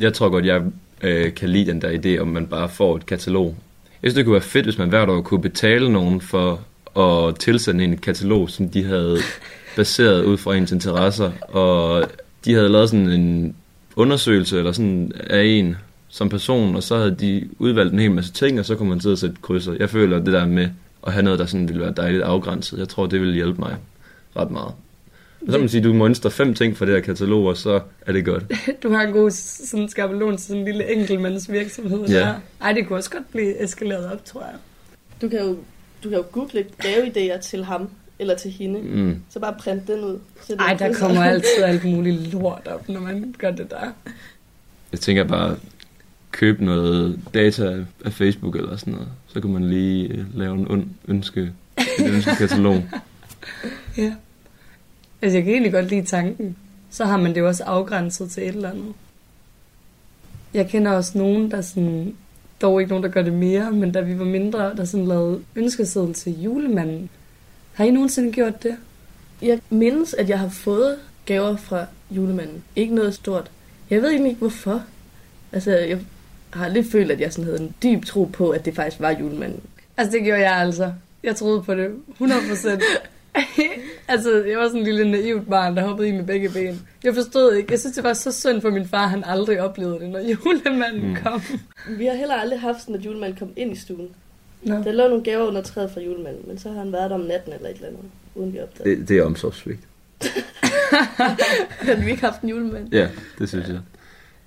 Jeg 0.00 0.14
tror 0.14 0.28
godt, 0.28 0.46
jeg 0.46 0.62
øh, 1.02 1.34
kan 1.34 1.48
lide 1.48 1.70
den 1.70 1.82
der 1.82 1.90
idé, 1.90 2.20
om 2.20 2.28
man 2.28 2.46
bare 2.46 2.68
får 2.68 2.96
et 2.96 3.06
katalog. 3.06 3.56
Jeg 4.02 4.10
synes, 4.10 4.14
det 4.14 4.24
kunne 4.24 4.32
være 4.32 4.42
fedt, 4.42 4.66
hvis 4.66 4.78
man 4.78 4.88
hvert 4.88 5.08
år 5.08 5.20
kunne 5.20 5.42
betale 5.42 5.92
nogen 5.92 6.20
for 6.20 6.60
at 6.96 7.38
tilsende 7.38 7.84
en 7.84 7.96
katalog, 7.96 8.50
som 8.50 8.68
de 8.68 8.84
havde 8.84 9.18
baseret 9.76 10.24
ud 10.24 10.36
fra 10.36 10.54
ens 10.54 10.72
interesser, 10.72 11.32
og 11.48 12.04
de 12.44 12.54
havde 12.54 12.68
lavet 12.68 12.90
sådan 12.90 13.10
en 13.10 13.56
undersøgelse 13.96 14.58
eller 14.58 14.72
sådan 14.72 15.12
af 15.30 15.44
en 15.44 15.76
som 16.08 16.28
person, 16.28 16.76
og 16.76 16.82
så 16.82 16.96
havde 16.96 17.16
de 17.20 17.48
udvalgt 17.58 17.92
en 17.92 17.98
hel 17.98 18.10
masse 18.10 18.32
ting, 18.32 18.58
og 18.58 18.66
så 18.66 18.74
kunne 18.74 18.88
man 18.88 19.00
sidde 19.00 19.14
og 19.14 19.18
sætte 19.18 19.36
krydser. 19.42 19.72
Jeg 19.78 19.90
føler 19.90 20.18
det 20.18 20.32
der 20.32 20.46
med 20.46 20.68
at 21.06 21.12
have 21.12 21.22
noget, 21.22 21.38
der 21.38 21.46
sådan 21.46 21.68
ville 21.68 21.82
være 21.82 21.94
dejligt 21.96 22.22
afgrænset, 22.22 22.78
jeg 22.78 22.88
tror, 22.88 23.06
det 23.06 23.20
ville 23.20 23.34
hjælpe 23.34 23.60
mig 23.60 23.76
ret 24.36 24.50
meget. 24.50 24.72
Så 25.48 25.58
man 25.58 25.68
sige, 25.68 25.84
du 25.84 25.92
mønstre 25.92 26.30
fem 26.30 26.54
ting 26.54 26.76
fra 26.76 26.86
det 26.86 26.94
her 26.94 27.00
katalog, 27.00 27.46
og 27.46 27.56
så 27.56 27.80
er 28.06 28.12
det 28.12 28.24
godt. 28.24 28.44
du 28.82 28.90
har 28.90 29.02
en 29.02 29.12
god 29.12 29.30
sådan 29.30 29.88
skabelon 29.88 30.36
til 30.36 30.46
sådan 30.46 30.60
en 30.60 30.64
lille 30.64 30.92
enkeltmands 30.92 31.52
virksomhed. 31.52 32.06
Ja. 32.08 32.18
Der. 32.18 32.34
Ej, 32.60 32.72
det 32.72 32.86
kunne 32.86 32.98
også 32.98 33.10
godt 33.10 33.30
blive 33.30 33.64
eskaleret 33.64 34.12
op, 34.12 34.24
tror 34.24 34.40
jeg. 34.40 34.54
Du 35.22 35.28
kan 35.28 35.40
jo, 35.40 35.56
du 36.04 36.08
kan 36.08 36.18
jo 36.18 36.24
google 36.32 36.64
gaveidéer 36.84 37.40
til 37.40 37.64
ham 37.64 37.88
eller 38.18 38.36
til 38.36 38.50
hende. 38.50 38.80
Mm. 38.80 39.16
Så 39.30 39.40
bare 39.40 39.54
print 39.58 39.88
den 39.88 40.04
ud. 40.04 40.18
Nej, 40.56 40.74
der 40.74 40.94
kommer 40.94 41.22
altid 41.32 41.62
alt 41.62 41.84
muligt 41.84 42.32
lort 42.32 42.68
op, 42.68 42.88
når 42.88 43.00
man 43.00 43.34
gør 43.38 43.50
det 43.50 43.70
der. 43.70 43.92
Jeg 44.92 45.00
tænker 45.00 45.24
bare, 45.24 45.56
købe 46.30 46.64
noget 46.64 47.20
data 47.34 47.84
af 48.04 48.12
Facebook 48.12 48.56
eller 48.56 48.76
sådan 48.76 48.92
noget. 48.92 49.08
Så 49.26 49.40
kan 49.40 49.50
man 49.50 49.68
lige 49.68 50.08
øh, 50.08 50.38
lave 50.38 50.54
en 50.54 50.68
und 50.68 50.88
ønske, 51.08 51.52
en 51.98 52.06
ønskekatalog. 52.06 52.84
ja. 53.98 54.12
Altså, 55.22 55.36
jeg 55.36 55.44
kan 55.44 55.52
egentlig 55.52 55.72
godt 55.72 55.86
lide 55.86 56.06
tanken. 56.06 56.56
Så 56.90 57.04
har 57.04 57.16
man 57.16 57.34
det 57.34 57.40
jo 57.40 57.46
også 57.46 57.64
afgrænset 57.64 58.30
til 58.30 58.42
et 58.42 58.54
eller 58.54 58.70
andet. 58.70 58.92
Jeg 60.54 60.68
kender 60.68 60.92
også 60.92 61.18
nogen, 61.18 61.50
der 61.50 61.60
sådan, 61.60 62.16
dog 62.62 62.80
ikke 62.80 62.88
nogen, 62.90 63.04
der 63.04 63.10
gør 63.10 63.22
det 63.22 63.32
mere, 63.32 63.72
men 63.72 63.92
da 63.92 64.00
vi 64.00 64.18
var 64.18 64.24
mindre, 64.24 64.76
der 64.76 64.84
sådan 64.84 65.06
lavede 65.06 65.40
ønskeseddel 65.56 66.14
til 66.14 66.42
julemanden. 66.42 67.10
Har 67.72 67.84
I 67.84 67.90
nogensinde 67.90 68.32
gjort 68.32 68.62
det? 68.62 68.76
Jeg 69.42 69.60
mindes, 69.70 70.14
at 70.14 70.28
jeg 70.28 70.38
har 70.38 70.48
fået 70.48 70.98
gaver 71.26 71.56
fra 71.56 71.86
julemanden. 72.10 72.62
Ikke 72.76 72.94
noget 72.94 73.14
stort. 73.14 73.50
Jeg 73.90 74.02
ved 74.02 74.10
egentlig 74.10 74.30
ikke, 74.30 74.38
hvorfor. 74.38 74.82
Altså, 75.52 75.70
jeg 75.70 75.98
har 76.50 76.68
lidt 76.68 76.90
følt, 76.90 77.10
at 77.10 77.20
jeg 77.20 77.32
sådan 77.32 77.44
havde 77.44 77.60
en 77.60 77.74
dyb 77.82 78.04
tro 78.04 78.24
på, 78.24 78.50
at 78.50 78.64
det 78.64 78.74
faktisk 78.74 79.00
var 79.00 79.10
julemanden. 79.10 79.60
Altså, 79.96 80.16
det 80.16 80.24
gjorde 80.24 80.40
jeg 80.40 80.56
altså. 80.56 80.92
Jeg 81.22 81.36
troede 81.36 81.62
på 81.62 81.74
det 81.74 81.90
100 82.10 82.40
procent. 82.48 82.82
altså, 84.08 84.44
jeg 84.44 84.58
var 84.58 84.66
sådan 84.66 84.80
en 84.80 84.86
lille 84.86 85.10
naivt 85.10 85.48
barn, 85.48 85.76
der 85.76 85.82
hoppede 85.82 86.08
i 86.08 86.12
med 86.12 86.24
begge 86.24 86.48
ben. 86.48 86.86
Jeg 87.04 87.14
forstod 87.14 87.54
ikke. 87.54 87.72
Jeg 87.72 87.80
synes, 87.80 87.94
det 87.96 88.04
var 88.04 88.12
så 88.12 88.32
synd 88.32 88.60
for 88.60 88.70
min 88.70 88.88
far, 88.88 89.06
han 89.06 89.24
aldrig 89.26 89.60
oplevede 89.60 90.00
det, 90.00 90.10
når 90.10 90.20
julemanden 90.44 91.08
mm. 91.08 91.16
kom. 91.16 91.42
Vi 91.88 92.06
har 92.06 92.14
heller 92.14 92.34
aldrig 92.34 92.60
haft 92.60 92.80
sådan, 92.80 92.94
at 92.94 93.00
julemanden 93.00 93.38
kom 93.38 93.52
ind 93.56 93.72
i 93.72 93.76
stuen. 93.76 94.08
No. 94.62 94.74
Der 94.74 94.92
lå 94.92 95.08
nogle 95.08 95.24
gaver 95.24 95.46
under 95.46 95.62
træet 95.62 95.90
fra 95.90 96.00
julemanden, 96.00 96.42
men 96.46 96.58
så 96.58 96.68
har 96.68 96.78
han 96.78 96.92
været 96.92 97.10
der 97.10 97.16
om 97.16 97.22
natten 97.22 97.52
eller 97.52 97.68
et 97.68 97.74
eller 97.74 97.88
andet, 97.88 98.02
uden 98.34 98.52
vi 98.52 98.60
opdagede. 98.60 99.00
Det, 99.00 99.08
det 99.08 99.18
er 99.18 99.24
omsorgsvigt. 99.24 99.80
har 101.80 102.04
vi 102.04 102.10
ikke 102.10 102.22
haft 102.22 102.42
en 102.42 102.48
julemand? 102.48 102.92
Ja, 102.92 103.08
det 103.38 103.48
synes 103.48 103.68
jeg. 103.68 103.80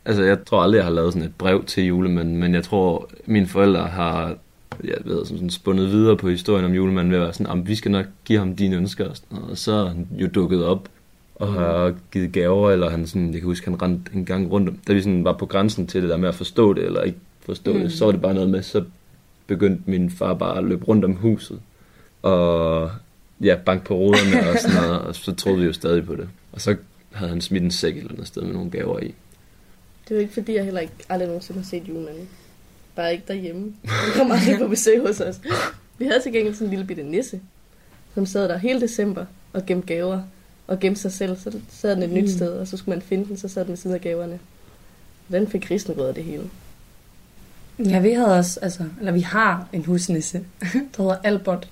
Altså, 0.05 0.23
jeg 0.23 0.45
tror 0.45 0.61
aldrig, 0.61 0.77
jeg 0.77 0.85
har 0.85 0.91
lavet 0.91 1.13
sådan 1.13 1.27
et 1.27 1.35
brev 1.35 1.65
til 1.65 1.83
julemanden, 1.83 2.37
men 2.37 2.55
jeg 2.55 2.63
tror, 2.63 3.09
mine 3.25 3.47
forældre 3.47 3.81
har 3.81 4.37
jeg 4.83 4.97
ved, 5.05 5.25
sådan, 5.25 5.37
sådan 5.37 5.49
spundet 5.49 5.91
videre 5.91 6.17
på 6.17 6.29
historien 6.29 6.65
om 6.65 6.73
julemanden 6.73 7.11
ved 7.11 7.17
at 7.17 7.23
være 7.23 7.33
sådan, 7.33 7.67
vi 7.67 7.75
skal 7.75 7.91
nok 7.91 8.05
give 8.25 8.39
ham 8.39 8.55
dine 8.55 8.75
ønsker 8.75 9.09
og 9.09 9.15
sådan 9.15 9.37
noget. 9.37 9.51
Og 9.51 9.57
så 9.57 9.71
er 9.71 9.87
han 9.87 10.07
jo 10.11 10.27
dukket 10.27 10.65
op 10.65 10.89
og 11.35 11.47
mm. 11.47 11.53
har 11.53 11.93
givet 12.11 12.31
gaver, 12.31 12.71
eller 12.71 12.89
han 12.89 13.07
sådan, 13.07 13.33
jeg 13.33 13.41
kan 13.41 13.47
huske, 13.47 13.69
han 13.69 13.81
rendte 13.81 14.11
en 14.15 14.25
gang 14.25 14.51
rundt, 14.51 14.87
da 14.87 14.93
vi 14.93 15.01
sådan 15.01 15.23
var 15.23 15.33
på 15.33 15.45
grænsen 15.45 15.87
til 15.87 16.01
det 16.01 16.09
der 16.09 16.17
med 16.17 16.29
at 16.29 16.35
forstå 16.35 16.73
det, 16.73 16.85
eller 16.85 17.01
ikke 17.01 17.17
forstå 17.39 17.73
mm. 17.73 17.79
det, 17.79 17.91
så 17.91 18.05
var 18.05 18.11
det 18.11 18.21
bare 18.21 18.33
noget 18.33 18.49
med, 18.49 18.61
så 18.61 18.83
begyndte 19.47 19.83
min 19.85 20.09
far 20.11 20.33
bare 20.33 20.57
at 20.57 20.63
løbe 20.63 20.85
rundt 20.85 21.05
om 21.05 21.13
huset, 21.13 21.59
og 22.21 22.91
ja, 23.41 23.55
bank 23.65 23.83
på 23.83 23.95
ruderne 23.95 24.49
og 24.49 24.57
sådan 24.59 24.75
noget, 24.75 25.01
og 25.01 25.15
så 25.15 25.35
troede 25.35 25.59
vi 25.59 25.65
jo 25.65 25.73
stadig 25.73 26.05
på 26.05 26.15
det. 26.15 26.29
Og 26.51 26.61
så 26.61 26.75
havde 27.11 27.29
han 27.29 27.41
smidt 27.41 27.63
en 27.63 27.71
sæk 27.71 27.97
eller 27.97 28.11
andet 28.11 28.27
sted 28.27 28.41
med 28.41 28.53
nogle 28.53 28.71
gaver 28.71 28.99
i. 28.99 29.13
Det 30.03 30.11
er 30.11 30.15
jo 30.15 30.21
ikke 30.21 30.33
fordi, 30.33 30.55
jeg 30.55 30.63
heller 30.63 30.81
ikke 30.81 30.93
aldrig 31.09 31.27
nogensinde 31.27 31.59
har 31.59 31.65
set 31.65 31.83
julemanden. 31.87 32.27
Bare 32.95 33.11
ikke 33.11 33.23
derhjemme. 33.27 33.73
Han 33.85 34.13
kommer 34.17 34.35
aldrig 34.35 34.57
på 34.59 34.67
besøg 34.67 35.01
hos 35.07 35.19
os. 35.19 35.39
Vi 35.97 36.05
havde 36.05 36.21
til 36.21 36.31
gengæld 36.33 36.53
sådan 36.53 36.67
en 36.67 36.69
lille 36.69 36.85
bitte 36.85 37.03
nisse, 37.03 37.41
som 38.13 38.25
sad 38.25 38.49
der 38.49 38.57
hele 38.57 38.81
december 38.81 39.25
og 39.53 39.65
gemte 39.65 39.87
gaver 39.87 40.21
og 40.67 40.79
gemte 40.79 41.01
sig 41.01 41.11
selv. 41.11 41.37
Så 41.37 41.59
sad 41.69 41.95
den 41.95 42.03
et 42.03 42.09
nyt 42.09 42.21
Mm. 42.23 42.27
sted, 42.29 42.51
og 42.53 42.67
så 42.67 42.77
skulle 42.77 42.95
man 42.95 43.01
finde 43.01 43.25
den, 43.25 43.37
så 43.37 43.47
sad 43.47 43.61
den 43.63 43.69
ved 43.69 43.77
siden 43.77 43.95
af 43.95 44.01
gaverne. 44.01 44.39
Den 45.31 45.47
fik 45.47 45.71
risengrød 45.71 46.07
af 46.07 46.13
det 46.15 46.23
hele. 46.23 46.43
Ja, 47.79 47.99
vi 47.99 48.11
havde 48.11 48.37
også, 48.37 48.59
altså, 48.61 48.83
eller 48.99 49.11
vi 49.11 49.21
har 49.21 49.67
en 49.73 49.85
husnisse, 49.85 50.41
der 50.61 51.01
hedder 51.03 51.17
Albert. 51.23 51.69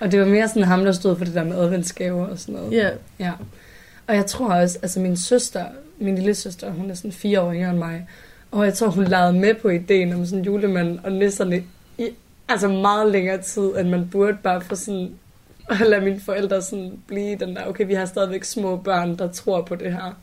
og 0.00 0.12
det 0.12 0.20
var 0.20 0.26
mere 0.26 0.48
sådan 0.48 0.62
ham, 0.62 0.84
der 0.84 0.92
stod 0.92 1.16
for 1.16 1.24
det 1.24 1.34
der 1.34 1.44
med 1.44 1.56
adventsgaver 1.56 2.26
og 2.26 2.38
sådan 2.38 2.54
noget. 2.54 2.72
Ja. 2.72 2.90
ja. 3.18 3.32
Og 4.06 4.16
jeg 4.16 4.26
tror 4.26 4.54
også, 4.54 4.78
altså 4.82 5.00
min 5.00 5.16
søster, 5.16 5.64
min 5.98 6.14
lille 6.14 6.34
søster, 6.34 6.70
hun 6.70 6.90
er 6.90 6.94
sådan 6.94 7.12
fire 7.12 7.40
år 7.40 7.52
yngre 7.54 7.70
end 7.70 7.78
mig, 7.78 8.06
og 8.52 8.64
jeg 8.64 8.74
tror, 8.74 8.88
hun 8.88 9.04
legede 9.04 9.32
med 9.32 9.54
på 9.54 9.68
ideen 9.68 10.12
om 10.12 10.26
sådan 10.26 10.44
julemand 10.44 10.98
og 11.04 11.12
nisserne 11.12 11.64
i 11.98 12.08
altså 12.48 12.68
meget 12.68 13.12
længere 13.12 13.42
tid, 13.42 13.62
end 13.62 13.88
man 13.88 14.08
burde 14.12 14.36
bare 14.42 14.60
for 14.60 14.74
sådan 14.74 15.10
at 15.68 15.80
lade 15.80 16.04
mine 16.04 16.20
forældre 16.20 16.62
sådan 16.62 16.92
blive 17.06 17.36
den 17.36 17.56
der, 17.56 17.66
okay, 17.66 17.86
vi 17.86 17.94
har 17.94 18.04
stadigvæk 18.06 18.44
små 18.44 18.76
børn, 18.76 19.16
der 19.18 19.32
tror 19.32 19.62
på 19.62 19.74
det 19.74 19.92
her, 19.92 20.18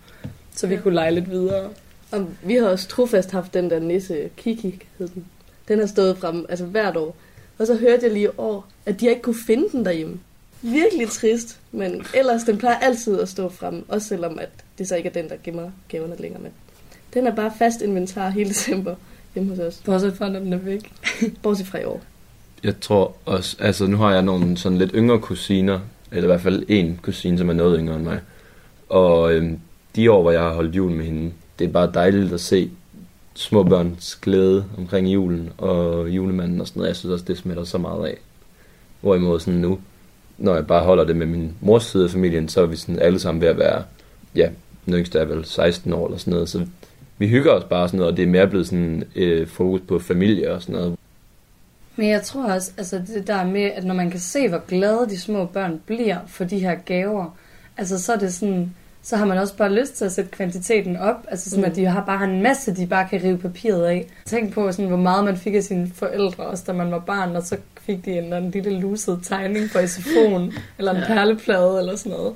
så 0.55 0.67
vi 0.67 0.75
Ja. 0.75 0.81
kunne 0.81 0.93
lege 0.93 1.11
lidt 1.11 1.29
videre. 1.31 1.69
Og 2.11 2.27
vi 2.43 2.55
har 2.55 2.67
også 2.67 2.87
trofast 2.87 3.31
haft 3.31 3.53
den 3.53 3.69
der 3.69 3.79
nisse, 3.79 4.29
Kiki 4.37 4.83
hed 4.99 5.07
den. 5.07 5.25
Den 5.67 5.79
har 5.79 5.85
stået 5.85 6.17
frem 6.17 6.45
altså 6.49 6.65
hvert 6.65 6.97
år. 6.97 7.15
Og 7.57 7.67
så 7.67 7.75
hørte 7.75 8.05
jeg 8.05 8.11
lige 8.13 8.25
i 8.25 8.29
år, 8.37 8.67
at 8.85 8.99
de 8.99 9.09
ikke 9.09 9.21
kunne 9.21 9.35
finde 9.47 9.69
den 9.71 9.85
derhjemme. 9.85 10.19
Virkelig 10.61 11.09
trist, 11.09 11.59
men 11.71 12.05
ellers 12.13 12.43
den 12.43 12.57
plejer 12.57 12.77
altid 12.77 13.19
at 13.19 13.29
stå 13.29 13.49
frem, 13.49 13.85
også 13.87 14.07
selvom 14.07 14.39
at 14.39 14.49
det 14.77 14.87
så 14.87 14.95
ikke 14.95 15.09
er 15.09 15.13
den, 15.13 15.29
der 15.29 15.35
gemmer 15.43 15.71
gaverne 15.89 16.15
længere. 16.19 16.41
Men 16.41 16.51
den 17.13 17.27
er 17.27 17.35
bare 17.35 17.51
fast 17.59 17.81
inventar 17.81 18.29
hele 18.29 18.49
december 18.49 18.95
hjemme 19.33 19.49
hos 19.49 19.59
os. 19.59 19.81
Bortset 19.85 20.17
fra, 20.17 20.29
når 20.29 20.39
den 20.39 20.53
er 20.53 20.57
væk. 20.57 20.91
Bortset 21.43 21.67
fra 21.67 21.79
i 21.79 21.83
år. 21.83 22.01
Jeg 22.63 22.79
tror 22.81 23.15
også, 23.25 23.57
altså 23.59 23.87
nu 23.87 23.97
har 23.97 24.13
jeg 24.13 24.21
nogle 24.21 24.57
sådan 24.57 24.77
lidt 24.77 24.91
yngre 24.95 25.19
kusiner, 25.19 25.79
eller 26.11 26.23
i 26.23 26.31
hvert 26.31 26.41
fald 26.41 26.65
en 26.67 26.99
kusine, 27.01 27.37
som 27.37 27.49
er 27.49 27.53
noget 27.53 27.79
yngre 27.79 27.95
end 27.95 28.03
mig. 28.03 28.19
Og 28.89 29.33
øhm, 29.33 29.59
de 29.95 30.11
år, 30.11 30.21
hvor 30.21 30.31
jeg 30.31 30.41
har 30.41 30.53
holdt 30.53 30.75
jul 30.75 30.91
med 30.91 31.05
hende, 31.05 31.31
det 31.59 31.67
er 31.67 31.71
bare 31.71 31.91
dejligt 31.93 32.33
at 32.33 32.41
se 32.41 32.69
små 33.33 33.63
børns 33.63 34.15
glæde 34.15 34.65
omkring 34.77 35.13
julen 35.13 35.49
og 35.57 36.09
julemanden 36.09 36.61
og 36.61 36.67
sådan 36.67 36.79
noget. 36.79 36.87
Jeg 36.87 36.95
synes 36.95 37.13
også, 37.13 37.25
det 37.25 37.37
smitter 37.37 37.63
så 37.63 37.77
meget 37.77 38.07
af. 38.07 38.17
Hvorimod 39.01 39.39
sådan 39.39 39.59
nu, 39.59 39.79
når 40.37 40.55
jeg 40.55 40.67
bare 40.67 40.83
holder 40.83 41.03
det 41.03 41.15
med 41.15 41.25
min 41.25 41.55
mors 41.61 41.85
side 41.85 42.03
af 42.03 42.09
familien, 42.09 42.49
så 42.49 42.61
er 42.61 42.65
vi 42.65 42.75
sådan 42.75 42.99
alle 42.99 43.19
sammen 43.19 43.41
ved 43.41 43.47
at 43.47 43.57
være, 43.57 43.83
ja, 44.35 44.49
den 44.85 44.93
yngste 44.93 45.19
er 45.19 45.25
vel 45.25 45.45
16 45.45 45.93
år 45.93 46.05
eller 46.05 46.17
sådan 46.17 46.33
noget, 46.33 46.49
så 46.49 46.65
vi 47.19 47.27
hygger 47.27 47.51
os 47.51 47.63
bare 47.63 47.87
sådan 47.87 47.97
noget, 47.97 48.11
og 48.11 48.17
det 48.17 48.23
er 48.23 48.27
mere 48.29 48.47
blevet 48.47 48.67
sådan 48.67 49.03
øh, 49.15 49.47
fokus 49.47 49.81
på 49.87 49.99
familie 49.99 50.53
og 50.53 50.61
sådan 50.61 50.75
noget. 50.75 50.95
Men 51.95 52.09
jeg 52.09 52.21
tror 52.21 52.43
også, 52.53 52.71
altså 52.77 53.01
det 53.07 53.27
der 53.27 53.43
med, 53.45 53.61
at 53.61 53.83
når 53.85 53.93
man 53.93 54.11
kan 54.11 54.19
se, 54.19 54.49
hvor 54.49 54.61
glade 54.67 55.07
de 55.09 55.19
små 55.19 55.45
børn 55.45 55.81
bliver 55.85 56.17
for 56.27 56.43
de 56.43 56.59
her 56.59 56.75
gaver, 56.75 57.37
altså 57.77 58.03
så 58.03 58.13
er 58.13 58.17
det 58.17 58.33
sådan, 58.33 58.73
så 59.01 59.17
har 59.17 59.25
man 59.25 59.37
også 59.37 59.57
bare 59.57 59.73
lyst 59.73 59.93
til 59.95 60.05
at 60.05 60.11
sætte 60.11 60.31
kvantiteten 60.31 60.97
op, 60.97 61.15
altså 61.27 61.49
sådan, 61.49 61.63
Mm. 61.65 61.69
at 61.71 61.75
de 61.75 61.85
har 61.85 62.05
bare 62.05 62.23
en 62.23 62.41
masse, 62.43 62.75
de 62.75 62.87
bare 62.87 63.07
kan 63.09 63.23
rive 63.23 63.37
papiret 63.37 63.85
af. 63.85 64.07
Tænk 64.25 64.53
på, 64.53 64.71
sådan, 64.71 64.87
hvor 64.87 64.97
meget 64.97 65.25
man 65.25 65.37
fik 65.37 65.55
af 65.55 65.63
sine 65.63 65.91
forældre, 65.95 66.43
også 66.43 66.63
da 66.67 66.73
man 66.73 66.91
var 66.91 66.99
barn, 66.99 67.35
og 67.35 67.43
så 67.43 67.57
fik 67.81 68.05
de 68.05 68.11
en 68.11 68.23
eller 68.23 68.37
anden 68.37 68.51
lille 68.51 68.79
luset 68.79 69.19
tegning 69.23 69.69
fra 69.69 69.79
SFO'en, 69.83 70.59
eller 70.79 70.91
en 70.91 70.97
ja. 70.97 71.07
perleplade, 71.07 71.79
eller 71.79 71.95
sådan 71.95 72.11
noget. 72.17 72.33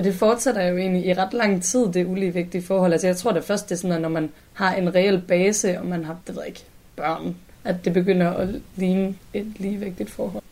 Og 0.00 0.04
det 0.04 0.14
fortsætter 0.14 0.62
jo 0.62 0.76
egentlig 0.76 1.06
i 1.06 1.14
ret 1.14 1.32
lang 1.34 1.62
tid, 1.62 1.92
det 1.92 2.06
uligevægtige 2.06 2.62
forhold. 2.62 2.92
Altså 2.92 3.06
jeg 3.06 3.16
tror 3.16 3.32
det 3.32 3.44
først, 3.44 3.68
det 3.68 3.74
er 3.74 3.78
sådan, 3.78 3.96
at 3.96 4.00
når 4.00 4.08
man 4.08 4.30
har 4.52 4.74
en 4.74 4.94
reel 4.94 5.22
base, 5.28 5.78
og 5.78 5.86
man 5.86 6.04
har, 6.04 6.20
det 6.26 6.36
ved 6.36 6.42
ikke, 6.46 6.64
børn, 6.96 7.36
at 7.64 7.84
det 7.84 7.92
begynder 7.92 8.30
at 8.30 8.48
ligne 8.76 9.14
et 9.34 9.52
ligevægtigt 9.56 10.10
forhold. 10.10 10.42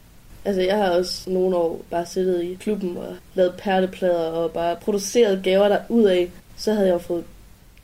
Altså, 0.45 0.63
jeg 0.63 0.77
har 0.77 0.91
også 0.91 1.31
nogle 1.31 1.57
år 1.57 1.85
bare 1.91 2.07
siddet 2.07 2.45
i 2.45 2.55
klubben 2.61 2.97
og 2.97 3.17
lavet 3.35 3.55
perleplader 3.59 4.31
og 4.31 4.53
bare 4.53 4.77
produceret 4.77 5.43
gaver 5.43 5.69
der 5.69 5.79
ud 5.89 6.05
af. 6.05 6.31
Så 6.57 6.73
havde 6.73 6.87
jeg 6.87 6.95
jo 6.95 6.99
fået 6.99 7.25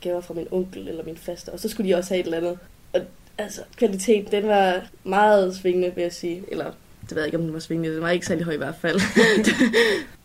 gaver 0.01 0.21
fra 0.21 0.33
min 0.33 0.47
onkel 0.51 0.87
eller 0.87 1.03
min 1.05 1.17
faster, 1.17 1.51
og 1.51 1.59
så 1.59 1.69
skulle 1.69 1.89
de 1.89 1.95
også 1.95 2.13
have 2.13 2.19
et 2.19 2.25
eller 2.25 2.37
andet. 2.37 2.57
Og 2.93 3.01
altså, 3.37 3.61
kvaliteten, 3.77 4.31
den 4.31 4.47
var 4.47 4.87
meget 5.03 5.55
svingende, 5.55 5.95
vil 5.95 6.01
jeg 6.01 6.13
sige. 6.13 6.43
Eller, 6.51 6.65
det 7.01 7.11
ved 7.11 7.17
jeg 7.17 7.25
ikke, 7.25 7.37
om 7.37 7.43
den 7.43 7.53
var 7.53 7.59
svingende. 7.59 7.95
Den 7.95 8.01
var 8.01 8.09
ikke 8.09 8.25
særlig 8.25 8.45
høj 8.45 8.53
i 8.53 8.57
hvert 8.57 8.75
fald. 8.81 8.99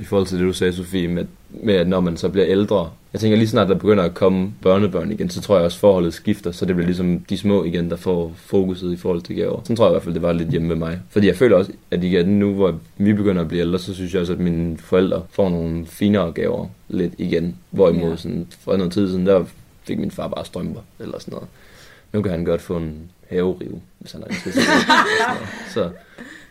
i 0.00 0.04
forhold 0.04 0.26
til 0.26 0.38
det, 0.38 0.46
du 0.46 0.52
sagde, 0.52 0.72
Sofie, 0.72 1.08
med, 1.08 1.24
med 1.50 1.74
at 1.74 1.88
når 1.88 2.00
man 2.00 2.16
så 2.16 2.28
bliver 2.28 2.46
ældre. 2.48 2.90
Jeg 3.12 3.20
tænker 3.20 3.36
lige 3.38 3.48
snart, 3.48 3.68
der 3.68 3.74
begynder 3.74 4.04
at 4.04 4.14
komme 4.14 4.52
børnebørn 4.62 5.12
igen, 5.12 5.30
så 5.30 5.40
tror 5.40 5.56
jeg 5.56 5.64
også, 5.64 5.78
forholdet 5.78 6.14
skifter, 6.14 6.52
så 6.52 6.64
det 6.66 6.76
bliver 6.76 6.86
ligesom 6.86 7.18
de 7.20 7.38
små 7.38 7.64
igen, 7.64 7.90
der 7.90 7.96
får 7.96 8.32
fokuset 8.36 8.92
i 8.92 8.96
forhold 8.96 9.22
til 9.22 9.36
gaver. 9.36 9.60
Sådan 9.62 9.76
tror 9.76 9.84
jeg 9.86 9.90
i 9.90 9.94
hvert 9.94 10.02
fald, 10.02 10.14
det 10.14 10.22
var 10.22 10.32
lidt 10.32 10.48
hjemme 10.48 10.68
med 10.68 10.76
mig. 10.76 11.00
Fordi 11.10 11.26
jeg 11.26 11.36
føler 11.36 11.56
også, 11.56 11.72
at 11.90 12.04
igen 12.04 12.26
nu, 12.38 12.54
hvor 12.54 12.74
vi 12.98 13.12
begynder 13.12 13.42
at 13.42 13.48
blive 13.48 13.60
ældre, 13.60 13.78
så 13.78 13.94
synes 13.94 14.12
jeg 14.12 14.20
også, 14.20 14.32
at 14.32 14.38
mine 14.40 14.78
forældre 14.78 15.22
får 15.30 15.48
nogle 15.50 15.86
finere 15.86 16.32
gaver 16.32 16.66
lidt 16.88 17.12
igen. 17.18 17.56
Hvorimod 17.70 18.10
Ja. 18.10 18.16
sådan, 18.16 18.46
for 18.60 18.76
noget 18.76 18.92
tid 18.92 19.08
siden, 19.08 19.26
der 19.26 19.44
fik 19.84 19.98
min 19.98 20.10
far 20.10 20.28
bare 20.28 20.44
strømper 20.44 20.80
eller 21.00 21.18
sådan 21.18 21.32
noget. 21.32 21.48
Nu 22.12 22.22
kan 22.22 22.30
han 22.32 22.44
godt 22.44 22.60
få 22.60 22.76
en 22.76 23.10
haverive, 23.30 23.80
hvis 23.98 24.12
han 24.12 24.22
lyst 24.30 24.42
til 24.42 24.52
det. 24.54 24.62
Så 25.74 25.82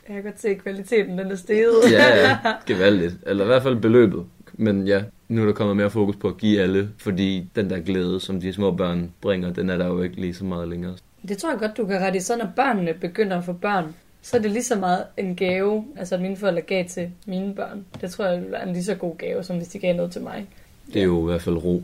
Jeg 0.08 0.16
kan 0.16 0.24
godt 0.24 0.42
se, 0.42 0.48
at 0.48 0.58
kvaliteten 0.58 1.18
den 1.18 1.32
er 1.32 1.36
steget. 1.36 1.74
ja, 1.92 2.28
ja, 2.30 2.38
gevaldigt. 2.68 3.16
Eller 3.26 3.44
i 3.44 3.48
hvert 3.48 3.64
fald 3.64 3.76
beløbet. 3.76 4.26
Men 4.54 4.88
ja, 4.88 5.04
nu 5.28 5.42
er 5.42 5.46
der 5.46 5.54
kommet 5.54 5.78
mere 5.78 5.90
fokus 5.90 6.16
på 6.16 6.28
at 6.28 6.38
give 6.38 6.62
alle, 6.62 6.90
fordi 6.98 7.50
den 7.56 7.70
der 7.70 7.80
glæde, 7.80 8.20
som 8.20 8.42
de 8.42 8.54
små 8.54 8.72
børn 8.72 9.12
bringer, 9.22 9.54
den 9.54 9.70
er 9.70 9.78
der 9.78 9.88
jo 9.88 10.02
ikke 10.02 10.16
lige 10.22 10.34
så 10.34 10.46
meget 10.46 10.68
længere. 10.68 10.94
Det 11.28 11.38
tror 11.38 11.50
jeg 11.50 11.60
godt, 11.60 11.78
du 11.78 11.86
kan 11.86 12.00
rette 12.02 12.18
i. 12.18 12.22
Så 12.22 12.38
når 12.38 12.50
børnene 12.56 12.94
begynder 12.94 13.38
at 13.38 13.44
få 13.46 13.54
børn, 13.54 13.96
så 14.22 14.38
er 14.38 14.42
det 14.42 14.52
lige 14.52 14.64
så 14.64 14.76
meget 14.76 15.04
en 15.18 15.36
gave, 15.36 15.86
altså 15.98 16.18
mine 16.18 16.38
forældre 16.38 16.62
gav 16.62 16.86
til 16.86 17.10
mine 17.26 17.56
børn. 17.56 17.86
Det 18.02 18.12
tror 18.12 18.26
jeg 18.26 18.44
være 18.52 18.68
en 18.68 18.74
lige 18.74 18.84
så 18.84 18.96
god 18.96 19.18
gave, 19.18 19.44
som 19.44 19.58
hvis 19.58 19.68
de 19.68 19.80
gav 19.80 19.96
noget 19.96 20.12
til 20.12 20.22
mig. 20.22 20.48
Det 20.94 21.00
er 21.00 21.04
jo 21.06 21.22
i 21.22 21.26
hvert 21.26 21.42
fald 21.42 21.56
ro. 21.56 21.84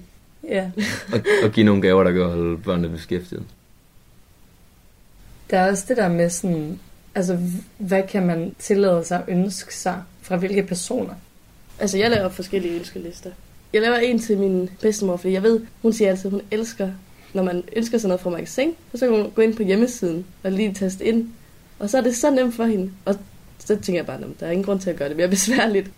Ja. 0.49 0.71
At, 1.13 1.25
at 1.43 1.51
give 1.53 1.65
nogle 1.65 1.81
gaver, 1.81 2.03
der 2.03 2.11
kan 2.11 2.21
holde 2.23 2.57
børnene 2.57 2.89
beskæftiget. 2.89 3.43
Der 5.53 5.59
er 5.59 5.71
også 5.71 5.85
det 5.87 5.97
der 5.97 6.07
med 6.07 6.29
sådan, 6.29 6.79
altså 7.15 7.37
hvad 7.77 8.03
kan 8.03 8.25
man 8.25 8.55
tillade 8.59 9.03
sig 9.03 9.17
at 9.17 9.23
ønske 9.27 9.75
sig 9.75 10.03
fra 10.21 10.35
hvilke 10.35 10.63
personer? 10.63 11.13
altså, 11.79 11.97
jeg 11.97 12.09
laver 12.09 12.29
forskellige 12.29 12.75
ønskelister. 12.75 13.29
Jeg 13.73 13.81
laver 13.81 13.95
en 13.95 14.19
til 14.19 14.37
min 14.37 14.69
bedstemor, 14.81 15.17
fordi 15.17 15.33
jeg 15.33 15.43
ved, 15.43 15.61
hun 15.81 15.93
siger 15.93 16.09
altid, 16.09 16.25
at 16.25 16.31
hun 16.31 16.41
elsker, 16.51 16.89
når 17.33 17.43
man 17.43 17.63
ønsker 17.75 17.97
sig 17.97 18.07
noget 18.07 18.21
fra 18.21 18.29
magasin, 18.29 18.71
og 18.93 18.99
så 18.99 19.07
kan 19.07 19.15
hun 19.15 19.31
gå 19.31 19.41
ind 19.41 19.55
på 19.55 19.63
hjemmesiden 19.63 20.25
og 20.43 20.51
lige 20.51 20.73
taste 20.73 21.05
ind. 21.05 21.29
Og 21.79 21.89
så 21.89 21.97
er 21.97 22.01
det 22.01 22.15
så 22.15 22.31
nemt 22.31 22.55
for 22.55 22.65
hende. 22.65 22.91
Og 23.05 23.15
så 23.59 23.75
tænker 23.75 23.99
jeg 23.99 24.05
bare, 24.05 24.17
at 24.17 24.25
der 24.39 24.47
er 24.47 24.51
ingen 24.51 24.65
grund 24.65 24.79
til 24.79 24.89
at 24.89 24.95
gøre 24.95 25.09
det 25.09 25.17
mere 25.17 25.27
besværligt. 25.27 25.91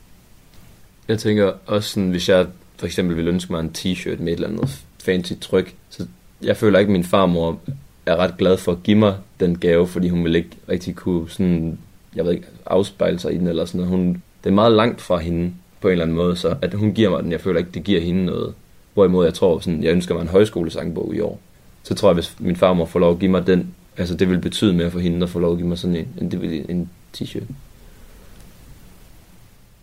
Jeg 1.07 1.19
tænker 1.19 1.53
også 1.65 1.89
sådan, 1.89 2.09
hvis 2.09 2.29
jeg 2.29 2.47
for 2.77 2.85
eksempel 2.85 3.17
vil 3.17 3.27
ønske 3.27 3.53
mig 3.53 3.59
en 3.59 3.71
t-shirt 3.77 4.21
med 4.21 4.33
et 4.33 4.35
eller 4.35 4.47
andet 4.47 4.85
fancy 4.99 5.33
tryk, 5.41 5.75
så 5.89 6.07
jeg 6.41 6.57
føler 6.57 6.79
ikke, 6.79 6.89
at 6.89 6.93
min 6.93 7.03
farmor 7.03 7.59
er 8.05 8.15
ret 8.15 8.37
glad 8.37 8.57
for 8.57 8.71
at 8.71 8.83
give 8.83 8.97
mig 8.97 9.15
den 9.39 9.57
gave, 9.57 9.87
fordi 9.87 10.09
hun 10.09 10.23
vil 10.23 10.35
ikke 10.35 10.49
rigtig 10.69 10.95
kunne 10.95 11.29
sådan, 11.29 11.79
jeg 12.15 12.25
ved 12.25 12.31
ikke, 12.31 12.47
afspejle 12.65 13.19
sig 13.19 13.33
i 13.33 13.37
den 13.37 13.47
eller 13.47 13.65
sådan 13.65 13.81
noget. 13.81 13.97
Hun, 13.97 14.23
det 14.43 14.49
er 14.49 14.53
meget 14.53 14.71
langt 14.71 15.01
fra 15.01 15.17
hende 15.17 15.53
på 15.81 15.87
en 15.87 15.91
eller 15.91 16.05
anden 16.05 16.17
måde, 16.17 16.35
så 16.35 16.55
at 16.61 16.73
hun 16.73 16.93
giver 16.93 17.09
mig 17.09 17.23
den, 17.23 17.31
jeg 17.31 17.41
føler 17.41 17.59
ikke, 17.59 17.71
det 17.73 17.83
giver 17.83 18.01
hende 18.01 18.25
noget. 18.25 18.53
Hvorimod 18.93 19.25
jeg 19.25 19.33
tror, 19.33 19.59
sådan, 19.59 19.83
jeg 19.83 19.91
ønsker 19.91 20.13
mig 20.13 20.21
en 20.21 20.27
højskolesangbog 20.27 21.15
i 21.15 21.19
år. 21.19 21.39
Så 21.83 21.95
tror 21.95 22.09
jeg, 22.09 22.13
hvis 22.13 22.35
min 22.39 22.55
farmor 22.55 22.85
får 22.85 22.99
lov 22.99 23.13
at 23.13 23.19
give 23.19 23.31
mig 23.31 23.47
den, 23.47 23.73
altså 23.97 24.15
det 24.15 24.29
vil 24.29 24.39
betyde 24.39 24.73
mere 24.73 24.91
for 24.91 24.99
hende 24.99 25.23
at 25.23 25.29
få 25.29 25.39
lov 25.39 25.51
at 25.51 25.57
give 25.57 25.67
mig 25.67 25.77
sådan 25.77 25.95
en, 25.95 26.07
en, 26.33 26.65
en 26.69 26.89
t-shirt. 27.17 27.43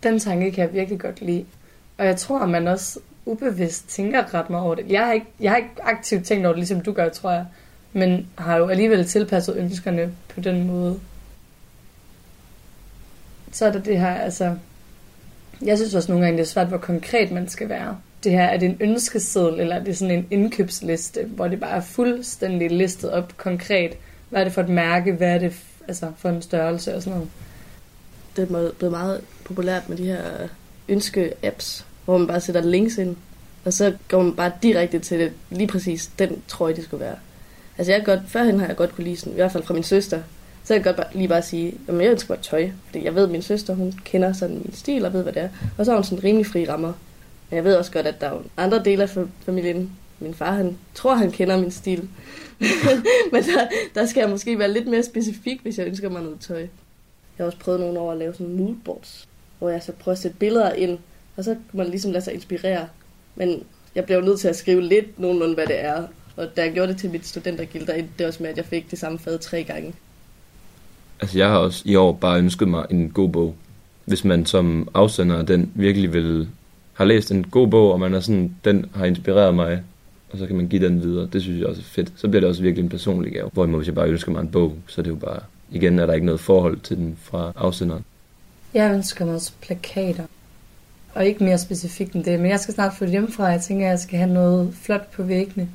Den 0.03 0.19
tanke 0.19 0.51
kan 0.51 0.63
jeg 0.65 0.73
virkelig 0.73 0.99
godt 0.99 1.21
lide. 1.21 1.45
Og 1.97 2.05
jeg 2.05 2.17
tror, 2.17 2.39
at 2.39 2.49
man 2.49 2.67
også 2.67 2.99
ubevidst 3.25 3.89
tænker 3.89 4.33
ret 4.33 4.49
meget 4.49 4.65
over 4.65 4.75
det. 4.75 4.85
Jeg 4.89 5.05
har 5.05 5.13
ikke, 5.13 5.25
jeg 5.39 5.51
har 5.51 5.57
ikke 5.57 5.69
aktivt 5.83 6.25
tænkt 6.25 6.45
over 6.45 6.53
det, 6.53 6.59
ligesom 6.59 6.81
du 6.81 6.91
gør, 6.91 7.09
tror 7.09 7.31
jeg. 7.31 7.45
Men 7.93 8.27
har 8.37 8.57
jo 8.57 8.67
alligevel 8.67 9.05
tilpasset 9.05 9.57
ønskerne 9.57 10.11
på 10.29 10.41
den 10.41 10.67
måde. 10.67 10.99
Så 13.51 13.65
er 13.65 13.71
der 13.71 13.79
det 13.79 13.99
her, 13.99 14.15
altså... 14.15 14.55
Jeg 15.61 15.77
synes 15.77 15.95
også 15.95 16.11
nogle 16.11 16.25
gange, 16.25 16.37
det 16.37 16.43
er 16.43 16.49
svært, 16.49 16.67
hvor 16.67 16.77
konkret 16.77 17.31
man 17.31 17.49
skal 17.49 17.69
være. 17.69 17.97
Det 18.23 18.31
her, 18.31 18.43
er 18.43 18.57
det 18.57 18.69
en 18.69 18.77
ønskeseddel, 18.79 19.59
eller 19.59 19.75
er 19.75 19.83
det 19.83 19.97
sådan 19.97 20.17
en 20.17 20.27
indkøbsliste, 20.31 21.23
hvor 21.25 21.47
det 21.47 21.59
bare 21.59 21.77
er 21.77 21.81
fuldstændig 21.81 22.71
listet 22.71 23.11
op 23.11 23.37
konkret. 23.37 23.97
Hvad 24.29 24.39
er 24.39 24.43
det 24.43 24.53
for 24.53 24.61
et 24.61 24.69
mærke? 24.69 25.13
Hvad 25.13 25.27
er 25.27 25.37
det 25.37 25.53
altså, 25.87 26.11
for 26.17 26.29
en 26.29 26.41
størrelse 26.41 26.95
og 26.95 27.03
sådan 27.03 27.17
noget? 27.17 27.29
Det 28.35 28.41
er 28.41 28.71
blevet 28.77 28.91
meget 28.91 29.21
populært 29.43 29.89
med 29.89 29.97
de 29.97 30.05
her 30.05 30.23
ønske-apps, 30.89 31.85
hvor 32.05 32.17
man 32.17 32.27
bare 32.27 32.41
sætter 32.41 32.61
links 32.61 32.97
ind, 32.97 33.15
og 33.65 33.73
så 33.73 33.93
går 34.07 34.23
man 34.23 34.35
bare 34.35 34.51
direkte 34.63 34.99
til 34.99 35.19
det, 35.19 35.31
lige 35.49 35.67
præcis 35.67 36.11
den 36.19 36.41
trøje, 36.47 36.75
det 36.75 36.83
skulle 36.83 37.05
være. 37.05 37.15
Altså 37.77 37.91
jeg 37.91 38.05
godt, 38.05 38.19
førhen 38.27 38.59
har 38.59 38.67
jeg 38.67 38.75
godt 38.75 38.95
kunne 38.95 39.03
lide 39.03 39.17
sådan, 39.17 39.33
i 39.33 39.35
hvert 39.35 39.51
fald 39.51 39.63
fra 39.63 39.73
min 39.73 39.83
søster, 39.83 40.21
Så 40.63 40.67
kan 40.67 40.75
jeg 40.75 40.83
godt 40.83 40.95
bare, 40.95 41.07
lige 41.13 41.27
bare 41.27 41.41
sige, 41.41 41.77
at 41.87 42.01
jeg 42.01 42.11
ønsker 42.11 42.27
bare 42.27 42.43
tøj. 42.43 42.69
Fordi 42.85 43.05
jeg 43.05 43.15
ved, 43.15 43.23
at 43.23 43.29
min 43.29 43.41
søster, 43.41 43.73
hun 43.75 43.93
kender 44.05 44.33
sådan 44.33 44.55
min 44.55 44.73
stil 44.73 45.05
og 45.05 45.13
ved, 45.13 45.23
hvad 45.23 45.33
det 45.33 45.41
er. 45.41 45.49
Og 45.77 45.85
så 45.85 45.91
har 45.91 45.97
hun 45.97 46.03
sådan 46.03 46.23
rimelig 46.23 46.45
fri 46.45 46.69
rammer. 46.69 46.93
Men 47.49 47.55
jeg 47.55 47.63
ved 47.63 47.75
også 47.75 47.91
godt, 47.91 48.07
at 48.07 48.21
der 48.21 48.27
er 48.27 48.39
andre 48.57 48.83
dele 48.83 49.03
af 49.03 49.17
familien. 49.45 49.91
Min 50.19 50.33
far, 50.33 50.51
han 50.51 50.77
tror, 50.93 51.15
han 51.15 51.31
kender 51.31 51.57
min 51.57 51.71
stil. 51.71 52.09
Men 53.31 53.43
der, 53.43 53.67
der 53.95 54.05
skal 54.05 54.21
jeg 54.21 54.29
måske 54.29 54.59
være 54.59 54.73
lidt 54.73 54.87
mere 54.87 55.03
specifik, 55.03 55.61
hvis 55.61 55.77
jeg 55.77 55.87
ønsker 55.87 56.09
mig 56.09 56.21
noget 56.21 56.39
tøj. 56.39 56.59
Jeg 56.59 56.67
har 57.37 57.45
også 57.45 57.57
prøvet 57.57 57.79
nogle 57.79 57.99
år 57.99 58.11
at 58.11 58.17
lave 58.17 58.33
sådan 58.33 58.55
moodboards, 58.55 59.27
hvor 59.59 59.69
jeg 59.69 59.83
så 59.83 59.91
prøver 59.91 60.13
at 60.13 60.21
sætte 60.21 60.37
billeder 60.37 60.73
ind, 60.73 60.99
og 61.37 61.43
så 61.43 61.51
kan 61.51 61.77
man 61.77 61.87
ligesom 61.87 62.11
lade 62.11 62.23
sig 62.23 62.33
inspirere. 62.33 62.87
Men 63.35 63.63
jeg 63.95 64.05
blev 64.05 64.21
nødt 64.21 64.39
til 64.39 64.47
at 64.47 64.55
skrive 64.55 64.81
lidt 64.81 65.19
nogenlunde, 65.19 65.53
hvad 65.53 65.67
det 65.67 65.83
er. 65.83 66.07
Og 66.35 66.47
da 66.57 66.61
jeg 66.61 66.73
gjorde 66.73 66.91
det 66.91 66.99
til 66.99 67.09
mit 67.09 67.27
studentergild, 67.27 67.87
der 67.87 67.93
endte 67.93 68.13
det 68.19 68.27
også 68.27 68.43
med, 68.43 68.49
at 68.49 68.57
jeg 68.57 68.65
fik 68.65 68.91
det 68.91 68.99
samme 68.99 69.19
fad 69.19 69.39
tre 69.39 69.63
gange. 69.63 69.93
Altså, 71.21 71.37
jeg 71.37 71.47
har 71.47 71.57
også 71.57 71.81
i 71.85 71.95
år 71.95 72.11
bare 72.11 72.39
ønsket 72.39 72.67
mig 72.67 72.85
en 72.89 73.09
god 73.09 73.29
bog. 73.29 73.55
Hvis 74.05 74.23
man 74.23 74.45
som 74.45 74.89
afsender 74.93 75.43
den 75.43 75.71
virkelig 75.75 76.13
vil 76.13 76.47
har 76.93 77.05
læst 77.05 77.31
en 77.31 77.43
god 77.43 77.67
bog, 77.67 77.91
og 77.91 77.99
man 77.99 78.13
er 78.13 78.19
sådan, 78.19 78.55
den 78.65 78.85
har 78.95 79.05
inspireret 79.05 79.55
mig, 79.55 79.81
og 80.31 80.37
så 80.37 80.47
kan 80.47 80.55
man 80.55 80.67
give 80.67 80.85
den 80.85 81.03
videre. 81.03 81.29
Det 81.33 81.41
synes 81.41 81.59
jeg 81.59 81.67
også 81.67 81.81
er 81.81 81.85
fedt. 81.85 82.13
Så 82.15 82.27
bliver 82.27 82.39
det 82.39 82.49
også 82.49 82.61
virkelig 82.61 82.83
en 82.83 82.89
personlig 82.89 83.33
gave. 83.33 83.49
Hvorimod 83.53 83.79
hvis 83.79 83.87
jeg 83.87 83.95
bare 83.95 84.09
ønsker 84.09 84.31
mig 84.31 84.41
en 84.41 84.51
bog, 84.51 84.75
så 84.87 85.01
er 85.01 85.03
det 85.03 85.11
jo 85.11 85.15
bare, 85.15 85.39
igen 85.71 85.99
er 85.99 86.05
der 86.05 86.13
ikke 86.13 86.25
noget 86.25 86.41
forhold 86.41 86.79
til 86.79 86.97
den 86.97 87.17
fra 87.21 87.51
afsenderen. 87.55 88.05
Jeg 88.73 88.93
ønsker 88.93 89.25
mig 89.25 89.35
også 89.35 89.51
plakater. 89.61 90.23
Og 91.13 91.25
ikke 91.25 91.43
mere 91.43 91.57
specifikt 91.57 92.13
end 92.13 92.23
det, 92.23 92.39
men 92.39 92.51
jeg 92.51 92.59
skal 92.59 92.73
snart 92.73 92.93
flytte 92.97 93.11
hjemmefra. 93.11 93.45
Jeg 93.45 93.61
tænker, 93.61 93.85
at 93.85 93.89
jeg 93.89 93.99
skal 93.99 94.17
have 94.17 94.33
noget 94.33 94.73
flot 94.81 95.11
på 95.11 95.23
væggene. 95.23 95.69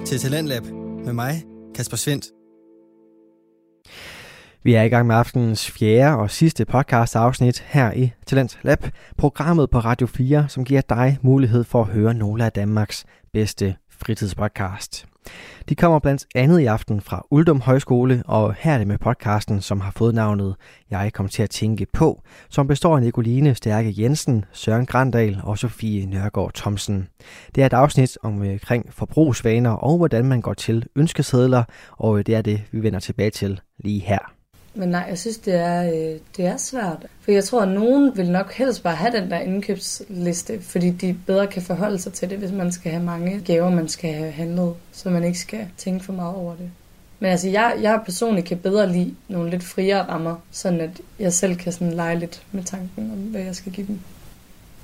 Lytter 0.00 0.18
til 0.18 0.30
Talentlab 0.30 0.62
med 1.04 1.12
mig, 1.12 1.44
Kasper 1.74 1.96
Svendt. 1.96 2.26
Vi 4.62 4.74
er 4.74 4.82
i 4.82 4.88
gang 4.88 5.06
med 5.06 5.16
aftenens 5.16 5.70
fjerde 5.70 6.16
og 6.16 6.30
sidste 6.30 6.64
podcast 6.64 7.16
afsnit 7.16 7.64
her 7.66 7.92
i 7.92 8.12
Talent 8.26 8.58
Lab, 8.62 8.84
programmet 9.18 9.70
på 9.70 9.78
Radio 9.78 10.06
4, 10.06 10.48
som 10.48 10.64
giver 10.64 10.80
dig 10.80 11.18
mulighed 11.22 11.64
for 11.64 11.80
at 11.80 11.88
høre 11.88 12.14
nogle 12.14 12.44
af 12.44 12.52
Danmarks 12.52 13.04
bedste 13.32 13.76
fritidspodcast. 13.90 15.09
De 15.68 15.74
kommer 15.74 15.98
blandt 15.98 16.26
andet 16.34 16.60
i 16.60 16.64
aften 16.64 17.00
fra 17.00 17.26
Uldum 17.30 17.60
Højskole, 17.60 18.22
og 18.26 18.54
her 18.58 18.72
er 18.74 18.78
det 18.78 18.86
med 18.86 18.98
podcasten, 18.98 19.60
som 19.60 19.80
har 19.80 19.92
fået 19.96 20.14
navnet 20.14 20.56
Jeg 20.90 21.12
kom 21.12 21.28
til 21.28 21.42
at 21.42 21.50
tænke 21.50 21.86
på, 21.92 22.22
som 22.48 22.66
består 22.66 22.96
af 22.96 23.02
Nicoline 23.02 23.54
Stærke 23.54 23.94
Jensen, 23.98 24.44
Søren 24.52 24.86
Grandal 24.86 25.40
og 25.42 25.58
Sofie 25.58 26.06
Nørgaard 26.06 26.54
Thomsen. 26.54 27.08
Det 27.54 27.62
er 27.62 27.66
et 27.66 27.72
afsnit 27.72 28.18
omkring 28.22 28.86
øh, 28.86 28.92
forbrugsvaner 28.92 29.70
og 29.70 29.96
hvordan 29.96 30.24
man 30.24 30.40
går 30.40 30.54
til 30.54 30.86
ønskesedler, 30.96 31.64
og 31.90 32.18
øh, 32.18 32.26
det 32.26 32.34
er 32.34 32.42
det, 32.42 32.62
vi 32.72 32.82
vender 32.82 33.00
tilbage 33.00 33.30
til 33.30 33.60
lige 33.78 34.00
her. 34.00 34.39
Men 34.74 34.88
nej, 34.88 35.06
jeg 35.08 35.18
synes, 35.18 35.38
det 35.38 35.54
er, 35.54 35.82
øh, 35.84 36.18
det 36.36 36.46
er 36.46 36.56
svært. 36.56 37.06
For 37.20 37.32
jeg 37.32 37.44
tror, 37.44 37.62
at 37.62 37.68
nogen 37.68 38.16
vil 38.16 38.30
nok 38.30 38.52
helst 38.52 38.82
bare 38.82 38.94
have 38.94 39.12
den 39.20 39.30
der 39.30 39.38
indkøbsliste, 39.38 40.62
fordi 40.62 40.90
de 40.90 41.16
bedre 41.26 41.46
kan 41.46 41.62
forholde 41.62 41.98
sig 41.98 42.12
til 42.12 42.30
det, 42.30 42.38
hvis 42.38 42.52
man 42.52 42.72
skal 42.72 42.90
have 42.90 43.04
mange 43.04 43.40
gaver, 43.40 43.70
man 43.70 43.88
skal 43.88 44.12
have 44.12 44.30
handlet, 44.30 44.74
så 44.92 45.10
man 45.10 45.24
ikke 45.24 45.38
skal 45.38 45.66
tænke 45.76 46.04
for 46.04 46.12
meget 46.12 46.34
over 46.34 46.54
det. 46.54 46.70
Men 47.20 47.30
altså, 47.30 47.48
jeg, 47.48 47.76
jeg 47.82 48.00
personligt 48.04 48.46
kan 48.46 48.58
bedre 48.58 48.92
lide 48.92 49.14
nogle 49.28 49.50
lidt 49.50 49.64
friere 49.64 50.02
rammer, 50.02 50.36
sådan 50.50 50.80
at 50.80 51.00
jeg 51.18 51.32
selv 51.32 51.56
kan 51.56 51.72
sådan 51.72 51.92
lege 51.92 52.18
lidt 52.18 52.42
med 52.52 52.64
tanken 52.64 53.10
om, 53.12 53.18
hvad 53.18 53.40
jeg 53.40 53.54
skal 53.54 53.72
give 53.72 53.86
dem. 53.86 53.98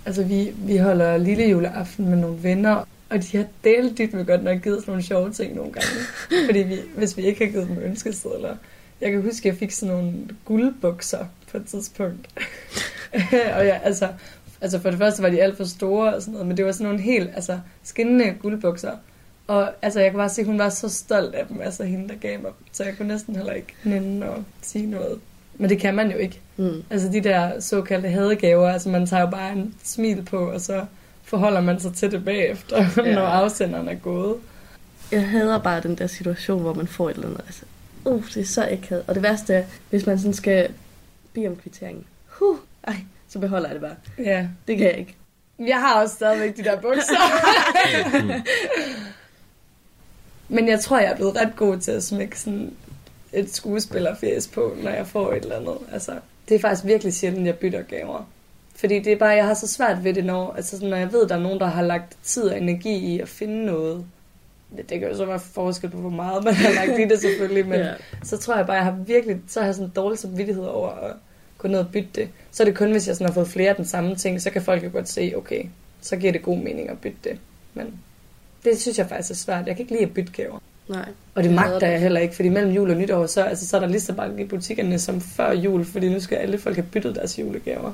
Altså, 0.07 0.25
vi, 0.25 0.53
vi 0.57 0.77
holder 0.77 1.17
lille 1.17 1.45
juleaften 1.45 2.09
med 2.09 2.17
nogle 2.17 2.43
venner, 2.43 2.85
og 3.11 3.23
de 3.23 3.37
har 3.37 3.45
delt 3.65 3.99
dit 3.99 4.15
med 4.15 4.25
godt 4.27 4.45
nok 4.45 4.63
givet 4.63 4.81
sådan 4.81 4.91
nogle 4.91 5.03
sjove 5.03 5.33
ting 5.33 5.55
nogle 5.55 5.73
gange. 5.73 5.89
Fordi 6.47 6.59
vi, 6.59 6.77
hvis 6.97 7.17
vi 7.17 7.23
ikke 7.23 7.45
har 7.45 7.53
givet 7.53 7.69
dem 7.69 7.79
ønskesedler, 7.79 8.57
jeg 9.01 9.13
kan 9.13 9.23
huske, 9.23 9.39
at 9.39 9.45
jeg 9.45 9.57
fik 9.57 9.71
sådan 9.71 9.95
nogle 9.95 10.13
guldbukser 10.45 11.25
på 11.51 11.57
et 11.57 11.67
tidspunkt. 11.67 12.29
og 13.57 13.67
ja, 13.67 13.79
altså, 13.83 14.09
altså 14.61 14.81
for 14.81 14.91
det 14.91 14.99
første 14.99 15.23
var 15.23 15.29
de 15.29 15.43
alt 15.43 15.57
for 15.57 15.65
store 15.65 16.15
og 16.15 16.23
sådan 16.23 16.33
noget, 16.33 16.47
men 16.47 16.57
det 16.57 16.65
var 16.65 16.73
sådan 16.73 16.87
nogle 16.87 17.01
helt 17.01 17.31
altså, 17.35 17.59
skinnende 17.83 18.35
guldbukser. 18.43 18.93
Og 19.47 19.73
altså, 19.83 20.01
jeg 20.01 20.11
kan 20.11 20.19
bare 20.19 20.29
se, 20.29 20.41
at 20.41 20.47
hun 20.47 20.59
var 20.59 20.69
så 20.69 20.89
stolt 20.89 21.35
af 21.35 21.47
dem, 21.47 21.61
altså 21.61 21.85
hende, 21.85 22.09
der 22.09 22.15
gav 22.15 22.43
mig 22.43 22.51
Så 22.73 22.85
jeg 22.85 22.97
kunne 22.97 23.09
næsten 23.09 23.37
heller 23.37 23.53
ikke 23.53 23.75
nænde 23.85 24.29
og 24.29 24.45
sige 24.63 24.87
noget. 24.87 25.19
Men 25.59 25.71
det 25.71 25.79
kan 25.79 25.95
man 25.95 26.11
jo 26.11 26.17
ikke. 26.17 26.41
Mm. 26.57 26.83
Altså 26.91 27.09
de 27.09 27.21
der 27.21 27.61
såkaldte 27.61 28.09
hadegaver, 28.09 28.69
altså 28.69 28.89
man 28.89 29.07
tager 29.07 29.21
jo 29.21 29.31
bare 29.31 29.53
en 29.53 29.75
smil 29.83 30.23
på, 30.23 30.51
og 30.51 30.61
så 30.61 30.85
forholder 31.23 31.61
man 31.61 31.81
sig 31.81 31.95
til 31.95 32.11
det 32.11 32.25
bagefter, 32.25 32.87
ja. 33.05 33.15
når 33.15 33.27
afsenderen 33.27 33.89
er 33.89 33.95
gået. 33.95 34.37
Jeg 35.13 35.29
hader 35.29 35.59
bare 35.59 35.81
den 35.81 35.95
der 35.95 36.07
situation, 36.07 36.61
hvor 36.61 36.75
man 36.75 36.87
får 36.87 37.11
et 37.11 37.15
eller 37.15 37.29
andet. 37.29 37.41
Altså, 37.47 37.63
uh, 38.07 38.25
det 38.35 38.37
er 38.37 38.45
så 38.45 38.69
akavet. 38.71 39.05
Og 39.07 39.15
det 39.15 39.23
værste 39.23 39.55
er, 39.55 39.65
hvis 39.91 40.07
man 40.07 40.19
sådan 40.19 40.35
skal 40.35 40.75
bede 41.33 41.47
om 41.47 41.57
kvitteringen. 41.57 42.05
Huh, 42.27 42.59
ej, 42.85 42.97
så 43.29 43.39
beholder 43.39 43.69
jeg 43.69 43.75
det 43.75 43.83
bare. 43.83 44.25
Ja. 44.27 44.49
Det 44.69 44.79
kan 44.79 44.87
jeg 44.87 44.99
ikke. 44.99 45.15
Jeg 45.59 45.81
har 45.81 46.03
også 46.03 46.15
stadigvæk 46.15 46.57
de 46.57 46.65
der 46.65 46.81
bukser. 46.81 47.17
Men 50.49 50.69
jeg 50.69 50.81
tror, 50.81 50.99
jeg 50.99 51.11
er 51.11 51.17
blevet 51.17 51.37
ret 51.37 51.57
god 51.57 51.79
til 51.79 51.91
at 51.91 52.03
smække 52.05 52.41
sådan 52.41 52.73
et 53.33 53.55
skuespillerfjes 53.55 54.49
på, 54.49 54.77
når 54.83 54.91
jeg 54.91 55.07
får 55.07 55.33
et 55.33 55.43
eller 55.43 55.57
andet. 55.57 55.77
Altså, 55.93 56.13
det 56.49 56.55
er 56.55 56.59
faktisk 56.59 56.87
virkelig 56.87 57.15
sjældent, 57.15 57.47
jeg 57.47 57.59
bytter 57.59 57.83
gaver. 57.83 58.29
Fordi 58.75 58.99
det 58.99 59.13
er 59.13 59.17
bare, 59.17 59.29
jeg 59.29 59.47
har 59.47 59.55
så 59.55 59.69
svært 59.69 60.05
ved 60.05 60.15
det, 60.15 60.25
når, 60.25 60.53
altså 60.53 60.87
når 60.87 60.97
jeg 60.97 61.13
ved, 61.13 61.23
at 61.23 61.29
der 61.29 61.35
er 61.35 61.41
nogen, 61.41 61.61
der 61.61 61.67
har 61.67 61.83
lagt 61.83 62.17
tid 62.23 62.43
og 62.43 62.57
energi 62.61 62.97
i 62.97 63.21
at 63.21 63.29
finde 63.29 63.67
noget, 63.67 64.07
det, 64.77 64.91
det 64.91 65.01
kan 65.01 65.09
jo 65.09 65.17
så 65.17 65.25
være 65.25 65.41
forskel 65.41 65.91
på, 65.91 65.97
hvor 65.97 66.11
meget 66.11 66.45
man 66.45 66.55
har 66.55 66.87
lagt 66.87 67.01
i 67.01 67.05
det 67.05 67.21
selvfølgelig, 67.21 67.69
men 67.69 67.81
ja. 67.81 67.93
så 68.25 68.39
tror 68.39 68.57
jeg 68.57 68.67
bare, 68.67 68.77
jeg 68.77 68.85
har 68.85 68.97
virkelig, 69.07 69.41
så 69.49 69.61
har 69.61 69.67
jeg 69.67 69.75
sådan 69.75 69.87
en 69.87 69.93
dårlig 69.97 70.19
samvittighed 70.19 70.65
over 70.65 70.89
at 70.91 71.13
gå 71.59 71.69
ned 71.69 71.79
og 71.79 71.89
bytte 71.93 72.09
det. 72.15 72.29
Så 72.51 72.63
er 72.63 72.65
det 72.65 72.77
kun, 72.77 72.91
hvis 72.91 73.09
jeg 73.09 73.17
sådan 73.17 73.27
har 73.27 73.35
fået 73.35 73.49
flere 73.49 73.71
af 73.71 73.77
den 73.77 73.85
samme 73.85 74.17
ting, 74.17 74.43
så 74.43 74.51
kan 74.51 74.63
folk 74.63 74.85
jo 74.85 74.91
godt 74.93 75.09
se, 75.09 75.33
okay, 75.37 75.65
så 76.01 76.17
giver 76.17 76.33
det 76.33 76.43
god 76.43 76.59
mening 76.59 76.89
at 76.89 76.99
bytte 76.99 77.19
det. 77.25 77.39
Men 77.75 77.95
det 78.65 78.81
synes 78.81 78.99
jeg 78.99 79.09
faktisk 79.09 79.31
er 79.31 79.35
svært. 79.35 79.67
Jeg 79.67 79.77
kan 79.77 79.83
ikke 79.83 79.93
lide 79.93 80.05
at 80.05 80.15
bytte 80.15 80.33
gaver. 80.33 80.59
Nej. 80.89 81.09
Og 81.35 81.43
det 81.43 81.53
magter 81.53 81.89
jeg 81.89 82.01
heller 82.01 82.21
ikke, 82.21 82.35
fordi 82.35 82.49
mellem 82.49 82.73
jul 82.73 82.91
og 82.91 82.97
nytår, 82.97 83.27
så, 83.27 83.43
altså, 83.43 83.69
så 83.69 83.77
er 83.77 83.81
der 83.81 83.89
lige 83.89 84.01
så 84.01 84.13
mange 84.13 84.43
i 84.43 84.47
butikkerne 84.47 84.99
som 84.99 85.21
før 85.21 85.53
jul, 85.53 85.85
fordi 85.85 86.09
nu 86.09 86.21
skal 86.21 86.37
alle 86.37 86.59
folk 86.59 86.77
have 86.77 86.87
byttet 86.93 87.15
deres 87.15 87.39
julegaver. 87.39 87.93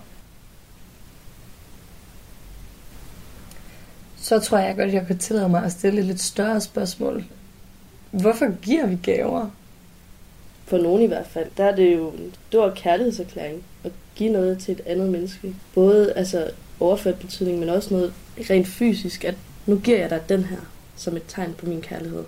Så 4.33 4.41
tror 4.41 4.59
jeg 4.59 4.77
godt, 4.77 4.93
jeg 4.93 5.07
kan 5.07 5.19
tillade 5.19 5.49
mig 5.49 5.65
at 5.65 5.73
stille 5.73 6.01
et 6.01 6.07
lidt 6.07 6.21
større 6.21 6.61
spørgsmål. 6.61 7.25
Hvorfor 8.11 8.61
giver 8.61 8.87
vi 8.87 8.99
gaver? 9.03 9.51
For 10.65 10.79
nogen 10.79 11.03
i 11.03 11.07
hvert 11.07 11.27
fald, 11.27 11.47
der 11.57 11.65
er 11.65 11.77
det 11.77 11.95
jo 11.95 12.11
en 12.11 12.35
stor 12.49 12.71
kærlighedserklæring 12.71 13.63
at 13.85 13.93
give 14.15 14.33
noget 14.33 14.59
til 14.59 14.73
et 14.73 14.81
andet 14.87 15.09
menneske. 15.09 15.55
Både 15.75 16.13
altså 16.13 16.51
overført 16.81 17.15
betydning, 17.15 17.59
men 17.59 17.69
også 17.69 17.95
noget 17.95 18.13
rent 18.51 18.67
fysisk, 18.67 19.25
at 19.25 19.35
nu 19.67 19.79
giver 19.79 19.99
jeg 19.99 20.11
dig 20.11 20.29
den 20.29 20.45
her 20.45 20.57
som 20.97 21.17
et 21.17 21.23
tegn 21.29 21.55
på 21.59 21.67
min 21.67 21.81
kærlighed. 21.81 22.25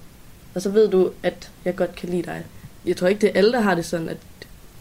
Og 0.54 0.62
så 0.62 0.70
ved 0.70 0.88
du, 0.88 1.10
at 1.22 1.50
jeg 1.64 1.76
godt 1.76 1.94
kan 1.94 2.08
lide 2.08 2.22
dig. 2.22 2.44
Jeg 2.86 2.96
tror 2.96 3.08
ikke, 3.08 3.20
det 3.20 3.28
er 3.28 3.38
alle, 3.38 3.52
der 3.52 3.60
har 3.60 3.74
det 3.74 3.84
sådan, 3.84 4.08
at, 4.08 4.18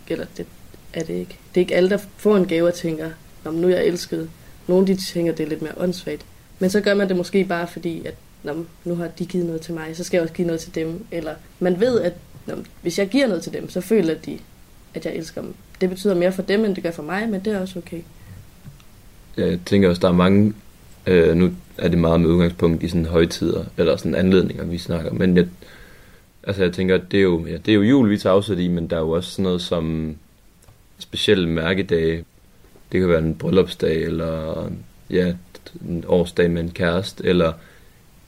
eller 0.07 0.26
det 0.38 0.45
er 0.93 1.03
det 1.03 1.13
ikke. 1.13 1.38
Det 1.55 1.61
er 1.61 1.63
ikke 1.63 1.76
alle, 1.76 1.89
der 1.89 1.97
får 2.17 2.38
en 2.38 2.47
gave 2.47 2.67
og 2.67 2.74
tænker, 2.74 3.11
om 3.45 3.53
nu 3.53 3.67
er 3.67 3.71
jeg 3.71 3.86
elsket. 3.86 4.30
Nogle 4.67 4.88
de 4.88 4.95
tænker, 5.13 5.34
det 5.34 5.43
er 5.43 5.49
lidt 5.49 5.61
mere 5.61 5.78
åndssvagt. 5.78 6.26
Men 6.64 6.70
så 6.70 6.82
gør 6.82 6.93
man 6.93 7.09
det 7.09 7.18
måske 7.18 7.43
bare 7.43 7.68
fordi, 7.68 8.05
at 8.05 8.16
Nå, 8.43 8.66
nu 8.86 8.95
har 8.95 9.07
de 9.07 9.26
givet 9.26 9.45
noget 9.45 9.61
til 9.61 9.74
mig, 9.74 9.97
så 9.97 10.03
skal 10.03 10.18
jeg 10.18 10.22
også 10.22 10.34
give 10.34 10.47
noget 10.47 10.61
til 10.61 10.76
dem. 10.76 11.05
Eller 11.11 11.36
man 11.59 11.80
ved, 11.80 12.01
at 12.01 12.14
Nå, 12.45 12.53
hvis 12.82 12.99
jeg 12.99 13.07
giver 13.07 13.28
noget 13.28 13.43
til 13.43 13.53
dem, 13.53 13.70
så 13.70 13.82
føler 13.82 14.14
de, 14.14 14.39
at 14.93 15.05
jeg 15.05 15.16
elsker 15.16 15.41
dem. 15.41 15.53
Det 15.82 15.89
betyder 15.89 16.16
mere 16.16 16.32
for 16.32 16.41
dem, 16.41 16.66
end 16.66 16.76
det 16.76 16.84
gør 16.84 16.91
for 16.91 17.03
mig, 17.03 17.30
men 17.30 17.45
det 17.45 17.53
er 17.53 17.59
også 17.59 17.80
okay. 17.80 18.01
Jeg 19.38 19.59
tænker 19.66 19.89
også, 19.89 19.99
der 19.99 20.07
er 20.07 20.11
mange, 20.11 20.53
øh, 21.07 21.36
nu 21.36 21.51
er 21.78 21.88
det 21.88 21.97
meget 21.97 22.22
med 22.22 22.30
udgangspunkt 22.30 22.84
i 22.84 22.88
sådan 22.88 23.05
højtider, 23.05 23.66
eller 23.78 23.97
sådan 23.97 24.16
anledninger, 24.16 24.66
vi 24.66 24.78
snakker, 24.78 25.14
men 25.14 25.38
jeg, 25.38 25.47
altså 26.43 26.64
jeg 26.64 26.74
tænker, 26.74 26.97
det 26.97 27.18
er 27.18 27.24
jo, 27.24 27.45
ja, 27.45 27.57
det 27.57 27.72
er 27.72 27.76
jo 27.76 27.82
jul, 27.82 28.09
vi 28.09 28.18
tager 28.18 28.36
afsæt 28.36 28.59
i, 28.59 28.68
men 28.68 28.88
der 28.88 28.95
er 28.95 29.01
jo 29.01 29.09
også 29.09 29.32
sådan 29.32 29.43
noget 29.43 29.61
som 29.61 30.16
specielle 30.99 31.49
mærkedage. 31.49 32.26
Det 32.91 32.99
kan 32.99 33.09
være 33.09 33.20
en 33.20 33.36
bryllupsdag, 33.36 34.03
eller 34.03 34.64
ja, 35.09 35.34
en 35.89 36.03
årsdag 36.07 36.51
med 36.51 36.61
en 36.61 36.72
kæreste, 36.72 37.26
eller 37.26 37.53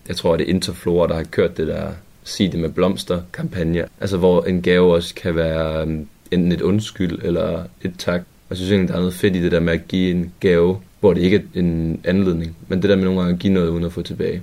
jeg 0.08 0.16
tror, 0.16 0.38
det 0.38 0.50
er 0.50 0.54
Interflora, 0.54 1.08
der 1.08 1.16
har 1.16 1.24
kørt 1.24 1.58
det 1.58 1.68
der 1.68 1.92
sig 2.24 2.52
det 2.52 2.60
med 2.60 2.70
blomster 2.70 3.22
kampagne. 3.34 3.86
Altså 4.02 4.18
hvor 4.18 4.44
en 4.44 4.62
gave 4.62 4.94
også 4.94 5.16
kan 5.16 5.36
være 5.36 5.82
øhm, 5.82 6.08
enten 6.32 6.52
et 6.52 6.62
undskyld 6.62 7.20
eller 7.24 7.64
et 7.82 7.94
tak. 7.98 8.22
Jeg 8.50 8.58
synes 8.58 8.72
egentlig, 8.72 8.90
der 8.90 8.96
er 8.96 9.00
noget 9.00 9.14
fedt 9.14 9.36
i 9.36 9.44
det 9.44 9.52
der 9.52 9.60
med 9.60 9.74
at 9.74 9.88
give 9.88 10.12
en 10.12 10.34
gave, 10.40 10.80
hvor 11.00 11.14
det 11.14 11.22
ikke 11.22 11.38
er 11.38 11.60
en 11.60 12.02
anledning, 12.04 12.58
men 12.68 12.82
det 12.82 12.90
der 12.90 12.96
med 12.96 13.04
nogle 13.04 13.20
gange 13.20 13.34
at 13.34 13.40
give 13.40 13.54
noget 13.54 13.70
uden 13.70 13.84
at 13.84 13.94
få 13.94 14.02
tilbage. 14.02 14.42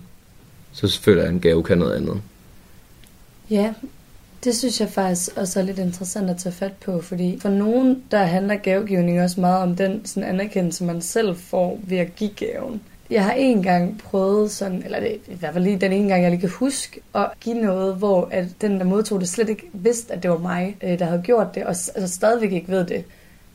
Så 0.73 1.01
føler 1.01 1.21
jeg, 1.21 1.29
at 1.29 1.35
en 1.35 1.41
gave 1.41 1.63
kan 1.63 1.79
noget 1.79 1.95
andet. 1.95 2.21
Ja, 3.51 3.75
det 4.45 4.57
synes 4.57 4.81
jeg 4.81 4.89
faktisk 4.89 5.37
også 5.37 5.61
er 5.61 5.65
lidt 5.65 5.79
interessant 5.79 6.31
at 6.31 6.37
tage 6.37 6.53
fat 6.53 6.73
på, 6.73 7.01
fordi 7.01 7.39
for 7.41 7.49
nogen, 7.49 8.03
der 8.11 8.19
handler 8.19 8.57
gavegivning 8.57 9.23
også 9.23 9.41
meget 9.41 9.63
om 9.63 9.77
den 9.77 10.05
sådan 10.05 10.29
anerkendelse, 10.29 10.85
man 10.85 11.03
selv 11.03 11.37
får 11.37 11.81
ved 11.83 11.99
at 11.99 12.17
give 12.17 12.31
gaven. 12.31 12.81
Jeg 13.11 13.25
har 13.25 13.33
en 13.33 13.63
gang 13.63 13.99
prøvet 13.99 14.51
sådan, 14.51 14.83
eller 14.85 15.01
det, 15.01 15.21
i 15.29 15.35
hvert 15.35 15.53
fald 15.53 15.65
lige 15.65 15.79
den 15.79 15.93
ene 15.93 16.09
gang, 16.09 16.23
jeg 16.23 16.31
lige 16.31 16.41
kan 16.41 16.51
huske, 16.51 17.01
at 17.15 17.27
give 17.41 17.55
noget, 17.55 17.97
hvor 17.97 18.29
at 18.31 18.47
den, 18.61 18.79
der 18.79 18.85
modtog 18.85 19.21
det, 19.21 19.29
slet 19.29 19.49
ikke 19.49 19.71
vidste, 19.73 20.15
at 20.15 20.23
det 20.23 20.31
var 20.31 20.39
mig, 20.39 20.77
øh, 20.83 20.99
der 20.99 21.05
havde 21.05 21.23
gjort 21.25 21.55
det, 21.55 21.63
og 21.63 21.69
altså, 21.69 22.09
stadigvæk 22.09 22.53
ikke 22.53 22.69
ved 22.69 22.85
det. 22.85 23.05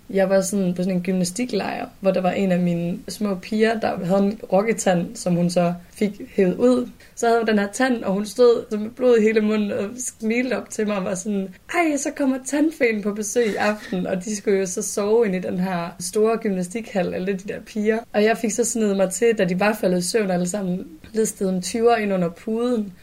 Jeg 0.10 0.30
var 0.30 0.42
sådan 0.42 0.74
på 0.74 0.84
sådan 0.84 0.98
en 0.98 1.04
gymnastiklejr, 1.04 1.86
hvor 2.00 2.12
der 2.12 2.22
var 2.22 2.32
en 2.32 2.52
af 2.52 2.60
mine 2.60 3.00
små 3.08 3.36
piger, 3.36 3.80
der 3.80 4.06
havde 4.06 4.24
en 4.24 4.40
rokketand, 4.54 5.16
som 5.16 5.36
hun 5.36 5.50
så 5.50 5.74
fik 5.92 6.22
hævet 6.36 6.56
ud. 6.56 6.90
Så 7.16 7.28
havde 7.28 7.40
hun 7.40 7.48
den 7.48 7.60
her 7.60 7.68
tand, 7.72 8.04
og 8.04 8.14
hun 8.14 8.26
stod 8.26 8.78
med 8.78 8.90
blod 8.90 9.18
i 9.18 9.22
hele 9.22 9.42
munden 9.42 9.72
og 9.72 9.90
smilte 9.98 10.58
op 10.58 10.70
til 10.70 10.88
mig 10.88 10.98
og 10.98 11.04
var 11.04 11.16
sådan, 11.16 11.56
ej, 11.74 11.98
så 11.98 12.10
kommer 12.18 12.38
tandfæn 12.46 13.02
på 13.02 13.14
besøg 13.14 13.48
i 13.48 13.56
aften, 13.56 14.08
og 14.08 14.26
de 14.26 14.36
skulle 14.36 14.60
jo 14.60 14.66
så 14.66 14.82
sove 14.82 15.26
ind 15.26 15.36
i 15.36 15.40
den 15.40 15.60
her 15.60 15.96
store 16.00 16.38
gymnastikhal, 16.38 17.14
alle 17.14 17.34
de 17.34 17.54
der 17.54 17.60
piger. 17.66 18.00
Og 18.14 18.24
jeg 18.24 18.38
fik 18.38 18.52
så 18.52 18.64
snedet 18.64 18.98
mig 18.98 19.12
til, 19.12 19.38
da 19.38 19.46
de 19.46 19.60
var 19.60 19.78
faldet 19.82 20.00
i 20.00 20.02
søvn 20.02 20.32
alle 20.32 20.48
sammen, 20.48 20.88
listede 21.14 21.50
en 21.50 21.60
20'er 21.60 21.98
ind 21.98 22.14
under 22.14 22.30
puden. 22.30 22.94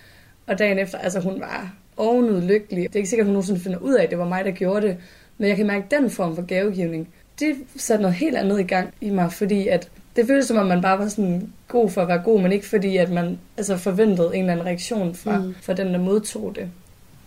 Og 0.47 0.59
dagen 0.59 0.79
efter, 0.79 0.99
altså 0.99 1.21
hun 1.21 1.41
var 1.41 1.75
ovenud 1.97 2.43
lykkelig. 2.43 2.83
Det 2.83 2.97
er 2.97 2.97
ikke 2.97 3.09
sikkert, 3.09 3.25
at 3.25 3.27
hun 3.27 3.33
nogensinde 3.33 3.61
finder 3.61 3.79
ud 3.79 3.95
af, 3.95 4.05
at 4.05 4.11
det 4.11 4.19
var 4.19 4.29
mig, 4.29 4.45
der 4.45 4.51
gjorde 4.51 4.87
det. 4.87 4.97
Men 5.39 5.49
jeg 5.49 5.57
kan 5.57 5.67
mærke, 5.67 5.85
at 5.85 6.01
den 6.01 6.11
form 6.11 6.35
for 6.35 6.43
gavegivning, 6.43 7.09
det 7.41 7.57
satte 7.77 8.03
noget 8.03 8.17
helt 8.17 8.37
andet 8.37 8.61
i 8.61 8.63
gang 8.63 8.95
i 9.01 9.11
mig, 9.11 9.33
fordi 9.33 9.69
at 9.69 9.89
det 10.17 10.27
føltes 10.27 10.47
som 10.47 10.57
om, 10.57 10.67
man 10.67 10.83
bare 10.83 10.99
var 10.99 11.09
sådan 11.09 11.53
god 11.69 11.91
for 11.91 12.03
at 12.03 12.09
være 12.09 12.23
god, 12.25 12.41
men 12.41 12.53
ikke 12.53 12.67
fordi, 12.67 12.97
at 12.97 13.11
man 13.11 13.39
altså, 13.57 13.77
forventede 13.77 14.31
en 14.35 14.41
eller 14.41 14.53
anden 14.53 14.67
reaktion 14.67 15.15
fra, 15.15 15.39
mm. 15.39 15.55
fra 15.63 15.73
den, 15.73 15.87
der 15.87 15.99
modtog 15.99 16.53
det. 16.55 16.69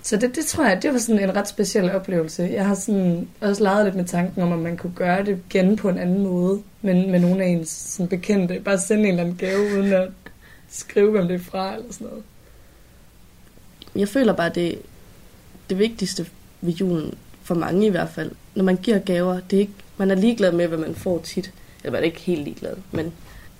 Så 0.02 0.18
det, 0.18 0.36
det 0.36 0.46
tror 0.46 0.66
jeg, 0.66 0.84
det 0.84 0.94
var 0.94 1.00
sådan 1.00 1.24
en 1.24 1.36
ret 1.36 1.48
speciel 1.48 1.92
oplevelse. 1.92 2.50
Jeg 2.54 2.66
har 2.66 2.76
sådan 2.76 3.28
også 3.42 3.64
leget 3.64 3.86
lidt 3.86 3.96
med 3.96 4.06
tanken 4.06 4.42
om, 4.42 4.54
at 4.54 4.60
man 4.60 4.78
kunne 4.78 4.94
gøre 4.96 5.26
det 5.26 5.40
igen 5.50 5.76
på 5.76 5.90
en 5.90 5.98
anden 5.98 6.24
måde, 6.24 6.62
men 6.82 7.12
med 7.12 7.20
nogle 7.20 7.44
af 7.44 7.48
ens 7.48 7.70
sådan 7.70 8.08
bekendte. 8.08 8.60
Bare 8.60 8.80
sende 8.80 9.04
en 9.04 9.10
eller 9.10 9.24
anden 9.24 9.38
gave, 9.38 9.60
uden 9.60 9.94
at 9.94 10.10
skrive, 10.70 11.12
hvem 11.12 11.28
det 11.28 11.36
er 11.36 11.40
fra, 11.40 11.76
eller 11.76 11.94
sådan 11.94 12.08
noget. 12.08 12.24
Jeg 13.96 14.08
føler 14.08 14.34
bare, 14.34 14.50
det, 14.50 14.80
det 15.70 15.80
vigtigste 15.80 16.26
ved 16.62 16.74
julen, 16.74 17.14
for 17.48 17.56
mange 17.56 17.86
i 17.86 17.90
hvert 17.90 18.10
fald, 18.10 18.32
når 18.56 18.64
man 18.64 18.78
giver 18.78 19.00
gaver, 19.00 19.40
det 19.40 19.58
er 19.58 19.62
ikke, 19.62 19.74
man 19.98 20.12
er 20.12 20.16
ligeglad 20.16 20.52
med, 20.52 20.68
hvad 20.68 20.78
man 20.78 20.96
får 20.96 21.20
tit. 21.20 21.54
Eller 21.80 21.92
man 21.92 22.02
er 22.02 22.06
ikke 22.06 22.20
helt 22.20 22.44
ligeglad, 22.44 22.74
men 22.92 23.14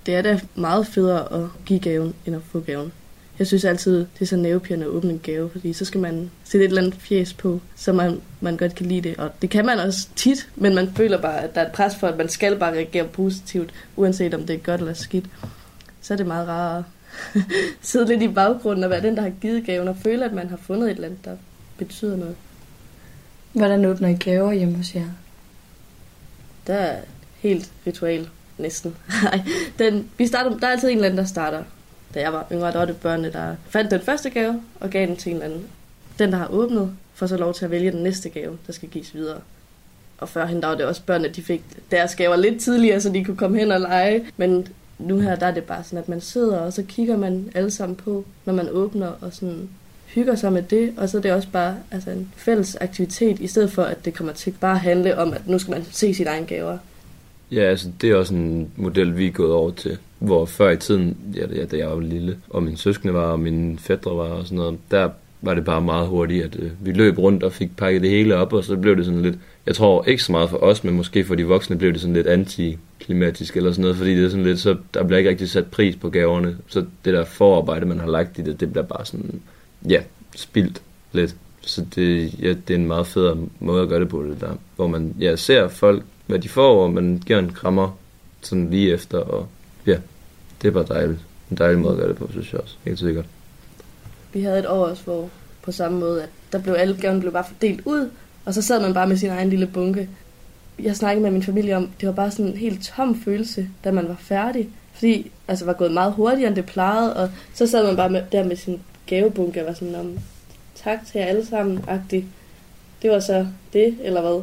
det 0.06 0.14
er 0.14 0.22
da 0.22 0.40
meget 0.54 0.86
federe 0.86 1.32
at 1.32 1.48
give 1.66 1.80
gaven, 1.80 2.14
end 2.26 2.36
at 2.36 2.42
få 2.52 2.60
gaven. 2.60 2.92
Jeg 3.38 3.46
synes 3.46 3.64
altid, 3.64 3.98
det 3.98 4.20
er 4.20 4.26
så 4.26 4.36
nervepirrende 4.36 4.86
at 4.86 4.90
åbne 4.90 5.10
en 5.10 5.18
gave, 5.18 5.50
fordi 5.50 5.72
så 5.72 5.84
skal 5.84 6.00
man 6.00 6.30
sætte 6.44 6.64
et 6.64 6.68
eller 6.68 6.82
andet 6.82 7.00
fjes 7.00 7.32
på, 7.32 7.60
så 7.76 7.92
man, 7.92 8.20
man 8.40 8.56
godt 8.56 8.74
kan 8.74 8.86
lide 8.86 9.08
det. 9.08 9.16
Og 9.16 9.30
det 9.42 9.50
kan 9.50 9.66
man 9.66 9.78
også 9.78 10.08
tit, 10.16 10.48
men 10.56 10.74
man 10.74 10.92
føler 10.96 11.20
bare, 11.20 11.40
at 11.40 11.54
der 11.54 11.60
er 11.60 11.66
et 11.66 11.72
pres 11.72 11.96
for, 11.96 12.06
at 12.06 12.18
man 12.18 12.28
skal 12.28 12.58
bare 12.58 12.72
reagere 12.72 13.04
positivt, 13.04 13.70
uanset 13.96 14.34
om 14.34 14.46
det 14.46 14.54
er 14.54 14.58
godt 14.58 14.80
eller 14.80 14.94
skidt. 14.94 15.26
Så 16.00 16.14
er 16.14 16.16
det 16.16 16.26
meget 16.26 16.48
rarere 16.48 16.84
at 17.34 17.42
sidde 17.80 18.06
lidt 18.06 18.22
i 18.22 18.28
baggrunden 18.28 18.84
og 18.84 18.90
være 18.90 19.02
den, 19.02 19.16
der 19.16 19.22
har 19.22 19.32
givet 19.40 19.66
gaven, 19.66 19.88
og 19.88 19.96
føle, 20.02 20.24
at 20.24 20.32
man 20.32 20.48
har 20.48 20.56
fundet 20.56 20.90
et 20.90 20.94
eller 20.94 21.08
andet, 21.08 21.24
der 21.24 21.36
betyder 21.78 22.16
noget. 22.16 22.36
Hvordan 23.52 23.84
åbner 23.84 24.08
I 24.08 24.14
gaver 24.14 24.52
hjemme 24.52 24.76
hos 24.76 24.94
jer? 24.94 25.06
Der 26.66 26.74
er 26.74 27.00
helt 27.38 27.72
ritual, 27.86 28.28
næsten. 28.58 28.96
den, 29.78 30.10
vi 30.18 30.26
starter, 30.26 30.58
der 30.58 30.66
er 30.66 30.70
altid 30.70 30.88
en 30.88 30.94
eller 30.94 31.06
anden, 31.06 31.18
der 31.18 31.24
starter. 31.24 31.62
Da 32.14 32.20
jeg 32.20 32.32
var 32.32 32.46
yngre, 32.52 32.72
der 32.72 32.78
var 32.78 32.84
det 32.84 32.96
børnene, 32.96 33.32
der 33.32 33.56
fandt 33.68 33.90
den 33.90 34.00
første 34.00 34.30
gave 34.30 34.62
og 34.80 34.90
gav 34.90 35.06
den 35.06 35.16
til 35.16 35.30
en 35.30 35.36
eller 35.36 35.46
anden. 35.46 35.66
Den, 36.18 36.32
der 36.32 36.38
har 36.38 36.48
åbnet, 36.48 36.96
får 37.14 37.26
så 37.26 37.36
lov 37.36 37.54
til 37.54 37.64
at 37.64 37.70
vælge 37.70 37.92
den 37.92 38.02
næste 38.02 38.28
gave, 38.28 38.58
der 38.66 38.72
skal 38.72 38.88
gives 38.88 39.14
videre. 39.14 39.40
Og 40.18 40.28
førhen, 40.28 40.62
der 40.62 40.68
var 40.68 40.74
det 40.74 40.84
også 40.84 41.02
børnene, 41.02 41.34
de 41.34 41.42
fik 41.42 41.62
deres 41.90 42.14
gaver 42.14 42.36
lidt 42.36 42.60
tidligere, 42.60 43.00
så 43.00 43.10
de 43.10 43.24
kunne 43.24 43.36
komme 43.36 43.58
hen 43.58 43.72
og 43.72 43.80
lege. 43.80 44.24
Men 44.36 44.68
nu 44.98 45.18
her, 45.18 45.36
der 45.36 45.46
er 45.46 45.54
det 45.54 45.64
bare 45.64 45.84
sådan, 45.84 45.98
at 45.98 46.08
man 46.08 46.20
sidder, 46.20 46.58
og 46.58 46.72
så 46.72 46.82
kigger 46.82 47.16
man 47.16 47.50
alle 47.54 47.70
sammen 47.70 47.96
på, 47.96 48.24
når 48.44 48.52
man 48.52 48.68
åbner, 48.70 49.12
og 49.20 49.32
sådan 49.32 49.68
hygger 50.14 50.34
sig 50.34 50.52
med 50.52 50.62
det, 50.62 50.92
og 50.96 51.08
så 51.08 51.18
er 51.18 51.22
det 51.22 51.32
også 51.32 51.48
bare 51.52 51.76
altså 51.90 52.10
en 52.10 52.32
fælles 52.36 52.76
aktivitet, 52.80 53.40
i 53.40 53.46
stedet 53.46 53.72
for 53.72 53.82
at 53.82 54.04
det 54.04 54.14
kommer 54.14 54.32
til 54.32 54.54
bare 54.60 54.74
at 54.74 54.80
handle 54.80 55.18
om, 55.18 55.32
at 55.32 55.48
nu 55.48 55.58
skal 55.58 55.70
man 55.70 55.84
se 55.90 56.14
sine 56.14 56.30
egne 56.30 56.46
gaver. 56.46 56.78
Ja, 57.52 57.60
altså 57.60 57.88
det 58.00 58.10
er 58.10 58.16
også 58.16 58.34
en 58.34 58.70
model, 58.76 59.16
vi 59.16 59.26
er 59.26 59.30
gået 59.30 59.52
over 59.52 59.70
til. 59.70 59.98
Hvor 60.18 60.44
før 60.44 60.70
i 60.70 60.76
tiden, 60.76 61.16
ja, 61.34 61.64
da 61.64 61.76
jeg 61.76 61.90
var 61.90 62.00
lille, 62.00 62.36
og 62.50 62.62
mine 62.62 62.76
søskende 62.76 63.14
var, 63.14 63.24
og 63.32 63.40
mine 63.40 63.78
fædre 63.78 64.16
var 64.16 64.24
og 64.24 64.44
sådan 64.44 64.58
noget, 64.58 64.78
der 64.90 65.10
var 65.42 65.54
det 65.54 65.64
bare 65.64 65.80
meget 65.80 66.08
hurtigt, 66.08 66.44
at 66.44 66.56
øh, 66.58 66.70
vi 66.80 66.92
løb 66.92 67.18
rundt 67.18 67.42
og 67.42 67.52
fik 67.52 67.76
pakket 67.76 68.02
det 68.02 68.10
hele 68.10 68.36
op, 68.36 68.52
og 68.52 68.64
så 68.64 68.76
blev 68.76 68.96
det 68.96 69.04
sådan 69.04 69.22
lidt, 69.22 69.38
jeg 69.66 69.74
tror 69.74 70.04
ikke 70.04 70.22
så 70.22 70.32
meget 70.32 70.50
for 70.50 70.56
os, 70.56 70.84
men 70.84 70.94
måske 70.94 71.24
for 71.24 71.34
de 71.34 71.46
voksne 71.46 71.78
blev 71.78 71.92
det 71.92 72.00
sådan 72.00 72.14
lidt 72.14 72.26
antiklimatisk 72.26 73.56
eller 73.56 73.72
sådan 73.72 73.82
noget, 73.82 73.96
fordi 73.96 74.16
det 74.16 74.24
er 74.24 74.28
sådan 74.28 74.44
lidt, 74.44 74.60
så 74.60 74.76
der 74.94 75.04
bliver 75.04 75.18
ikke 75.18 75.30
rigtig 75.30 75.50
sat 75.50 75.66
pris 75.66 75.96
på 75.96 76.10
gaverne, 76.10 76.56
så 76.68 76.84
det 77.04 77.14
der 77.14 77.24
forarbejde, 77.24 77.86
man 77.86 78.00
har 78.00 78.06
lagt 78.06 78.38
i 78.38 78.42
det, 78.42 78.60
det 78.60 78.72
bliver 78.72 78.84
bare 78.84 79.06
sådan, 79.06 79.40
ja, 79.88 80.02
spildt 80.36 80.82
lidt. 81.12 81.36
Så 81.60 81.84
det, 81.94 82.34
ja, 82.42 82.48
det 82.48 82.70
er 82.70 82.74
en 82.74 82.86
meget 82.86 83.06
federe 83.06 83.36
måde 83.60 83.82
at 83.82 83.88
gøre 83.88 84.00
det 84.00 84.08
på 84.08 84.22
det 84.22 84.40
der, 84.40 84.52
hvor 84.76 84.86
man 84.86 85.14
ja, 85.20 85.36
ser 85.36 85.68
folk, 85.68 86.04
hvad 86.26 86.38
de 86.38 86.48
får, 86.48 86.82
og 86.82 86.92
man 86.92 87.22
giver 87.26 87.38
en 87.38 87.52
krammer 87.52 87.98
sådan 88.40 88.70
lige 88.70 88.92
efter, 88.92 89.18
og 89.18 89.48
ja, 89.86 89.98
det 90.62 90.68
er 90.68 90.72
bare 90.72 90.86
dejligt. 90.88 91.18
En 91.50 91.56
dejlig 91.56 91.78
måde 91.80 91.92
at 91.92 91.98
gøre 91.98 92.08
det 92.08 92.16
på, 92.16 92.28
synes 92.30 92.52
jeg 92.52 92.60
også, 92.60 92.76
helt 92.84 92.98
sikkert. 92.98 93.24
Vi 94.32 94.42
havde 94.42 94.58
et 94.58 94.66
år 94.66 94.86
også, 94.86 95.04
hvor 95.04 95.30
på 95.62 95.72
samme 95.72 95.98
måde, 96.00 96.22
at 96.22 96.28
der 96.52 96.58
blev 96.58 96.74
alle 96.78 96.96
gaverne 97.00 97.20
blev 97.20 97.32
bare 97.32 97.44
fordelt 97.48 97.80
ud, 97.84 98.10
og 98.44 98.54
så 98.54 98.62
sad 98.62 98.80
man 98.80 98.94
bare 98.94 99.06
med 99.06 99.16
sin 99.16 99.30
egen 99.30 99.50
lille 99.50 99.66
bunke. 99.66 100.08
Jeg 100.78 100.96
snakkede 100.96 101.22
med 101.22 101.30
min 101.30 101.42
familie 101.42 101.76
om, 101.76 101.90
det 102.00 102.06
var 102.06 102.14
bare 102.14 102.30
sådan 102.30 102.46
en 102.46 102.56
helt 102.56 102.84
tom 102.84 103.20
følelse, 103.20 103.68
da 103.84 103.90
man 103.90 104.08
var 104.08 104.16
færdig. 104.20 104.68
Fordi 104.92 105.30
altså 105.48 105.64
var 105.64 105.72
gået 105.72 105.92
meget 105.92 106.12
hurtigere, 106.12 106.48
end 106.48 106.56
det 106.56 106.66
plejede, 106.66 107.16
og 107.16 107.30
så 107.54 107.66
sad 107.66 107.86
man 107.86 107.96
bare 107.96 108.10
med, 108.10 108.22
der 108.32 108.44
med 108.44 108.56
sin 108.56 108.80
gavebunke 109.08 109.60
og 109.60 109.66
var 109.66 109.72
sådan, 109.74 109.94
om 109.94 110.18
tak 110.74 110.98
til 111.06 111.18
jer 111.18 111.26
alle 111.26 111.46
sammen, 111.46 111.84
agtigt. 111.88 112.26
Det 113.02 113.10
var 113.10 113.20
så 113.20 113.46
det, 113.72 113.96
eller 114.02 114.20
hvad? 114.20 114.42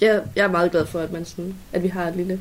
Jeg, 0.00 0.22
jeg 0.36 0.44
er 0.44 0.50
meget 0.50 0.70
glad 0.70 0.86
for, 0.86 1.00
at, 1.00 1.12
man 1.12 1.24
sådan, 1.24 1.54
at 1.72 1.82
vi 1.82 1.88
har 1.88 2.08
et 2.08 2.16
lille 2.16 2.40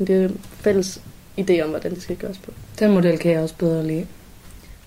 en 0.00 0.06
lille 0.06 0.36
fælles 0.60 1.00
idé 1.40 1.60
om, 1.60 1.70
hvordan 1.70 1.94
det 1.94 2.02
skal 2.02 2.16
gøres 2.16 2.38
på. 2.38 2.52
Den 2.78 2.90
model 2.90 3.18
kan 3.18 3.32
jeg 3.32 3.40
også 3.40 3.54
bedre 3.58 3.86
lide. 3.86 4.06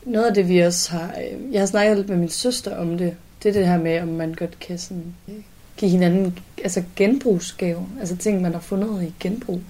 Noget 0.06 0.26
af 0.26 0.34
det, 0.34 0.50
vi 0.50 0.60
også 0.60 0.92
har... 0.92 1.14
øh, 1.18 1.54
Jeg 1.54 1.62
har 1.62 1.66
snakket 1.66 1.98
lidt 1.98 2.10
med 2.10 2.18
min 2.18 2.30
søster 2.30 2.78
om 2.78 2.98
det. 2.98 3.16
Det 3.44 3.50
er 3.50 3.54
det 3.54 3.68
her 3.68 3.78
med, 3.78 4.02
om 4.02 4.08
man 4.08 4.34
godt 4.34 4.60
kan 4.60 4.78
sådan, 4.80 5.04
øh, 5.28 5.36
give 5.78 5.92
hinanden 5.92 6.40
altså 6.64 6.84
genbrugsgave. 6.96 7.88
Altså 8.00 8.16
ting, 8.16 8.42
man 8.42 8.54
har 8.54 8.60
fundet 8.60 9.04
i 9.04 9.14
genbrug. 9.20 9.62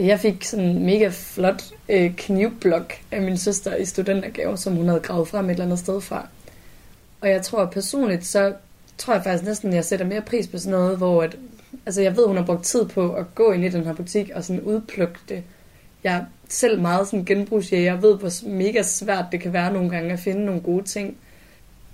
Jeg 0.00 0.20
fik 0.20 0.44
sådan 0.44 0.64
en 0.64 0.86
mega 0.86 1.08
flot 1.12 1.62
øh, 1.88 2.14
knivblok 2.16 2.92
af 3.10 3.22
min 3.22 3.36
søster 3.36 3.76
i 3.76 3.84
studentergave, 3.84 4.56
som 4.56 4.76
hun 4.76 4.88
havde 4.88 5.00
gravet 5.00 5.28
frem 5.28 5.44
et 5.44 5.50
eller 5.50 5.64
andet 5.64 5.78
sted 5.78 6.00
fra. 6.00 6.26
Og 7.20 7.28
jeg 7.28 7.42
tror 7.42 7.64
personligt, 7.64 8.26
så 8.26 8.52
tror 8.98 9.14
jeg 9.14 9.24
faktisk 9.24 9.44
næsten, 9.44 9.68
at 9.68 9.74
jeg 9.74 9.84
sætter 9.84 10.06
mere 10.06 10.20
pris 10.20 10.46
på 10.46 10.58
sådan 10.58 10.78
noget, 10.78 10.98
hvor 10.98 11.22
at, 11.22 11.36
altså 11.86 12.02
jeg 12.02 12.16
ved, 12.16 12.26
hun 12.26 12.36
har 12.36 12.44
brugt 12.44 12.64
tid 12.64 12.84
på 12.84 13.12
at 13.12 13.34
gå 13.34 13.52
ind 13.52 13.64
i 13.64 13.68
den 13.68 13.84
her 13.84 13.92
butik 13.92 14.30
og 14.34 14.44
sådan 14.44 14.62
udplukke 14.62 15.18
det. 15.28 15.42
Jeg 16.04 16.14
er 16.14 16.24
selv 16.48 16.80
meget 16.80 17.06
sådan 17.06 17.24
genbrugsjæger. 17.24 17.92
Jeg 17.92 18.02
ved, 18.02 18.16
hvor 18.16 18.48
mega 18.48 18.82
svært 18.82 19.24
det 19.32 19.40
kan 19.40 19.52
være 19.52 19.72
nogle 19.72 19.90
gange 19.90 20.12
at 20.12 20.18
finde 20.20 20.44
nogle 20.44 20.60
gode 20.60 20.84
ting. 20.84 21.16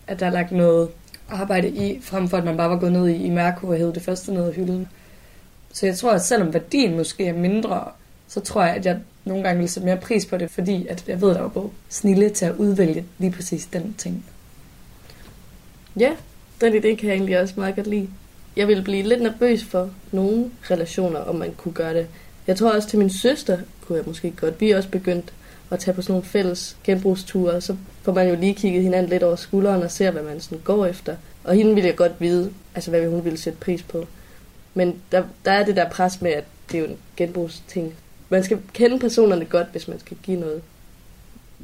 At 0.06 0.20
der 0.20 0.26
er 0.26 0.30
lagt 0.30 0.52
noget 0.52 0.88
arbejde 1.28 1.68
i, 1.68 2.00
frem 2.02 2.28
for 2.28 2.36
at 2.36 2.44
man 2.44 2.56
bare 2.56 2.70
var 2.70 2.78
gået 2.78 2.92
ned 2.92 3.08
i, 3.08 3.24
i 3.24 3.30
Mærko 3.30 3.68
og 3.68 3.76
hævet 3.76 3.94
det 3.94 4.02
første 4.02 4.34
ned 4.34 4.48
af 4.48 4.54
hylden. 4.54 4.88
Så 5.76 5.86
jeg 5.86 5.96
tror, 5.96 6.12
at 6.12 6.24
selvom 6.24 6.54
værdien 6.54 6.96
måske 6.96 7.26
er 7.26 7.32
mindre, 7.32 7.84
så 8.28 8.40
tror 8.40 8.62
jeg, 8.62 8.74
at 8.74 8.86
jeg 8.86 8.98
nogle 9.24 9.42
gange 9.42 9.60
vil 9.60 9.68
sætte 9.68 9.86
mere 9.86 9.96
pris 9.96 10.26
på 10.26 10.36
det, 10.36 10.50
fordi 10.50 10.86
at 10.86 11.04
jeg 11.08 11.20
ved, 11.20 11.30
at 11.30 11.36
der 11.36 11.42
er 11.42 11.48
både 11.48 11.70
snille 11.88 12.30
til 12.30 12.44
at 12.44 12.54
udvælge 12.56 13.04
lige 13.18 13.32
præcis 13.32 13.66
den 13.66 13.94
ting. 13.98 14.24
Ja, 16.00 16.12
den 16.60 16.72
idé 16.72 16.94
kan 16.94 17.08
jeg 17.08 17.14
egentlig 17.14 17.40
også 17.40 17.54
meget 17.56 17.74
godt 17.74 17.86
lide. 17.86 18.08
Jeg 18.56 18.68
ville 18.68 18.82
blive 18.82 19.02
lidt 19.02 19.22
nervøs 19.22 19.64
for 19.64 19.90
nogle 20.12 20.50
relationer, 20.70 21.20
om 21.20 21.34
man 21.34 21.54
kunne 21.56 21.74
gøre 21.74 21.94
det. 21.94 22.06
Jeg 22.46 22.56
tror 22.56 22.70
også 22.70 22.88
til 22.88 22.98
min 22.98 23.10
søster 23.10 23.58
kunne 23.86 23.98
jeg 23.98 24.06
måske 24.06 24.30
godt. 24.30 24.60
Vi 24.60 24.70
er 24.70 24.76
også 24.76 24.88
begyndt 24.88 25.32
at 25.70 25.78
tage 25.78 25.94
på 25.94 26.02
sådan 26.02 26.12
nogle 26.12 26.26
fælles 26.26 26.76
genbrugsture, 26.84 27.60
så 27.60 27.76
får 28.02 28.12
man 28.12 28.28
jo 28.28 28.34
lige 28.34 28.54
kigget 28.54 28.82
hinanden 28.82 29.10
lidt 29.10 29.22
over 29.22 29.36
skulderen 29.36 29.82
og 29.82 29.90
ser, 29.90 30.10
hvad 30.10 30.22
man 30.22 30.40
sådan 30.40 30.58
går 30.64 30.86
efter. 30.86 31.16
Og 31.44 31.54
hende 31.54 31.74
ville 31.74 31.88
jeg 31.88 31.96
godt 31.96 32.12
vide, 32.18 32.50
altså 32.74 32.90
hvad 32.90 33.08
hun 33.08 33.24
ville 33.24 33.38
sætte 33.38 33.58
pris 33.58 33.82
på. 33.82 34.06
Men 34.76 34.94
der, 35.12 35.22
der 35.44 35.50
er 35.50 35.64
det 35.64 35.76
der 35.76 35.88
pres 35.88 36.22
med, 36.22 36.30
at 36.30 36.44
det 36.70 36.78
er 36.78 36.82
jo 36.82 36.86
en 36.90 36.96
genbrugsting. 37.16 37.94
Man 38.28 38.44
skal 38.44 38.58
kende 38.72 38.98
personerne 38.98 39.44
godt, 39.44 39.66
hvis 39.72 39.88
man 39.88 40.00
skal 40.00 40.16
give 40.22 40.40
noget. 40.40 40.62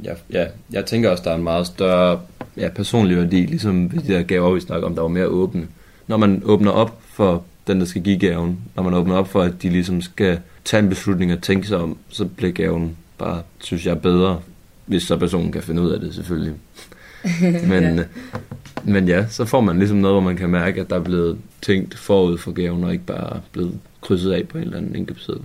Ja, 0.05 0.15
ja, 0.31 0.47
jeg 0.71 0.87
tænker 0.87 1.11
også, 1.11 1.25
der 1.25 1.31
er 1.31 1.35
en 1.35 1.43
meget 1.43 1.67
større 1.67 2.21
ja, 2.57 2.69
personlig 2.69 3.17
værdi, 3.17 3.47
ligesom 3.47 3.91
de 3.91 4.13
der 4.13 4.23
gaver, 4.23 4.51
vi 4.51 4.61
snakker 4.61 4.87
om, 4.87 4.95
der 4.95 5.03
var 5.03 5.09
mere 5.09 5.27
åbne. 5.27 5.69
Når 6.07 6.17
man 6.17 6.43
åbner 6.45 6.71
op 6.71 7.01
for 7.03 7.45
den, 7.67 7.81
der 7.81 7.87
skal 7.87 8.03
give 8.03 8.19
gaven, 8.19 8.59
når 8.77 8.83
man 8.83 8.95
åbner 8.95 9.17
op 9.17 9.29
for, 9.29 9.43
at 9.43 9.63
de 9.63 9.69
ligesom 9.71 10.03
skal 10.03 10.41
tage 10.65 10.83
en 10.83 10.89
beslutning 10.89 11.33
og 11.33 11.43
tænke 11.43 11.67
sig 11.67 11.79
om, 11.79 11.97
så 12.09 12.25
bliver 12.25 12.53
gaven 12.53 12.97
bare, 13.19 13.43
synes 13.61 13.87
jeg, 13.87 14.03
bedre, 14.03 14.41
hvis 14.87 15.03
så 15.03 15.17
personen 15.17 15.53
kan 15.53 15.63
finde 15.63 15.83
ud 15.83 15.91
af 15.91 16.01
det 16.01 16.15
selvfølgelig. 16.15 16.55
men, 17.69 17.99
ja. 17.99 18.05
men 18.85 19.09
ja, 19.09 19.27
så 19.29 19.45
får 19.45 19.61
man 19.61 19.79
ligesom 19.79 19.99
noget, 19.99 20.15
hvor 20.15 20.21
man 20.21 20.37
kan 20.37 20.51
mærke, 20.51 20.81
at 20.81 20.91
der 20.91 20.97
er 20.97 21.05
blevet 21.05 21.39
tænkt 21.63 21.99
forud 21.99 22.39
for 22.39 22.53
gaven, 22.53 22.85
og 22.85 22.93
ikke 22.93 23.05
bare 23.05 23.41
blevet 23.53 23.79
krydset 24.01 24.33
af 24.33 24.49
på 24.49 24.59
en 24.59 24.65
eller 24.65 24.77
anden 24.77 24.97
indkøbsseddel. 24.97 25.43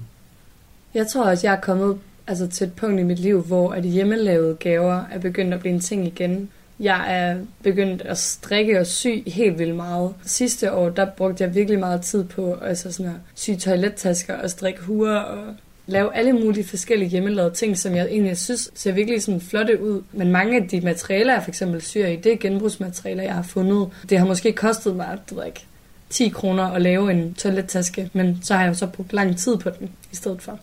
Jeg 0.93 1.07
tror 1.07 1.23
også, 1.23 1.47
jeg 1.47 1.55
er 1.55 1.61
kommet 1.61 1.97
altså 2.28 2.47
til 2.47 2.67
et 2.67 2.73
punkt 2.73 2.99
i 2.99 3.03
mit 3.03 3.19
liv, 3.19 3.41
hvor 3.41 3.71
at 3.71 3.84
hjemmelavede 3.84 4.55
gaver 4.55 5.03
er 5.11 5.19
begyndt 5.19 5.53
at 5.53 5.59
blive 5.59 5.73
en 5.73 5.80
ting 5.80 6.07
igen. 6.07 6.49
Jeg 6.80 7.05
er 7.07 7.38
begyndt 7.63 8.01
at 8.01 8.17
strikke 8.17 8.80
og 8.80 8.88
sy 8.88 9.07
helt 9.28 9.59
vildt 9.59 9.75
meget. 9.75 10.13
Sidste 10.25 10.73
år, 10.73 10.89
der 10.89 11.05
brugte 11.05 11.43
jeg 11.43 11.55
virkelig 11.55 11.80
meget 11.80 12.01
tid 12.01 12.23
på 12.23 12.57
altså 12.61 12.91
sådan 12.91 13.11
at 13.11 13.17
sy 13.36 13.49
toilettasker 13.59 14.34
og 14.34 14.49
strikke 14.49 14.82
huer 14.82 15.15
og 15.15 15.55
lave 15.88 16.15
alle 16.15 16.33
mulige 16.33 16.63
forskellige 16.67 17.09
hjemmelavede 17.09 17.53
ting, 17.55 17.77
som 17.77 17.95
jeg 17.95 18.05
egentlig 18.05 18.38
synes 18.38 18.71
ser 18.75 18.91
virkelig 18.91 19.21
sådan 19.21 19.41
flotte 19.41 19.81
ud. 19.83 20.01
Men 20.11 20.31
mange 20.31 20.61
af 20.61 20.67
de 20.69 20.81
materialer, 20.81 21.33
jeg 21.33 21.43
for 21.43 21.49
eksempel 21.51 21.81
syr 21.81 22.05
i, 22.07 22.15
det 22.15 22.31
er 22.33 22.38
genbrugsmaterialer, 22.38 23.23
jeg 23.23 23.33
har 23.33 23.43
fundet. 23.43 23.89
Det 24.09 24.19
har 24.19 24.25
måske 24.25 24.53
kostet 24.53 24.95
mig, 24.95 25.17
det 25.29 25.35
ved 25.38 25.43
jeg 25.43 25.47
ikke, 25.47 25.65
10 26.09 26.29
kroner 26.29 26.63
at 26.63 26.81
lave 26.81 27.11
en 27.11 27.33
toilettaske, 27.33 28.09
men 28.13 28.39
så 28.43 28.53
har 28.53 28.61
jeg 28.61 28.69
jo 28.69 28.73
så 28.73 28.88
brugt 28.88 29.13
lang 29.13 29.38
tid 29.38 29.57
på 29.57 29.69
den 29.69 29.89
i 30.11 30.15
stedet 30.15 30.41
for. 30.41 30.59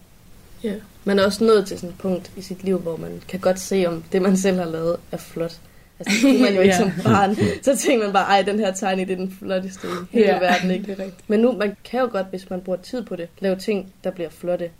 Ja, 0.64 0.72
man 1.04 1.18
er 1.18 1.24
også 1.24 1.44
nået 1.44 1.66
til 1.66 1.76
sådan 1.78 1.90
et 1.90 1.98
punkt 1.98 2.30
i 2.36 2.42
sit 2.42 2.64
liv, 2.64 2.78
hvor 2.78 2.96
man 2.96 3.22
kan 3.28 3.40
godt 3.40 3.60
se, 3.60 3.84
om 3.86 4.04
det, 4.12 4.22
man 4.22 4.36
selv 4.36 4.56
har 4.58 4.64
lavet, 4.66 4.96
er 5.12 5.16
flot. 5.16 5.60
Altså, 5.98 6.14
det 6.14 6.20
kunne 6.22 6.42
man 6.42 6.54
jo 6.54 6.60
ikke 6.66 6.74
Ja. 6.74 6.78
som 6.80 6.90
barn. 7.04 7.36
Så 7.62 7.76
tænker 7.76 8.04
man 8.06 8.12
bare, 8.12 8.24
ej, 8.24 8.42
den 8.42 8.58
her 8.58 8.72
tegning, 8.72 9.08
det 9.08 9.14
er 9.14 9.18
den 9.18 9.36
flotteste 9.38 9.86
i 9.86 9.90
hele 10.18 10.26
Ja, 10.26 10.38
verden, 10.38 10.70
ikke? 10.70 10.86
det 10.86 10.92
er 11.00 11.04
rigtigt. 11.04 11.30
Men 11.30 11.40
nu, 11.40 11.52
man 11.52 11.76
kan 11.84 12.00
jo 12.00 12.08
godt, 12.12 12.26
hvis 12.30 12.50
man 12.50 12.60
bruger 12.60 12.78
tid 12.78 13.02
på 13.04 13.16
det, 13.16 13.28
lave 13.40 13.56
ting, 13.56 13.92
der 14.04 14.10
bliver 14.10 14.30
flotte. 14.30 14.70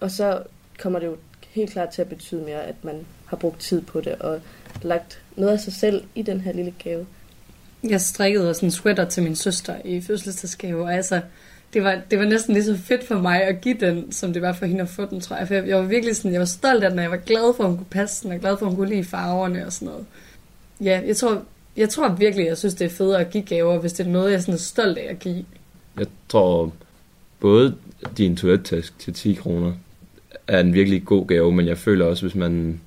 Og 0.00 0.10
så 0.10 0.42
kommer 0.78 0.98
det 0.98 1.06
jo 1.06 1.16
helt 1.50 1.70
klart 1.70 1.88
til 1.88 2.02
at 2.02 2.08
betyde 2.08 2.42
mere, 2.42 2.62
at 2.64 2.74
man 2.82 3.06
har 3.26 3.36
brugt 3.36 3.60
tid 3.60 3.82
på 3.82 4.00
det, 4.00 4.14
og 4.14 4.40
lagt 4.82 5.20
noget 5.36 5.52
af 5.52 5.60
sig 5.60 5.72
selv 5.72 6.04
i 6.14 6.22
den 6.22 6.40
her 6.40 6.52
lille 6.52 6.74
gave. 6.78 7.06
Jeg 7.88 8.00
strikkede 8.00 8.50
også 8.50 8.66
en 8.66 8.70
sweater 8.70 9.04
til 9.04 9.22
min 9.22 9.36
søster 9.36 9.76
i 9.84 10.00
fødselsdagsgave, 10.00 10.82
og 10.82 10.94
altså, 10.94 11.20
det 11.74 11.84
var, 11.84 12.00
det 12.10 12.18
var 12.18 12.24
næsten 12.24 12.54
lige 12.54 12.64
så 12.64 12.76
fedt 12.76 13.06
for 13.06 13.18
mig 13.18 13.42
at 13.42 13.60
give 13.60 13.76
den, 13.80 14.12
som 14.12 14.32
det 14.32 14.42
var 14.42 14.52
for 14.52 14.66
hende 14.66 14.82
at 14.82 14.88
få 14.88 15.06
den, 15.06 15.20
tror 15.20 15.36
jeg. 15.36 15.46
For 15.46 15.54
jeg, 15.54 15.68
jeg 15.68 15.76
var 15.76 15.82
virkelig 15.82 16.16
sådan, 16.16 16.32
jeg 16.32 16.40
var 16.40 16.46
stolt 16.46 16.84
af 16.84 16.90
den, 16.90 16.98
og 16.98 17.02
jeg 17.02 17.10
var 17.10 17.16
glad 17.16 17.56
for, 17.56 17.64
at 17.64 17.70
hun 17.70 17.78
kunne 17.78 17.86
passe 17.90 18.24
den, 18.24 18.32
og 18.32 18.40
glad 18.40 18.56
for, 18.58 18.66
at 18.66 18.70
hun 18.70 18.76
kunne 18.76 18.90
lide 18.90 19.04
farverne 19.04 19.66
og 19.66 19.72
sådan 19.72 19.88
noget. 19.88 20.06
Ja, 20.80 21.00
jeg 21.06 21.16
tror, 21.16 21.42
jeg 21.76 21.88
tror 21.88 22.08
virkelig, 22.08 22.46
jeg 22.46 22.58
synes, 22.58 22.74
det 22.74 22.84
er 22.84 22.90
federe 22.90 23.20
at 23.20 23.30
give 23.30 23.44
gaver, 23.44 23.78
hvis 23.78 23.92
det 23.92 24.06
er 24.06 24.10
noget, 24.10 24.32
jeg 24.32 24.40
sådan 24.40 24.54
er 24.54 24.58
stolt 24.58 24.98
af 24.98 25.06
at 25.10 25.18
give. 25.18 25.44
Jeg 25.98 26.06
tror, 26.28 26.72
både 27.44 27.74
din 28.18 28.36
toilettask 28.36 28.98
til 28.98 29.14
10 29.14 29.34
kroner 29.34 29.72
er 30.48 30.60
en 30.60 30.74
virkelig 30.74 31.04
god 31.04 31.26
gave, 31.26 31.52
men 31.52 31.66
jeg 31.66 31.78
føler 31.78 32.04
også, 32.04 32.22
hvis 32.22 32.34
man... 32.34 32.80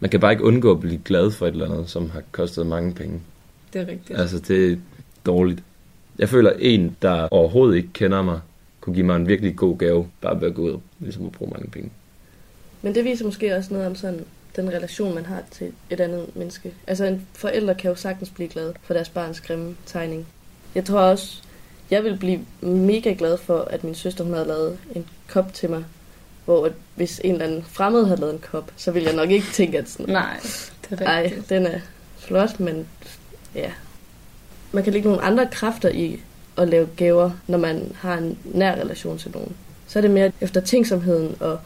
Man 0.00 0.10
kan 0.10 0.20
bare 0.20 0.32
ikke 0.32 0.44
undgå 0.44 0.70
at 0.70 0.80
blive 0.80 1.00
glad 1.04 1.30
for 1.30 1.46
et 1.46 1.52
eller 1.52 1.70
andet, 1.70 1.90
som 1.90 2.10
har 2.10 2.22
kostet 2.32 2.66
mange 2.66 2.94
penge. 2.94 3.20
Det 3.72 3.80
er 3.80 3.86
rigtigt. 3.86 4.18
Altså, 4.18 4.38
det 4.38 4.72
er 4.72 4.76
dårligt. 5.26 5.62
Jeg 6.18 6.28
føler, 6.28 6.52
en, 6.58 6.96
der 7.02 7.28
overhovedet 7.30 7.76
ikke 7.76 7.88
kender 7.92 8.22
mig, 8.22 8.40
kunne 8.80 8.94
give 8.94 9.06
mig 9.06 9.16
en 9.16 9.28
virkelig 9.28 9.56
god 9.56 9.78
gave, 9.78 10.08
bare 10.20 10.40
ved 10.40 10.48
at 10.48 10.54
gå 10.54 10.62
ud 10.62 10.78
ligesom 10.98 11.26
at 11.26 11.32
bruge 11.32 11.50
mange 11.50 11.70
penge. 11.70 11.90
Men 12.82 12.94
det 12.94 13.04
viser 13.04 13.24
måske 13.24 13.56
også 13.56 13.72
noget 13.72 13.86
om 13.86 13.94
sådan 13.94 14.24
den 14.56 14.68
relation, 14.68 15.14
man 15.14 15.26
har 15.26 15.42
til 15.50 15.72
et 15.90 16.00
andet 16.00 16.36
menneske. 16.36 16.72
Altså 16.86 17.04
en 17.04 17.26
forælder 17.32 17.74
kan 17.74 17.90
jo 17.90 17.94
sagtens 17.94 18.30
blive 18.30 18.48
glad 18.48 18.72
for 18.82 18.94
deres 18.94 19.08
barns 19.08 19.40
grimme 19.40 19.76
tegning. 19.86 20.26
Jeg 20.74 20.84
tror 20.84 21.00
også, 21.00 21.42
jeg 21.90 22.04
vil 22.04 22.16
blive 22.16 22.40
mega 22.60 23.14
glad 23.18 23.38
for, 23.38 23.60
at 23.60 23.84
min 23.84 23.94
søster 23.94 24.24
hun 24.24 24.32
havde 24.32 24.48
lavet 24.48 24.78
en 24.94 25.06
kop 25.28 25.54
til 25.54 25.70
mig. 25.70 25.84
Hvor 26.44 26.66
at 26.66 26.72
hvis 26.94 27.20
en 27.24 27.32
eller 27.32 27.46
anden 27.46 27.64
fremmed 27.68 28.04
havde 28.04 28.20
lavet 28.20 28.32
en 28.34 28.40
kop, 28.50 28.72
så 28.76 28.90
ville 28.90 29.08
jeg 29.08 29.16
nok 29.16 29.30
ikke 29.30 29.46
tænke, 29.52 29.78
at 29.78 29.88
sådan, 29.88 30.12
Nej, 30.12 30.40
det 30.90 31.00
er 31.00 31.06
ej, 31.06 31.22
rigtigt. 31.22 31.48
den 31.48 31.66
er 31.66 31.80
flot, 32.18 32.60
men 32.60 32.86
ja. 33.54 33.70
Man 34.72 34.84
kan 34.84 34.92
lægge 34.92 35.08
nogle 35.08 35.24
andre 35.24 35.46
kræfter 35.52 35.88
i 35.88 36.20
at 36.56 36.68
lave 36.68 36.88
gaver, 36.96 37.30
når 37.46 37.58
man 37.58 37.92
har 38.00 38.18
en 38.18 38.38
nær 38.44 38.72
relation 38.74 39.18
til 39.18 39.30
nogen. 39.30 39.56
Så 39.86 39.98
er 39.98 40.00
det 40.00 40.10
mere 40.10 40.32
efter 40.40 40.60
tænksomheden 40.60 41.36
og 41.40 41.58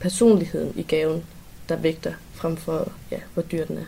personligheden 0.00 0.72
i 0.76 0.82
gaven, 0.82 1.24
der 1.68 1.76
vægter 1.76 2.12
frem 2.34 2.56
for, 2.56 2.92
ja, 3.10 3.18
hvor 3.34 3.42
dyr 3.42 3.64
den 3.64 3.78
er. 3.78 3.84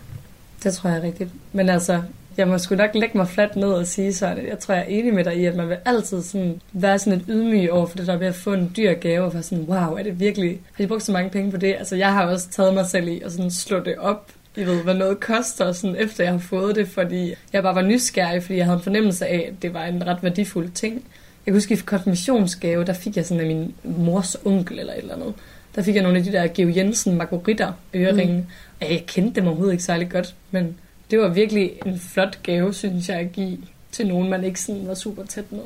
Det 0.62 0.74
tror 0.74 0.91
jeg 0.91 0.99
er 0.99 1.03
rigtigt. 1.03 1.30
Men 1.53 1.68
altså, 1.68 2.03
jeg 2.39 2.49
må 2.49 2.59
sgu 2.59 2.74
nok 2.74 2.95
lægge 2.95 3.18
mig 3.18 3.28
fladt 3.28 3.57
ned 3.57 3.68
og 3.68 3.86
sige 3.86 4.14
sådan, 4.14 4.39
at 4.39 4.49
jeg 4.49 4.59
tror, 4.59 4.74
jeg 4.74 4.82
er 4.82 4.86
enig 4.86 5.14
med 5.14 5.24
dig 5.24 5.36
i, 5.36 5.45
at 5.45 5.57
man 5.57 5.68
vil 5.68 5.76
altid 5.84 6.22
sådan 6.22 6.61
være 6.72 6.99
sådan 6.99 7.18
et 7.18 7.24
ydmyg 7.28 7.72
over 7.72 7.86
for 7.86 7.97
det 7.97 8.07
der 8.07 8.16
ved 8.16 8.26
at 8.26 8.34
få 8.34 8.53
en 8.53 8.72
dyr 8.76 8.95
gave, 8.95 9.24
og 9.24 9.34
være 9.34 9.43
sådan, 9.43 9.64
wow, 9.64 9.95
er 9.95 10.03
det 10.03 10.20
virkelig, 10.20 10.61
har 10.72 10.84
de 10.84 10.89
brugt 10.89 11.03
så 11.03 11.12
mange 11.12 11.30
penge 11.30 11.51
på 11.51 11.57
det? 11.57 11.74
Altså, 11.78 11.97
jeg 11.97 12.12
har 12.12 12.26
også 12.26 12.49
taget 12.51 12.74
mig 12.74 12.86
selv 12.86 13.09
i 13.09 13.20
at 13.20 13.32
sådan 13.32 13.51
slå 13.51 13.80
det 13.80 13.97
op, 13.99 14.30
I 14.57 14.64
ved, 14.64 14.82
hvad 14.82 14.95
noget 14.95 15.20
koster, 15.20 15.72
sådan 15.72 15.97
efter 15.97 16.24
jeg 16.24 16.32
har 16.32 16.39
fået 16.39 16.76
det, 16.76 16.89
fordi 16.89 17.34
jeg 17.53 17.62
bare 17.62 17.74
var 17.74 17.82
nysgerrig, 17.82 18.43
fordi 18.43 18.59
jeg 18.59 18.64
havde 18.64 18.76
en 18.76 18.82
fornemmelse 18.82 19.26
af, 19.26 19.49
at 19.53 19.62
det 19.62 19.74
var 19.74 19.84
en 19.84 20.07
ret 20.07 20.22
værdifuld 20.22 20.70
ting. 20.70 20.95
Jeg 20.95 21.53
kan 21.53 21.55
huske, 21.55 21.74
i 21.74 21.76
konfirmationsgave, 21.76 22.84
der 22.84 22.93
fik 22.93 23.16
jeg 23.16 23.26
sådan 23.26 23.41
af 23.41 23.47
min 23.47 23.74
mors 23.84 24.36
onkel 24.45 24.78
eller 24.78 24.93
et 24.93 24.99
eller 24.99 25.14
andet. 25.14 25.34
Der 25.76 25.82
fik 25.82 25.95
jeg 25.95 26.03
nogle 26.03 26.18
af 26.18 26.24
de 26.24 26.32
der 26.32 26.47
Geo 26.47 26.72
Jensen 26.76 27.16
Margaritter 27.16 27.72
øreringe. 27.95 28.34
Mm. 28.34 28.47
Og 28.80 28.93
jeg 28.93 29.05
kendte 29.07 29.41
dem 29.41 29.49
overhovedet 29.49 29.72
ikke 29.72 29.84
særlig 29.84 30.11
godt, 30.11 30.34
men 30.51 30.76
det 31.11 31.18
var 31.18 31.28
virkelig 31.28 31.72
en 31.86 31.98
flot 31.98 32.38
gave, 32.42 32.74
synes 32.74 33.09
jeg, 33.09 33.16
at 33.18 33.32
give 33.32 33.59
til 33.92 34.09
nogen, 34.09 34.30
man 34.30 34.44
ikke 34.44 34.61
sådan 34.61 34.88
var 34.88 34.94
super 34.94 35.24
tæt 35.24 35.52
med. 35.52 35.61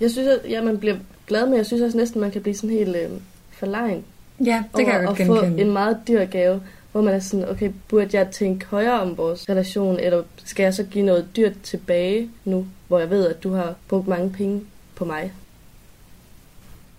Jeg 0.00 0.10
synes, 0.10 0.28
at 0.28 0.50
ja, 0.50 0.62
man 0.62 0.78
bliver 0.78 0.96
glad, 1.26 1.46
men 1.46 1.56
jeg 1.56 1.66
synes 1.66 1.82
også 1.82 1.96
næsten, 1.98 2.20
man 2.20 2.30
kan 2.30 2.42
blive 2.42 2.54
sådan 2.54 2.76
helt 2.76 2.96
øh, 2.96 3.10
forlegen 3.50 4.04
Ja, 4.44 4.64
det 4.76 4.84
kan 4.86 4.94
jeg 4.94 5.04
godt 5.06 5.20
at 5.20 5.26
få 5.26 5.34
genkende. 5.34 5.62
en 5.62 5.72
meget 5.72 5.98
dyr 6.08 6.24
gave, 6.24 6.62
hvor 6.92 7.02
man 7.02 7.14
er 7.14 7.18
sådan, 7.18 7.48
okay, 7.48 7.70
burde 7.88 8.18
jeg 8.18 8.28
tænke 8.30 8.66
højere 8.66 9.00
om 9.00 9.16
vores 9.16 9.48
relation, 9.48 9.98
eller 9.98 10.22
skal 10.44 10.62
jeg 10.62 10.74
så 10.74 10.82
give 10.84 11.04
noget 11.04 11.28
dyrt 11.36 11.52
tilbage 11.62 12.30
nu, 12.44 12.66
hvor 12.88 12.98
jeg 12.98 13.10
ved, 13.10 13.28
at 13.28 13.42
du 13.42 13.52
har 13.52 13.74
brugt 13.88 14.08
mange 14.08 14.30
penge 14.30 14.60
på 14.94 15.04
mig? 15.04 15.32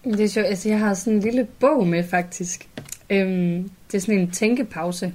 Det 0.04 0.20
er 0.20 0.28
sjovt. 0.28 0.48
Altså, 0.48 0.70
jeg 0.70 0.80
har 0.80 0.94
sådan 0.94 1.14
en 1.14 1.20
lille 1.20 1.48
bog 1.60 1.88
med, 1.88 2.04
faktisk. 2.04 2.68
Øhm, 3.10 3.70
det 3.92 3.98
er 3.98 4.02
sådan 4.02 4.20
en 4.20 4.32
tænkepause, 4.32 5.14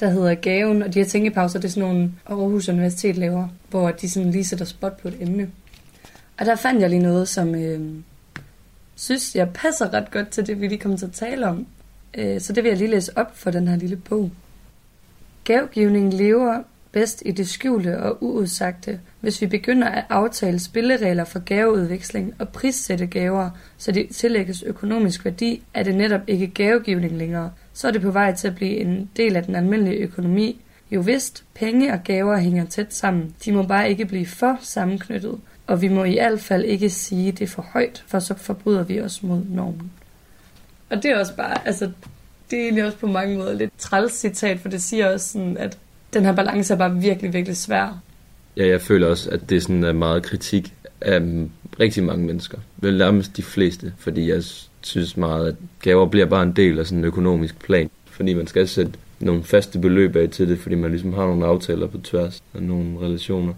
der 0.00 0.10
hedder 0.10 0.34
Gaven. 0.34 0.82
Og 0.82 0.94
de 0.94 0.98
her 0.98 1.06
tænkepauser, 1.06 1.58
det 1.58 1.68
er 1.68 1.72
sådan 1.72 1.88
nogle, 1.88 2.12
Aarhus 2.26 2.68
Universitet 2.68 3.16
laver, 3.16 3.48
hvor 3.70 3.90
de 3.90 4.10
sådan 4.10 4.30
lige 4.30 4.44
sætter 4.44 4.64
spot 4.64 4.96
på 4.96 5.08
et 5.08 5.16
emne. 5.20 5.50
Og 6.38 6.46
der 6.46 6.56
fandt 6.56 6.80
jeg 6.80 6.90
lige 6.90 7.02
noget, 7.02 7.28
som 7.28 7.54
øh, 7.54 7.80
synes, 8.94 9.34
jeg 9.34 9.50
passer 9.50 9.94
ret 9.94 10.10
godt 10.10 10.28
til 10.28 10.46
det, 10.46 10.60
vi 10.60 10.68
lige 10.68 10.78
kommer 10.78 10.98
til 10.98 11.06
at 11.06 11.12
tale 11.12 11.46
om. 11.46 11.66
Øh, 12.14 12.40
så 12.40 12.52
det 12.52 12.64
vil 12.64 12.68
jeg 12.68 12.78
lige 12.78 12.90
læse 12.90 13.18
op 13.18 13.36
for 13.36 13.50
den 13.50 13.68
her 13.68 13.76
lille 13.76 13.96
bog. 13.96 14.30
Gavgivning 15.44 16.14
lever 16.14 16.62
bedst 16.92 17.22
i 17.26 17.30
det 17.30 17.48
skjulte 17.48 18.02
og 18.02 18.22
uudsagte, 18.22 19.00
hvis 19.20 19.40
vi 19.40 19.46
begynder 19.46 19.88
at 19.88 20.04
aftale 20.10 20.58
spilleregler 20.58 21.24
for 21.24 21.38
gaveudveksling 21.38 22.34
og 22.38 22.48
prissætte 22.48 23.06
gaver, 23.06 23.50
så 23.78 23.92
de 23.92 24.06
tillægges 24.12 24.62
økonomisk 24.62 25.24
værdi, 25.24 25.62
er 25.74 25.82
det 25.82 25.94
netop 25.94 26.20
ikke 26.26 26.46
gavegivning 26.46 27.12
længere. 27.12 27.50
Så 27.74 27.88
er 27.88 27.92
det 27.92 28.02
på 28.02 28.10
vej 28.10 28.34
til 28.34 28.48
at 28.48 28.54
blive 28.54 28.76
en 28.76 29.10
del 29.16 29.36
af 29.36 29.44
den 29.44 29.54
almindelige 29.54 29.98
økonomi. 29.98 30.60
Jo 30.90 31.00
vist, 31.00 31.44
penge 31.54 31.92
og 31.92 32.04
gaver 32.04 32.36
hænger 32.36 32.64
tæt 32.66 32.94
sammen. 32.94 33.34
De 33.44 33.52
må 33.52 33.62
bare 33.62 33.90
ikke 33.90 34.06
blive 34.06 34.26
for 34.26 34.58
sammenknyttet. 34.62 35.38
Og 35.66 35.82
vi 35.82 35.88
må 35.88 36.04
i 36.04 36.12
hvert 36.12 36.40
fald 36.40 36.64
ikke 36.64 36.90
sige 36.90 37.32
det 37.32 37.50
for 37.50 37.62
højt, 37.72 38.04
for 38.06 38.18
så 38.18 38.34
forbryder 38.34 38.84
vi 38.84 39.00
os 39.00 39.22
mod 39.22 39.42
normen. 39.50 39.90
Og 40.90 41.02
det 41.02 41.10
er 41.10 41.18
også 41.18 41.36
bare, 41.36 41.66
altså, 41.66 41.90
det 42.50 42.58
er 42.58 42.62
egentlig 42.62 42.84
også 42.84 42.98
på 42.98 43.06
mange 43.06 43.36
måder 43.36 43.54
lidt 43.54 43.70
træls 43.78 44.12
citat, 44.12 44.60
for 44.60 44.68
det 44.68 44.82
siger 44.82 45.12
også 45.12 45.28
sådan, 45.28 45.56
at 45.56 45.78
den 46.12 46.24
her 46.24 46.32
balance 46.32 46.74
er 46.74 46.78
bare 46.78 46.96
virkelig, 46.96 47.32
virkelig 47.32 47.56
svær. 47.56 48.02
Ja, 48.56 48.68
jeg 48.68 48.80
føler 48.80 49.06
også, 49.06 49.30
at 49.30 49.50
det 49.50 49.62
sådan 49.62 49.84
er 49.84 49.92
meget 49.92 50.22
kritik 50.22 50.74
af 51.00 51.20
rigtig 51.80 52.04
mange 52.04 52.26
mennesker. 52.26 52.58
Vel 52.76 52.98
nærmest 52.98 53.36
de 53.36 53.42
fleste, 53.42 53.92
fordi 53.98 54.30
jeg 54.30 54.42
synes 54.86 55.16
meget, 55.16 55.48
at 55.48 55.54
gaver 55.82 56.06
bliver 56.06 56.26
bare 56.26 56.42
en 56.42 56.52
del 56.52 56.78
af 56.78 56.86
sådan 56.86 56.98
en 56.98 57.04
økonomisk 57.04 57.58
plan. 57.64 57.90
Fordi 58.06 58.34
man 58.34 58.46
skal 58.46 58.68
sætte 58.68 58.92
nogle 59.20 59.44
faste 59.44 59.78
beløb 59.78 60.16
af 60.16 60.28
til 60.30 60.48
det, 60.48 60.58
fordi 60.58 60.74
man 60.74 60.90
ligesom 60.90 61.12
har 61.12 61.26
nogle 61.26 61.46
aftaler 61.46 61.86
på 61.86 61.98
tværs 61.98 62.42
af 62.54 62.62
nogle 62.62 62.98
relationer. 63.00 63.54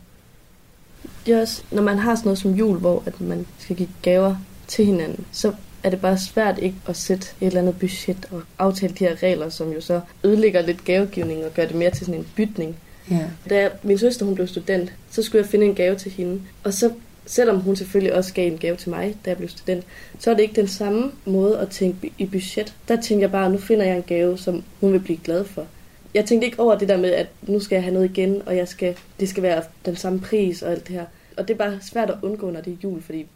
Det 1.26 1.34
er 1.34 1.40
også, 1.40 1.62
når 1.70 1.82
man 1.82 1.98
har 1.98 2.14
sådan 2.14 2.26
noget 2.26 2.38
som 2.38 2.50
jul, 2.54 2.78
hvor 2.78 3.02
at 3.06 3.20
man 3.20 3.46
skal 3.58 3.76
give 3.76 3.88
gaver 4.02 4.36
til 4.66 4.84
hinanden, 4.86 5.24
så 5.32 5.52
er 5.82 5.90
det 5.90 6.00
bare 6.00 6.18
svært 6.18 6.58
ikke 6.58 6.76
at 6.86 6.96
sætte 6.96 7.26
et 7.40 7.46
eller 7.46 7.60
andet 7.60 7.78
budget 7.78 8.26
og 8.30 8.42
aftale 8.58 8.94
de 8.98 9.04
her 9.04 9.22
regler, 9.22 9.48
som 9.48 9.72
jo 9.72 9.80
så 9.80 10.00
ødelægger 10.24 10.62
lidt 10.62 10.84
gavegivning 10.84 11.44
og 11.44 11.54
gør 11.54 11.66
det 11.66 11.76
mere 11.76 11.90
til 11.90 12.06
sådan 12.06 12.20
en 12.20 12.26
bytning. 12.36 12.76
Ja. 13.10 13.24
Da 13.50 13.60
jeg- 13.60 13.70
min 13.82 13.98
søster 13.98 14.26
hun 14.26 14.34
blev 14.34 14.46
student, 14.46 14.92
så 15.10 15.22
skulle 15.22 15.42
jeg 15.42 15.50
finde 15.50 15.66
en 15.66 15.74
gave 15.74 15.94
til 15.94 16.10
hende. 16.12 16.40
Og 16.64 16.72
så, 16.74 16.90
selvom 17.26 17.60
hun 17.60 17.76
selvfølgelig 17.76 18.14
også 18.14 18.34
gav 18.34 18.46
en 18.52 18.58
gave 18.58 18.76
til 18.76 18.90
mig, 18.90 19.16
da 19.24 19.30
jeg 19.30 19.36
blev 19.36 19.48
student, 19.48 19.84
så 20.18 20.30
er 20.30 20.34
det 20.34 20.42
ikke 20.42 20.60
den 20.60 20.68
samme 20.68 21.12
måde 21.24 21.58
at 21.58 21.68
tænke 21.68 22.12
i 22.18 22.26
budget. 22.26 22.74
Der 22.88 23.00
tænker 23.00 23.22
jeg 23.22 23.32
bare, 23.32 23.50
nu 23.50 23.58
finder 23.58 23.84
jeg 23.86 23.96
en 23.96 24.02
gave, 24.02 24.38
som 24.38 24.62
hun 24.80 24.92
vil 24.92 24.98
blive 25.00 25.18
glad 25.24 25.44
for. 25.44 25.66
Jeg 26.14 26.24
tænkte 26.24 26.46
ikke 26.46 26.60
over 26.60 26.78
det 26.78 26.88
der 26.88 26.96
med, 26.96 27.10
at 27.10 27.26
nu 27.42 27.60
skal 27.60 27.76
jeg 27.76 27.82
have 27.82 27.94
noget 27.94 28.10
igen, 28.10 28.42
og 28.46 28.56
jeg 28.56 28.68
skal, 28.68 28.96
det 29.20 29.28
skal 29.28 29.42
være 29.42 29.62
den 29.86 29.96
samme 29.96 30.20
pris 30.20 30.62
og 30.62 30.70
alt 30.72 30.88
det 30.88 30.94
her. 30.96 31.04
Og 31.36 31.48
det 31.48 31.54
er 31.54 31.58
bare 31.58 31.78
svært 31.82 32.10
at 32.10 32.16
undgå, 32.22 32.50
når 32.50 32.60
det 32.60 32.72
er 32.72 32.76
jul, 32.84 33.02
fordi 33.02 33.26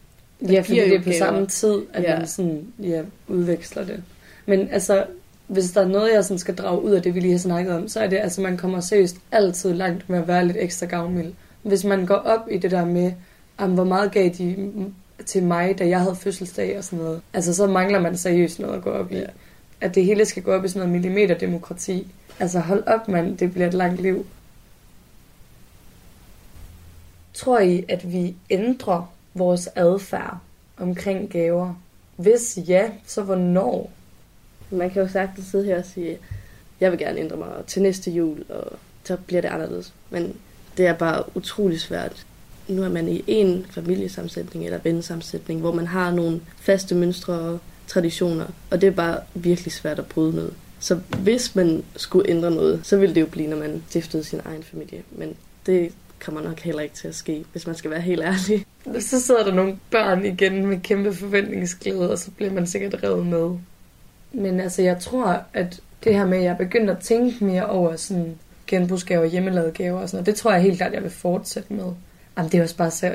Ja, 0.51 0.61
fordi 0.61 0.81
det 0.81 0.95
er 0.95 0.99
på 0.99 1.05
gaver. 1.05 1.19
samme 1.19 1.47
tid, 1.47 1.75
at 1.93 2.03
Ja. 2.03 2.19
man 2.19 2.27
sådan, 2.27 2.65
ja, 2.83 3.03
udveksler 3.29 3.85
det. 3.85 4.03
Men 4.47 4.69
altså, 4.73 5.05
hvis 5.47 5.71
der 5.71 5.81
er 5.81 5.89
noget, 5.89 6.13
jeg 6.15 6.25
sådan 6.25 6.39
skal 6.39 6.55
drage 6.55 6.83
ud 6.83 6.91
af 6.93 7.03
det, 7.03 7.15
vi 7.15 7.21
lige 7.21 7.33
har 7.33 7.39
snakket 7.39 7.75
om, 7.75 7.89
så 7.89 8.01
er 8.01 8.07
det, 8.07 8.17
altså, 8.17 8.41
man 8.41 8.57
kommer 8.57 8.81
seriøst 8.81 9.17
altid 9.33 9.73
langt 9.75 10.09
med 10.11 10.19
at 10.19 10.29
være 10.29 10.47
lidt 10.47 10.57
ekstra 10.61 10.87
gavmild. 10.87 11.33
Hvis 11.63 11.85
man 11.85 12.07
går 12.07 12.15
op 12.15 12.41
i 12.51 12.59
det 12.59 12.71
der 12.71 12.85
med, 12.85 13.13
om 13.61 13.75
hvor 13.75 13.85
meget 13.85 14.13
gav 14.13 14.31
de 14.39 14.73
til 15.27 15.43
mig, 15.43 15.79
da 15.79 15.89
jeg 15.89 16.01
havde 16.01 16.17
fødselsdag 16.17 16.79
og 16.79 16.85
sådan 16.85 16.99
noget, 16.99 17.23
altså 17.33 17.55
så 17.55 17.67
mangler 17.67 18.01
man 18.01 18.17
seriøst 18.17 18.61
noget 18.61 18.77
at 18.77 18.83
gå 18.83 18.91
op 18.91 19.13
i. 19.13 19.17
Ja. 19.17 19.27
at 19.81 19.95
det 19.95 20.05
hele 20.05 20.25
skal 20.25 20.43
gå 20.43 20.53
op 20.53 20.65
i 20.65 20.69
sådan 20.69 20.89
noget 20.89 20.93
millimeterdemokrati. 20.93 22.07
Altså 22.39 22.61
hold 22.61 22.87
op, 22.87 23.09
mand, 23.09 23.39
det 23.39 23.53
bliver 23.53 23.67
et 23.67 23.75
langt 23.75 24.03
liv. 24.03 24.27
Tror 27.35 27.59
I, 27.59 27.85
at 27.89 28.13
vi 28.13 28.37
ændrer 28.51 29.13
vores 29.35 29.69
adfærd 29.77 30.39
omkring 30.77 31.31
gaver? 31.31 31.75
Hvis 32.17 32.59
ja, 32.69 32.91
så 33.07 33.23
hvornår? 33.23 33.91
Man 34.71 34.91
kan 34.91 35.03
jo 35.03 35.09
sagtens 35.09 35.47
sidde 35.47 35.65
her 35.65 35.79
og 35.79 35.85
sige, 35.85 36.19
jeg 36.81 36.91
vil 36.91 36.99
gerne 36.99 37.21
ændre 37.21 37.37
mig 37.37 37.49
til 37.67 37.83
næste 37.83 38.11
jul, 38.11 38.45
og 38.49 38.73
så 39.05 39.17
bliver 39.17 39.43
det 39.43 39.49
anderledes. 39.49 39.93
Men 40.11 40.37
det 40.77 40.87
er 40.87 40.93
bare 40.93 41.37
utrolig 41.37 41.81
svært. 41.81 42.27
Nu 42.71 42.83
er 42.83 42.89
man 42.89 43.09
i 43.09 43.25
en 43.27 43.67
familiesammensætning 43.71 44.65
eller 44.65 44.79
vennesammensætning, 44.85 45.61
hvor 45.61 45.73
man 45.73 45.87
har 45.87 46.11
nogle 46.11 46.41
faste 46.57 46.95
mønstre 46.95 47.33
og 47.33 47.59
traditioner, 47.87 48.47
og 48.71 48.81
det 48.81 48.87
er 48.87 48.91
bare 48.91 49.19
virkelig 49.35 49.73
svært 49.73 49.99
at 49.99 50.07
bryde 50.07 50.35
noget. 50.35 50.55
Så 50.81 50.95
hvis 50.95 51.57
man 51.57 51.85
skulle 51.97 52.31
ændre 52.31 52.51
noget, 52.51 52.81
så 52.83 52.97
ville 52.97 53.15
det 53.15 53.21
jo 53.21 53.27
blive, 53.27 53.49
når 53.49 53.57
man 53.57 53.83
stiftede 53.89 54.25
sin 54.25 54.41
egen 54.45 54.63
familie. 54.63 55.03
Men 55.13 55.35
det 55.67 55.93
kommer 56.25 56.41
nok 56.41 56.61
heller 56.61 56.83
ikke 56.83 56.95
til 56.95 57.09
at 57.09 57.15
ske, 57.15 57.45
hvis 57.53 57.67
man 57.67 57.77
skal 57.77 57.91
være 57.91 58.01
helt 58.01 58.23
ærlig. 58.23 58.67
Så 59.01 59.21
sidder 59.21 59.45
der 59.45 59.55
nogle 59.55 59.79
børn 59.91 60.25
igen 60.25 60.67
med 60.67 60.81
kæmpe 60.81 61.15
forventningsglæde, 61.15 62.11
og 62.11 62.19
så 62.19 62.31
bliver 62.31 62.53
man 62.53 62.67
sikkert 62.67 63.03
revet 63.03 63.27
med. 63.27 63.51
Men 64.33 64.61
altså, 64.61 64.83
jeg 64.83 64.99
tror, 65.01 65.43
at 65.55 65.81
det 66.05 66.15
her 66.15 66.27
med, 66.27 66.39
at 66.39 66.45
jeg 66.45 66.51
er 66.51 66.57
begyndt 66.57 66.91
at 66.91 66.99
tænke 66.99 67.45
mere 67.45 67.67
over 67.67 67.97
sådan 67.97 68.39
genbrugsgaver, 68.67 69.25
hjemmelavede 69.25 69.73
gaver 69.73 70.01
og 70.01 70.09
sådan 70.09 70.17
noget, 70.17 70.27
det 70.27 70.35
tror 70.35 70.53
jeg 70.53 70.63
helt 70.63 70.77
klart, 70.77 70.93
jeg 70.93 71.03
vil 71.03 71.11
fortsætte 71.11 71.73
med. 71.73 71.93
Jamen, 72.39 72.53
det 72.53 72.59
er 72.59 72.63
også 72.63 72.77
bare 72.77 72.91
så 72.91 73.13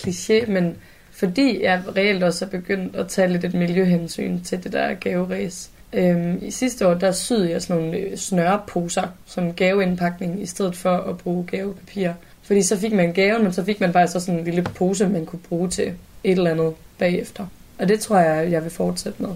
kliché, 0.00 0.50
men 0.50 0.76
fordi 1.10 1.62
jeg 1.62 1.82
reelt 1.96 2.22
også 2.22 2.44
er 2.44 2.48
begyndt 2.48 2.96
at 2.96 3.08
tage 3.08 3.28
lidt 3.28 3.44
et 3.44 3.54
miljøhensyn 3.54 4.40
til 4.40 4.64
det 4.64 4.72
der 4.72 4.94
gaveræs. 4.94 5.70
Øhm, 5.92 6.38
I 6.42 6.50
sidste 6.50 6.88
år, 6.88 6.94
der 6.94 7.12
syede 7.12 7.50
jeg 7.50 7.62
sådan 7.62 7.82
nogle 7.82 7.98
øh, 7.98 8.16
snørreposer 8.16 9.08
som 9.26 9.52
gaveindpakning, 9.52 10.42
i 10.42 10.46
stedet 10.46 10.76
for 10.76 10.96
at 10.96 11.18
bruge 11.18 11.44
gavepapir. 11.46 12.10
Fordi 12.42 12.62
så 12.62 12.76
fik 12.76 12.92
man 12.92 13.12
gaven, 13.12 13.42
men 13.42 13.52
så 13.52 13.64
fik 13.64 13.80
man 13.80 13.92
faktisk 13.92 14.16
også 14.16 14.26
sådan 14.26 14.38
en 14.38 14.44
lille 14.44 14.62
pose, 14.62 15.08
man 15.08 15.26
kunne 15.26 15.42
bruge 15.48 15.68
til 15.68 15.94
et 16.24 16.38
eller 16.38 16.50
andet 16.50 16.74
bagefter. 16.98 17.46
Og 17.78 17.88
det 17.88 18.00
tror 18.00 18.18
jeg, 18.18 18.50
jeg 18.50 18.62
vil 18.62 18.70
fortsætte 18.70 19.22
med. 19.22 19.30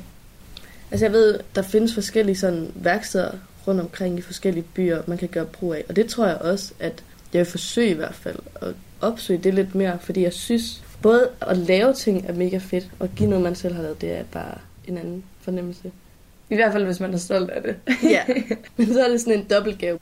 Altså 0.91 1.07
jeg 1.07 1.13
ved, 1.13 1.39
der 1.55 1.63
findes 1.63 1.95
forskellige 1.95 2.37
sådan 2.37 2.73
værksteder 2.75 3.31
rundt 3.67 3.81
omkring 3.81 4.19
i 4.19 4.23
forskellige 4.23 4.65
byer, 4.75 5.03
man 5.07 5.19
kan 5.19 5.29
gøre 5.29 5.47
brug 5.47 5.75
af. 5.75 5.85
Og 5.89 5.97
det 5.97 6.07
tror 6.07 6.27
jeg 6.27 6.37
også, 6.37 6.73
at 6.81 7.05
jeg 7.33 7.39
vil 7.39 7.47
forsøge 7.47 7.91
i 7.91 7.95
hvert 7.95 8.15
fald 8.15 8.39
at 8.63 8.75
opsøge 9.01 9.39
det 9.39 9.55
lidt 9.55 9.75
mere, 9.75 9.99
fordi 9.99 10.23
jeg 10.23 10.33
synes, 10.33 10.85
både 11.03 11.29
at 11.41 11.57
lave 11.57 11.95
ting 11.95 12.25
er 12.29 12.33
mega 12.33 12.59
fedt, 12.59 12.91
og 12.99 13.09
give 13.17 13.29
noget, 13.29 13.45
man 13.45 13.55
selv 13.55 13.75
har 13.75 13.83
lavet, 13.83 14.01
det 14.01 14.13
er 14.13 14.25
bare 14.33 14.59
en 14.89 14.99
anden 14.99 15.25
fornemmelse. 15.41 15.93
I 16.51 16.55
hvert 16.55 16.73
fald, 16.73 16.85
hvis 16.85 17.01
man 17.01 17.15
er 17.15 17.19
stolt 17.19 17.51
af 17.51 17.63
det. 17.63 17.77
ja, 18.03 18.25
men 18.77 18.93
så 18.93 19.05
er 19.05 19.09
det 19.09 19.21
sådan 19.21 19.39
en 19.39 19.47
dobbeltgave. 19.51 19.99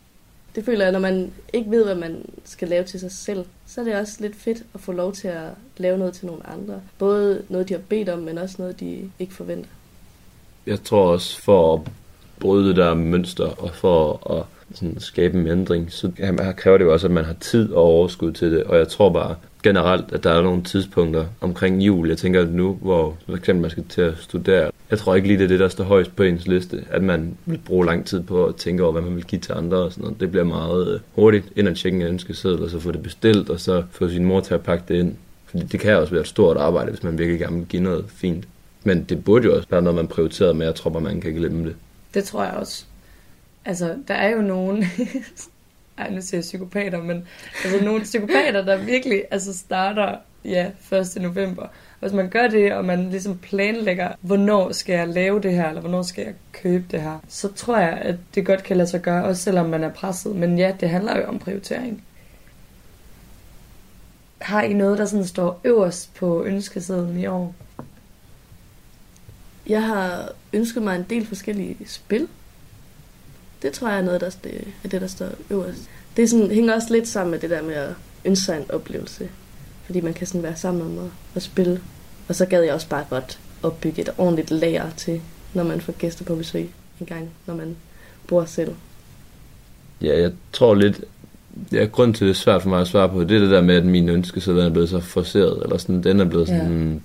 Det 0.54 0.64
føler 0.64 0.84
jeg, 0.84 0.92
når 0.92 0.98
man 0.98 1.32
ikke 1.52 1.70
ved, 1.70 1.84
hvad 1.84 1.94
man 1.94 2.24
skal 2.44 2.68
lave 2.68 2.84
til 2.84 3.00
sig 3.00 3.12
selv, 3.12 3.44
så 3.66 3.80
er 3.80 3.84
det 3.84 3.96
også 3.96 4.16
lidt 4.20 4.36
fedt 4.36 4.62
at 4.74 4.80
få 4.80 4.92
lov 4.92 5.12
til 5.12 5.28
at 5.28 5.50
lave 5.76 5.98
noget 5.98 6.14
til 6.14 6.26
nogle 6.26 6.46
andre. 6.46 6.80
Både 6.98 7.42
noget, 7.48 7.68
de 7.68 7.74
har 7.74 7.80
bedt 7.88 8.08
om, 8.08 8.18
men 8.18 8.38
også 8.38 8.56
noget, 8.58 8.80
de 8.80 9.10
ikke 9.18 9.34
forventer. 9.34 9.70
Jeg 10.66 10.82
tror 10.84 11.12
også, 11.12 11.42
for 11.42 11.74
at 11.74 11.80
bryde 12.40 12.68
det 12.68 12.76
der 12.76 12.94
mønster, 12.94 13.46
og 13.46 13.74
for 13.74 14.32
at 14.38 14.46
sådan, 14.74 15.00
skabe 15.00 15.38
en 15.38 15.46
ændring, 15.46 15.92
så 15.92 16.10
ja, 16.18 16.52
kræver 16.52 16.78
det 16.78 16.84
jo 16.84 16.92
også, 16.92 17.06
at 17.06 17.10
man 17.10 17.24
har 17.24 17.36
tid 17.40 17.72
og 17.72 17.82
overskud 17.82 18.32
til 18.32 18.52
det. 18.52 18.64
Og 18.64 18.78
jeg 18.78 18.88
tror 18.88 19.10
bare 19.10 19.34
generelt, 19.62 20.12
at 20.12 20.24
der 20.24 20.30
er 20.30 20.42
nogle 20.42 20.62
tidspunkter 20.62 21.26
omkring 21.40 21.82
jul. 21.82 22.08
Jeg 22.08 22.18
tænker 22.18 22.46
nu, 22.46 22.78
hvor 22.82 23.16
for 23.26 23.36
eksempel 23.36 23.60
man 23.60 23.70
skal 23.70 23.84
til 23.88 24.00
at 24.00 24.14
studere. 24.18 24.70
Jeg 24.90 24.98
tror 24.98 25.14
ikke 25.14 25.28
lige, 25.28 25.38
det 25.38 25.44
er 25.44 25.48
det, 25.48 25.60
der 25.60 25.68
står 25.68 25.84
højst 25.84 26.16
på 26.16 26.22
ens 26.22 26.46
liste, 26.46 26.84
at 26.90 27.02
man 27.02 27.36
vil 27.46 27.60
bruge 27.66 27.86
lang 27.86 28.06
tid 28.06 28.22
på 28.22 28.46
at 28.46 28.56
tænke 28.56 28.82
over, 28.82 28.92
hvad 28.92 29.02
man 29.02 29.16
vil 29.16 29.24
give 29.24 29.40
til 29.40 29.52
andre 29.52 29.76
og 29.76 29.92
sådan 29.92 30.02
noget. 30.02 30.20
Det 30.20 30.30
bliver 30.30 30.44
meget 30.44 30.94
øh, 30.94 31.00
hurtigt 31.14 31.44
ind 31.56 31.68
at 31.68 31.76
tjekke 31.76 31.98
en 31.98 32.02
ønskeseddel, 32.02 32.62
og 32.62 32.70
så 32.70 32.80
få 32.80 32.92
det 32.92 33.02
bestilt, 33.02 33.50
og 33.50 33.60
så 33.60 33.82
få 33.90 34.08
sin 34.08 34.24
mor 34.24 34.40
til 34.40 34.54
at 34.54 34.62
pakke 34.62 34.84
det 34.88 34.94
ind. 34.94 35.14
Fordi 35.46 35.64
det 35.64 35.80
kan 35.80 35.96
også 35.96 36.12
være 36.12 36.20
et 36.20 36.28
stort 36.28 36.56
arbejde, 36.56 36.90
hvis 36.90 37.02
man 37.02 37.18
virkelig 37.18 37.40
gerne 37.40 37.56
vil 37.56 37.66
give 37.66 37.82
noget 37.82 38.04
fint. 38.08 38.44
Men 38.84 39.04
det 39.04 39.24
burde 39.24 39.44
jo 39.44 39.56
også 39.56 39.68
være 39.70 39.82
noget, 39.82 39.96
man 39.96 40.08
prioriterer 40.08 40.52
med. 40.52 40.66
Jeg 40.66 40.74
tror 40.74 40.90
bare, 40.90 41.02
man 41.02 41.20
kan 41.20 41.32
glemme 41.32 41.64
det. 41.64 41.74
Det 42.14 42.24
tror 42.24 42.44
jeg 42.44 42.52
også. 42.52 42.84
Altså, 43.64 43.96
der 44.08 44.14
er 44.14 44.30
jo 44.30 44.42
nogen... 44.42 44.84
Ej, 45.98 46.10
nu 46.10 46.20
siger 46.20 46.38
jeg 46.38 46.42
psykopater, 46.42 47.02
men 47.02 47.28
altså 47.64 47.84
nogle 47.84 48.02
psykopater, 48.02 48.64
der 48.64 48.76
virkelig 48.76 49.24
altså 49.30 49.58
starter 49.58 50.16
ja, 50.44 50.70
1. 50.92 51.22
november. 51.22 51.66
Hvis 52.00 52.12
man 52.12 52.28
gør 52.28 52.48
det, 52.48 52.72
og 52.72 52.84
man 52.84 53.10
ligesom 53.10 53.38
planlægger, 53.38 54.12
hvornår 54.20 54.72
skal 54.72 54.94
jeg 54.94 55.08
lave 55.08 55.40
det 55.40 55.52
her, 55.52 55.68
eller 55.68 55.80
hvornår 55.80 56.02
skal 56.02 56.24
jeg 56.24 56.34
købe 56.52 56.84
det 56.90 57.00
her, 57.02 57.18
så 57.28 57.52
tror 57.52 57.78
jeg, 57.78 57.92
at 57.92 58.16
det 58.34 58.46
godt 58.46 58.62
kan 58.62 58.76
lade 58.76 58.88
sig 58.88 59.02
gøre, 59.02 59.24
også 59.24 59.42
selvom 59.42 59.66
man 59.66 59.84
er 59.84 59.90
presset. 59.90 60.36
Men 60.36 60.58
ja, 60.58 60.74
det 60.80 60.88
handler 60.88 61.18
jo 61.18 61.24
om 61.24 61.38
prioritering. 61.38 62.04
Har 64.38 64.62
I 64.62 64.72
noget, 64.72 64.98
der 64.98 65.04
sådan 65.04 65.26
står 65.26 65.60
øverst 65.64 66.14
på 66.14 66.44
ønskesedlen 66.44 67.18
i 67.18 67.26
år? 67.26 67.54
Jeg 69.66 69.82
har 69.82 70.32
ønsket 70.52 70.82
mig 70.82 70.96
en 70.96 71.06
del 71.10 71.26
forskellige 71.26 71.76
spil. 71.86 72.28
Det 73.64 73.72
tror 73.72 73.88
jeg 73.88 73.98
er 73.98 74.02
noget, 74.02 74.20
der 74.20 74.30
er 74.84 74.88
det, 74.88 75.00
der 75.00 75.06
står 75.06 75.28
øverst. 75.50 75.80
Det 76.16 76.30
sådan, 76.30 76.50
hænger 76.50 76.74
også 76.74 76.88
lidt 76.90 77.08
sammen 77.08 77.30
med 77.30 77.38
det 77.38 77.50
der 77.50 77.62
med 77.62 77.74
at 77.74 77.90
ønske 78.24 78.44
sig 78.44 78.56
en 78.56 78.70
oplevelse. 78.70 79.28
Fordi 79.84 80.00
man 80.00 80.14
kan 80.14 80.26
sådan 80.26 80.42
være 80.42 80.56
sammen 80.56 80.82
om 80.82 80.98
at, 80.98 81.10
at 81.34 81.42
spille. 81.42 81.80
Og 82.28 82.34
så 82.34 82.46
gad 82.46 82.62
jeg 82.62 82.74
også 82.74 82.88
bare 82.88 83.04
godt 83.10 83.38
opbygge 83.62 84.02
et 84.02 84.10
ordentligt 84.18 84.50
lager 84.50 84.90
til, 84.96 85.20
når 85.54 85.64
man 85.64 85.80
får 85.80 85.92
gæster 85.92 86.24
på 86.24 86.34
besøg 86.34 86.70
en 87.00 87.06
gang, 87.06 87.30
når 87.46 87.54
man 87.54 87.76
bor 88.26 88.44
selv. 88.44 88.74
Ja, 90.02 90.20
jeg 90.20 90.32
tror 90.52 90.74
lidt, 90.74 91.04
ja, 91.72 91.84
grund 91.84 92.14
til, 92.14 92.26
det 92.26 92.30
er 92.30 92.34
svært 92.34 92.62
for 92.62 92.68
mig 92.68 92.80
at 92.80 92.86
svare 92.86 93.08
på, 93.08 93.24
det 93.24 93.36
er 93.36 93.40
det 93.40 93.50
der 93.50 93.62
med, 93.62 93.74
at 93.74 93.86
min 93.86 94.08
ønske 94.08 94.40
så 94.40 94.58
er 94.58 94.70
blevet 94.70 94.88
så 94.88 95.00
forceret, 95.00 95.62
eller 95.62 95.76
sådan, 95.76 96.02
den 96.02 96.20
er 96.20 96.24
blevet 96.24 96.48
sådan, 96.48 96.92
ja. 96.92 96.98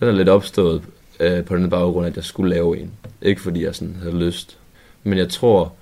den 0.00 0.08
er 0.08 0.12
lidt 0.12 0.28
opstået 0.28 0.82
øh, 1.20 1.44
på 1.44 1.56
den 1.56 1.70
baggrund, 1.70 2.06
at 2.06 2.16
jeg 2.16 2.24
skulle 2.24 2.50
lave 2.54 2.80
en. 2.80 2.90
Ikke 3.22 3.40
fordi 3.40 3.64
jeg 3.64 3.74
sådan 3.74 3.96
havde 4.02 4.18
lyst. 4.18 4.56
Men 5.04 5.18
jeg 5.18 5.28
tror, 5.28 5.72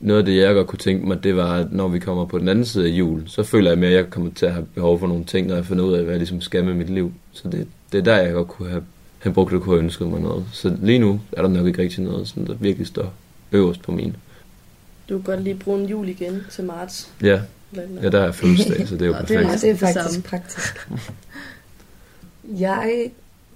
noget 0.00 0.18
af 0.18 0.24
det, 0.24 0.36
jeg 0.36 0.54
godt 0.54 0.66
kunne 0.66 0.78
tænke 0.78 1.06
mig, 1.06 1.24
det 1.24 1.36
var, 1.36 1.54
at 1.54 1.72
når 1.72 1.88
vi 1.88 1.98
kommer 1.98 2.26
på 2.26 2.38
den 2.38 2.48
anden 2.48 2.64
side 2.64 2.86
af 2.86 2.90
jul, 2.90 3.22
så 3.26 3.42
føler 3.42 3.70
jeg 3.70 3.78
mere, 3.78 3.90
at 3.90 3.96
jeg 3.96 4.10
kommer 4.10 4.30
til 4.34 4.46
at 4.46 4.52
have 4.52 4.66
behov 4.74 4.98
for 4.98 5.06
nogle 5.06 5.24
ting, 5.24 5.46
når 5.46 5.54
jeg 5.54 5.66
finder 5.66 5.84
ud 5.84 5.92
af, 5.92 6.02
hvad 6.02 6.12
jeg 6.12 6.18
ligesom 6.18 6.40
skal 6.40 6.64
med 6.64 6.74
mit 6.74 6.90
liv. 6.90 7.12
Så 7.32 7.48
det, 7.48 7.68
det 7.92 7.98
er 7.98 8.02
der, 8.02 8.16
jeg 8.16 8.32
godt 8.32 8.48
kunne 8.48 8.68
have, 8.68 8.84
have 9.18 9.34
brugt 9.34 9.52
det, 9.52 9.62
kunne 9.62 9.74
have 9.74 9.84
ønsket 9.84 10.08
mig 10.08 10.20
noget. 10.20 10.44
Så 10.52 10.76
lige 10.82 10.98
nu 10.98 11.20
er 11.32 11.42
der 11.42 11.48
nok 11.48 11.66
ikke 11.66 11.82
rigtig 11.82 12.04
noget, 12.04 12.28
som 12.28 12.46
der 12.46 12.54
virkelig 12.54 12.86
står 12.86 13.12
øverst 13.52 13.82
på 13.82 13.92
min. 13.92 14.16
Du 15.08 15.14
kan 15.14 15.22
godt 15.22 15.42
lige 15.42 15.54
bruge 15.54 15.80
en 15.80 15.86
jul 15.86 16.08
igen 16.08 16.42
til 16.50 16.64
marts. 16.64 17.12
Ja, 17.22 17.40
ja 18.02 18.08
der 18.08 18.20
er 18.20 18.32
fødselsdag, 18.32 18.88
så 18.88 18.94
det 18.94 19.02
er 19.02 19.06
jo 19.06 19.12
perfekt. 19.12 19.40
Det 19.40 19.46
er, 19.46 19.56
det 19.56 19.70
er 19.70 19.76
faktisk 19.76 20.24
praktisk. 20.24 20.88
jeg, 22.44 23.10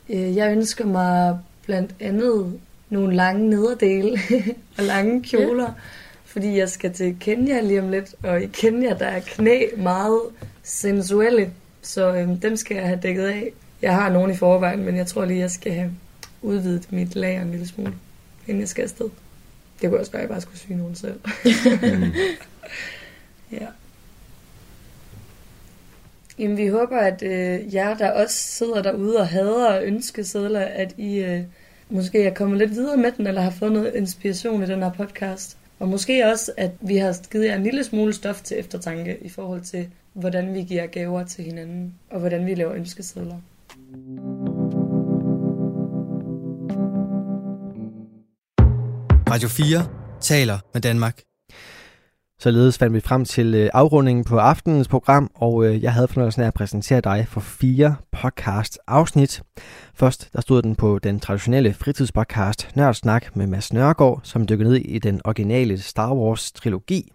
øh, 0.08 0.36
jeg 0.36 0.52
ønsker 0.52 0.86
mig 0.86 1.38
blandt 1.66 1.90
andet 2.00 2.52
nogle 2.90 3.16
lange 3.16 3.50
nederdele 3.50 4.18
og 4.78 4.84
lange 4.84 5.22
kjoler. 5.22 5.64
Ja 5.64 5.72
fordi 6.30 6.58
jeg 6.58 6.68
skal 6.68 6.92
til 6.92 7.16
Kenya 7.20 7.60
lige 7.60 7.82
om 7.82 7.88
lidt, 7.88 8.14
og 8.22 8.42
i 8.42 8.46
Kenya 8.46 8.94
der 8.98 9.06
er 9.06 9.20
knæ 9.20 9.66
meget 9.76 10.20
sensuelle, 10.62 11.52
så 11.82 12.14
øhm, 12.14 12.40
dem 12.40 12.56
skal 12.56 12.76
jeg 12.76 12.86
have 12.86 13.00
dækket 13.02 13.26
af. 13.26 13.52
Jeg 13.82 13.94
har 13.94 14.12
nogen 14.12 14.30
i 14.30 14.36
forvejen, 14.36 14.84
men 14.84 14.96
jeg 14.96 15.06
tror 15.06 15.24
lige, 15.24 15.38
jeg 15.38 15.50
skal 15.50 15.72
have 15.72 15.90
udvidet 16.42 16.92
mit 16.92 17.16
lager 17.16 17.42
en 17.42 17.50
lille 17.50 17.68
smule, 17.68 17.92
inden 18.46 18.60
jeg 18.60 18.68
skal 18.68 18.82
afsted. 18.82 19.08
Det 19.80 19.90
kunne 19.90 20.00
også 20.00 20.12
være, 20.12 20.22
at 20.22 20.28
jeg 20.28 20.34
bare 20.34 20.40
skulle 20.40 20.58
syge 20.58 20.76
nogen 20.76 20.94
selv. 20.94 21.20
ja. 23.60 23.66
Jamen, 26.38 26.56
vi 26.56 26.66
håber, 26.66 26.98
at 26.98 27.22
øh, 27.22 27.74
jer, 27.74 27.96
der 27.96 28.10
også 28.10 28.36
sidder 28.36 28.82
derude 28.82 29.16
og 29.16 29.28
hader 29.28 29.80
ønskesedler, 29.80 30.60
at 30.60 30.94
I 30.96 31.18
øh, 31.18 31.40
måske 31.90 32.22
er 32.24 32.34
kommet 32.34 32.58
lidt 32.58 32.70
videre 32.70 32.96
med 32.96 33.12
den, 33.12 33.26
eller 33.26 33.40
har 33.40 33.50
fået 33.50 33.72
noget 33.72 33.94
inspiration 33.94 34.62
i 34.62 34.66
den 34.66 34.82
her 34.82 34.92
podcast. 34.92 35.56
Og 35.80 35.88
måske 35.88 36.26
også, 36.26 36.52
at 36.56 36.70
vi 36.80 36.96
har 36.96 37.16
givet 37.32 37.46
jer 37.46 37.56
en 37.56 37.62
lille 37.62 37.84
smule 37.84 38.12
stof 38.12 38.42
til 38.42 38.58
eftertanke 38.58 39.18
i 39.22 39.28
forhold 39.28 39.60
til, 39.60 39.88
hvordan 40.12 40.54
vi 40.54 40.62
giver 40.62 40.86
gaver 40.86 41.24
til 41.24 41.44
hinanden, 41.44 41.94
og 42.10 42.20
hvordan 42.20 42.46
vi 42.46 42.54
laver 42.54 42.74
ønskesedler. 42.74 43.36
Radio 49.30 49.48
4 49.48 49.86
taler 50.20 50.58
med 50.74 50.80
Danmark. 50.80 51.29
Således 52.42 52.78
fandt 52.78 52.94
vi 52.94 53.00
frem 53.00 53.24
til 53.24 53.54
øh, 53.54 53.70
afrundingen 53.72 54.24
på 54.24 54.38
aftenens 54.38 54.88
program, 54.88 55.30
og 55.34 55.64
øh, 55.64 55.82
jeg 55.82 55.92
havde 55.92 56.08
fornøjelsen 56.08 56.42
af 56.42 56.46
at 56.46 56.54
præsentere 56.54 57.00
dig 57.00 57.26
for 57.28 57.40
fire 57.40 57.96
podcast-afsnit. 58.12 59.42
Først 59.94 60.32
der 60.32 60.40
stod 60.40 60.62
den 60.62 60.76
på 60.76 60.98
den 60.98 61.20
traditionelle 61.20 61.74
fritidspodcast 61.74 62.76
Nørdsnak 62.76 63.36
med 63.36 63.46
Mads 63.46 63.72
Nørgaard, 63.72 64.20
som 64.22 64.46
dykkede 64.46 64.70
ned 64.70 64.76
i 64.76 64.98
den 64.98 65.20
originale 65.24 65.78
Star 65.78 66.14
Wars-trilogi. 66.14 67.12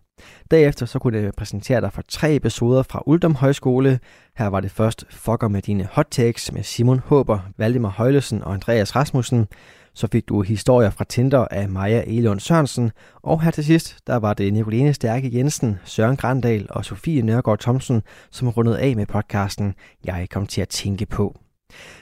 Derefter 0.51 0.85
så 0.85 0.99
kunne 0.99 1.17
jeg 1.17 1.31
præsentere 1.37 1.81
dig 1.81 1.93
for 1.93 2.01
tre 2.07 2.35
episoder 2.35 2.83
fra 2.83 3.03
Uldum 3.05 3.35
Højskole. 3.35 3.99
Her 4.37 4.47
var 4.47 4.59
det 4.59 4.71
først 4.71 5.05
Fucker 5.09 5.47
med 5.47 5.61
dine 5.61 5.87
hot 5.91 6.07
takes 6.11 6.51
med 6.51 6.63
Simon 6.63 6.99
Håber, 7.05 7.39
Valdemar 7.57 7.89
Højlesen 7.89 8.43
og 8.43 8.53
Andreas 8.53 8.95
Rasmussen. 8.95 9.47
Så 9.95 10.07
fik 10.11 10.29
du 10.29 10.41
historier 10.41 10.89
fra 10.89 11.05
Tinder 11.09 11.47
af 11.51 11.69
Maja 11.69 12.03
Elund 12.07 12.39
Sørensen, 12.39 12.91
og 13.23 13.41
her 13.41 13.51
til 13.51 13.65
sidst, 13.65 13.97
der 14.07 14.15
var 14.15 14.33
det 14.33 14.53
Nicoline 14.53 14.93
Stærke 14.93 15.37
Jensen, 15.37 15.79
Søren 15.83 16.17
Grandal 16.17 16.67
og 16.69 16.85
Sofie 16.85 17.21
Nørgaard 17.21 17.59
Thomsen, 17.59 18.01
som 18.31 18.49
rundede 18.49 18.79
af 18.79 18.95
med 18.95 19.05
podcasten 19.05 19.73
Jeg 20.05 20.27
kom 20.31 20.47
til 20.47 20.61
at 20.61 20.69
tænke 20.69 21.05
på. 21.05 21.35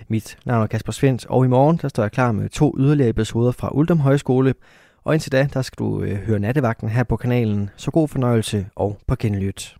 Mit 0.08 0.38
navn 0.46 0.64
er 0.64 0.68
Kasper 0.68 0.92
Svendt, 0.92 1.26
og 1.26 1.46
i 1.46 1.48
morgen 1.48 1.80
der 1.82 1.88
står 1.88 2.04
jeg 2.04 2.12
klar 2.12 2.32
med 2.32 2.50
to 2.50 2.76
yderligere 2.80 3.10
episoder 3.10 3.52
fra 3.52 3.70
Uldum 3.76 4.00
Højskole. 4.00 4.54
Og 5.04 5.14
indtil 5.14 5.32
da, 5.32 5.48
der 5.54 5.62
skal 5.62 5.86
du 5.86 6.02
øh, 6.02 6.16
høre 6.16 6.40
nattevagten 6.40 6.90
her 6.90 7.04
på 7.04 7.16
kanalen. 7.16 7.70
Så 7.76 7.92
god 7.92 8.08
fornøjelse 8.08 8.68
og 8.76 8.98
på 9.08 9.16
genlyt. 9.20 9.76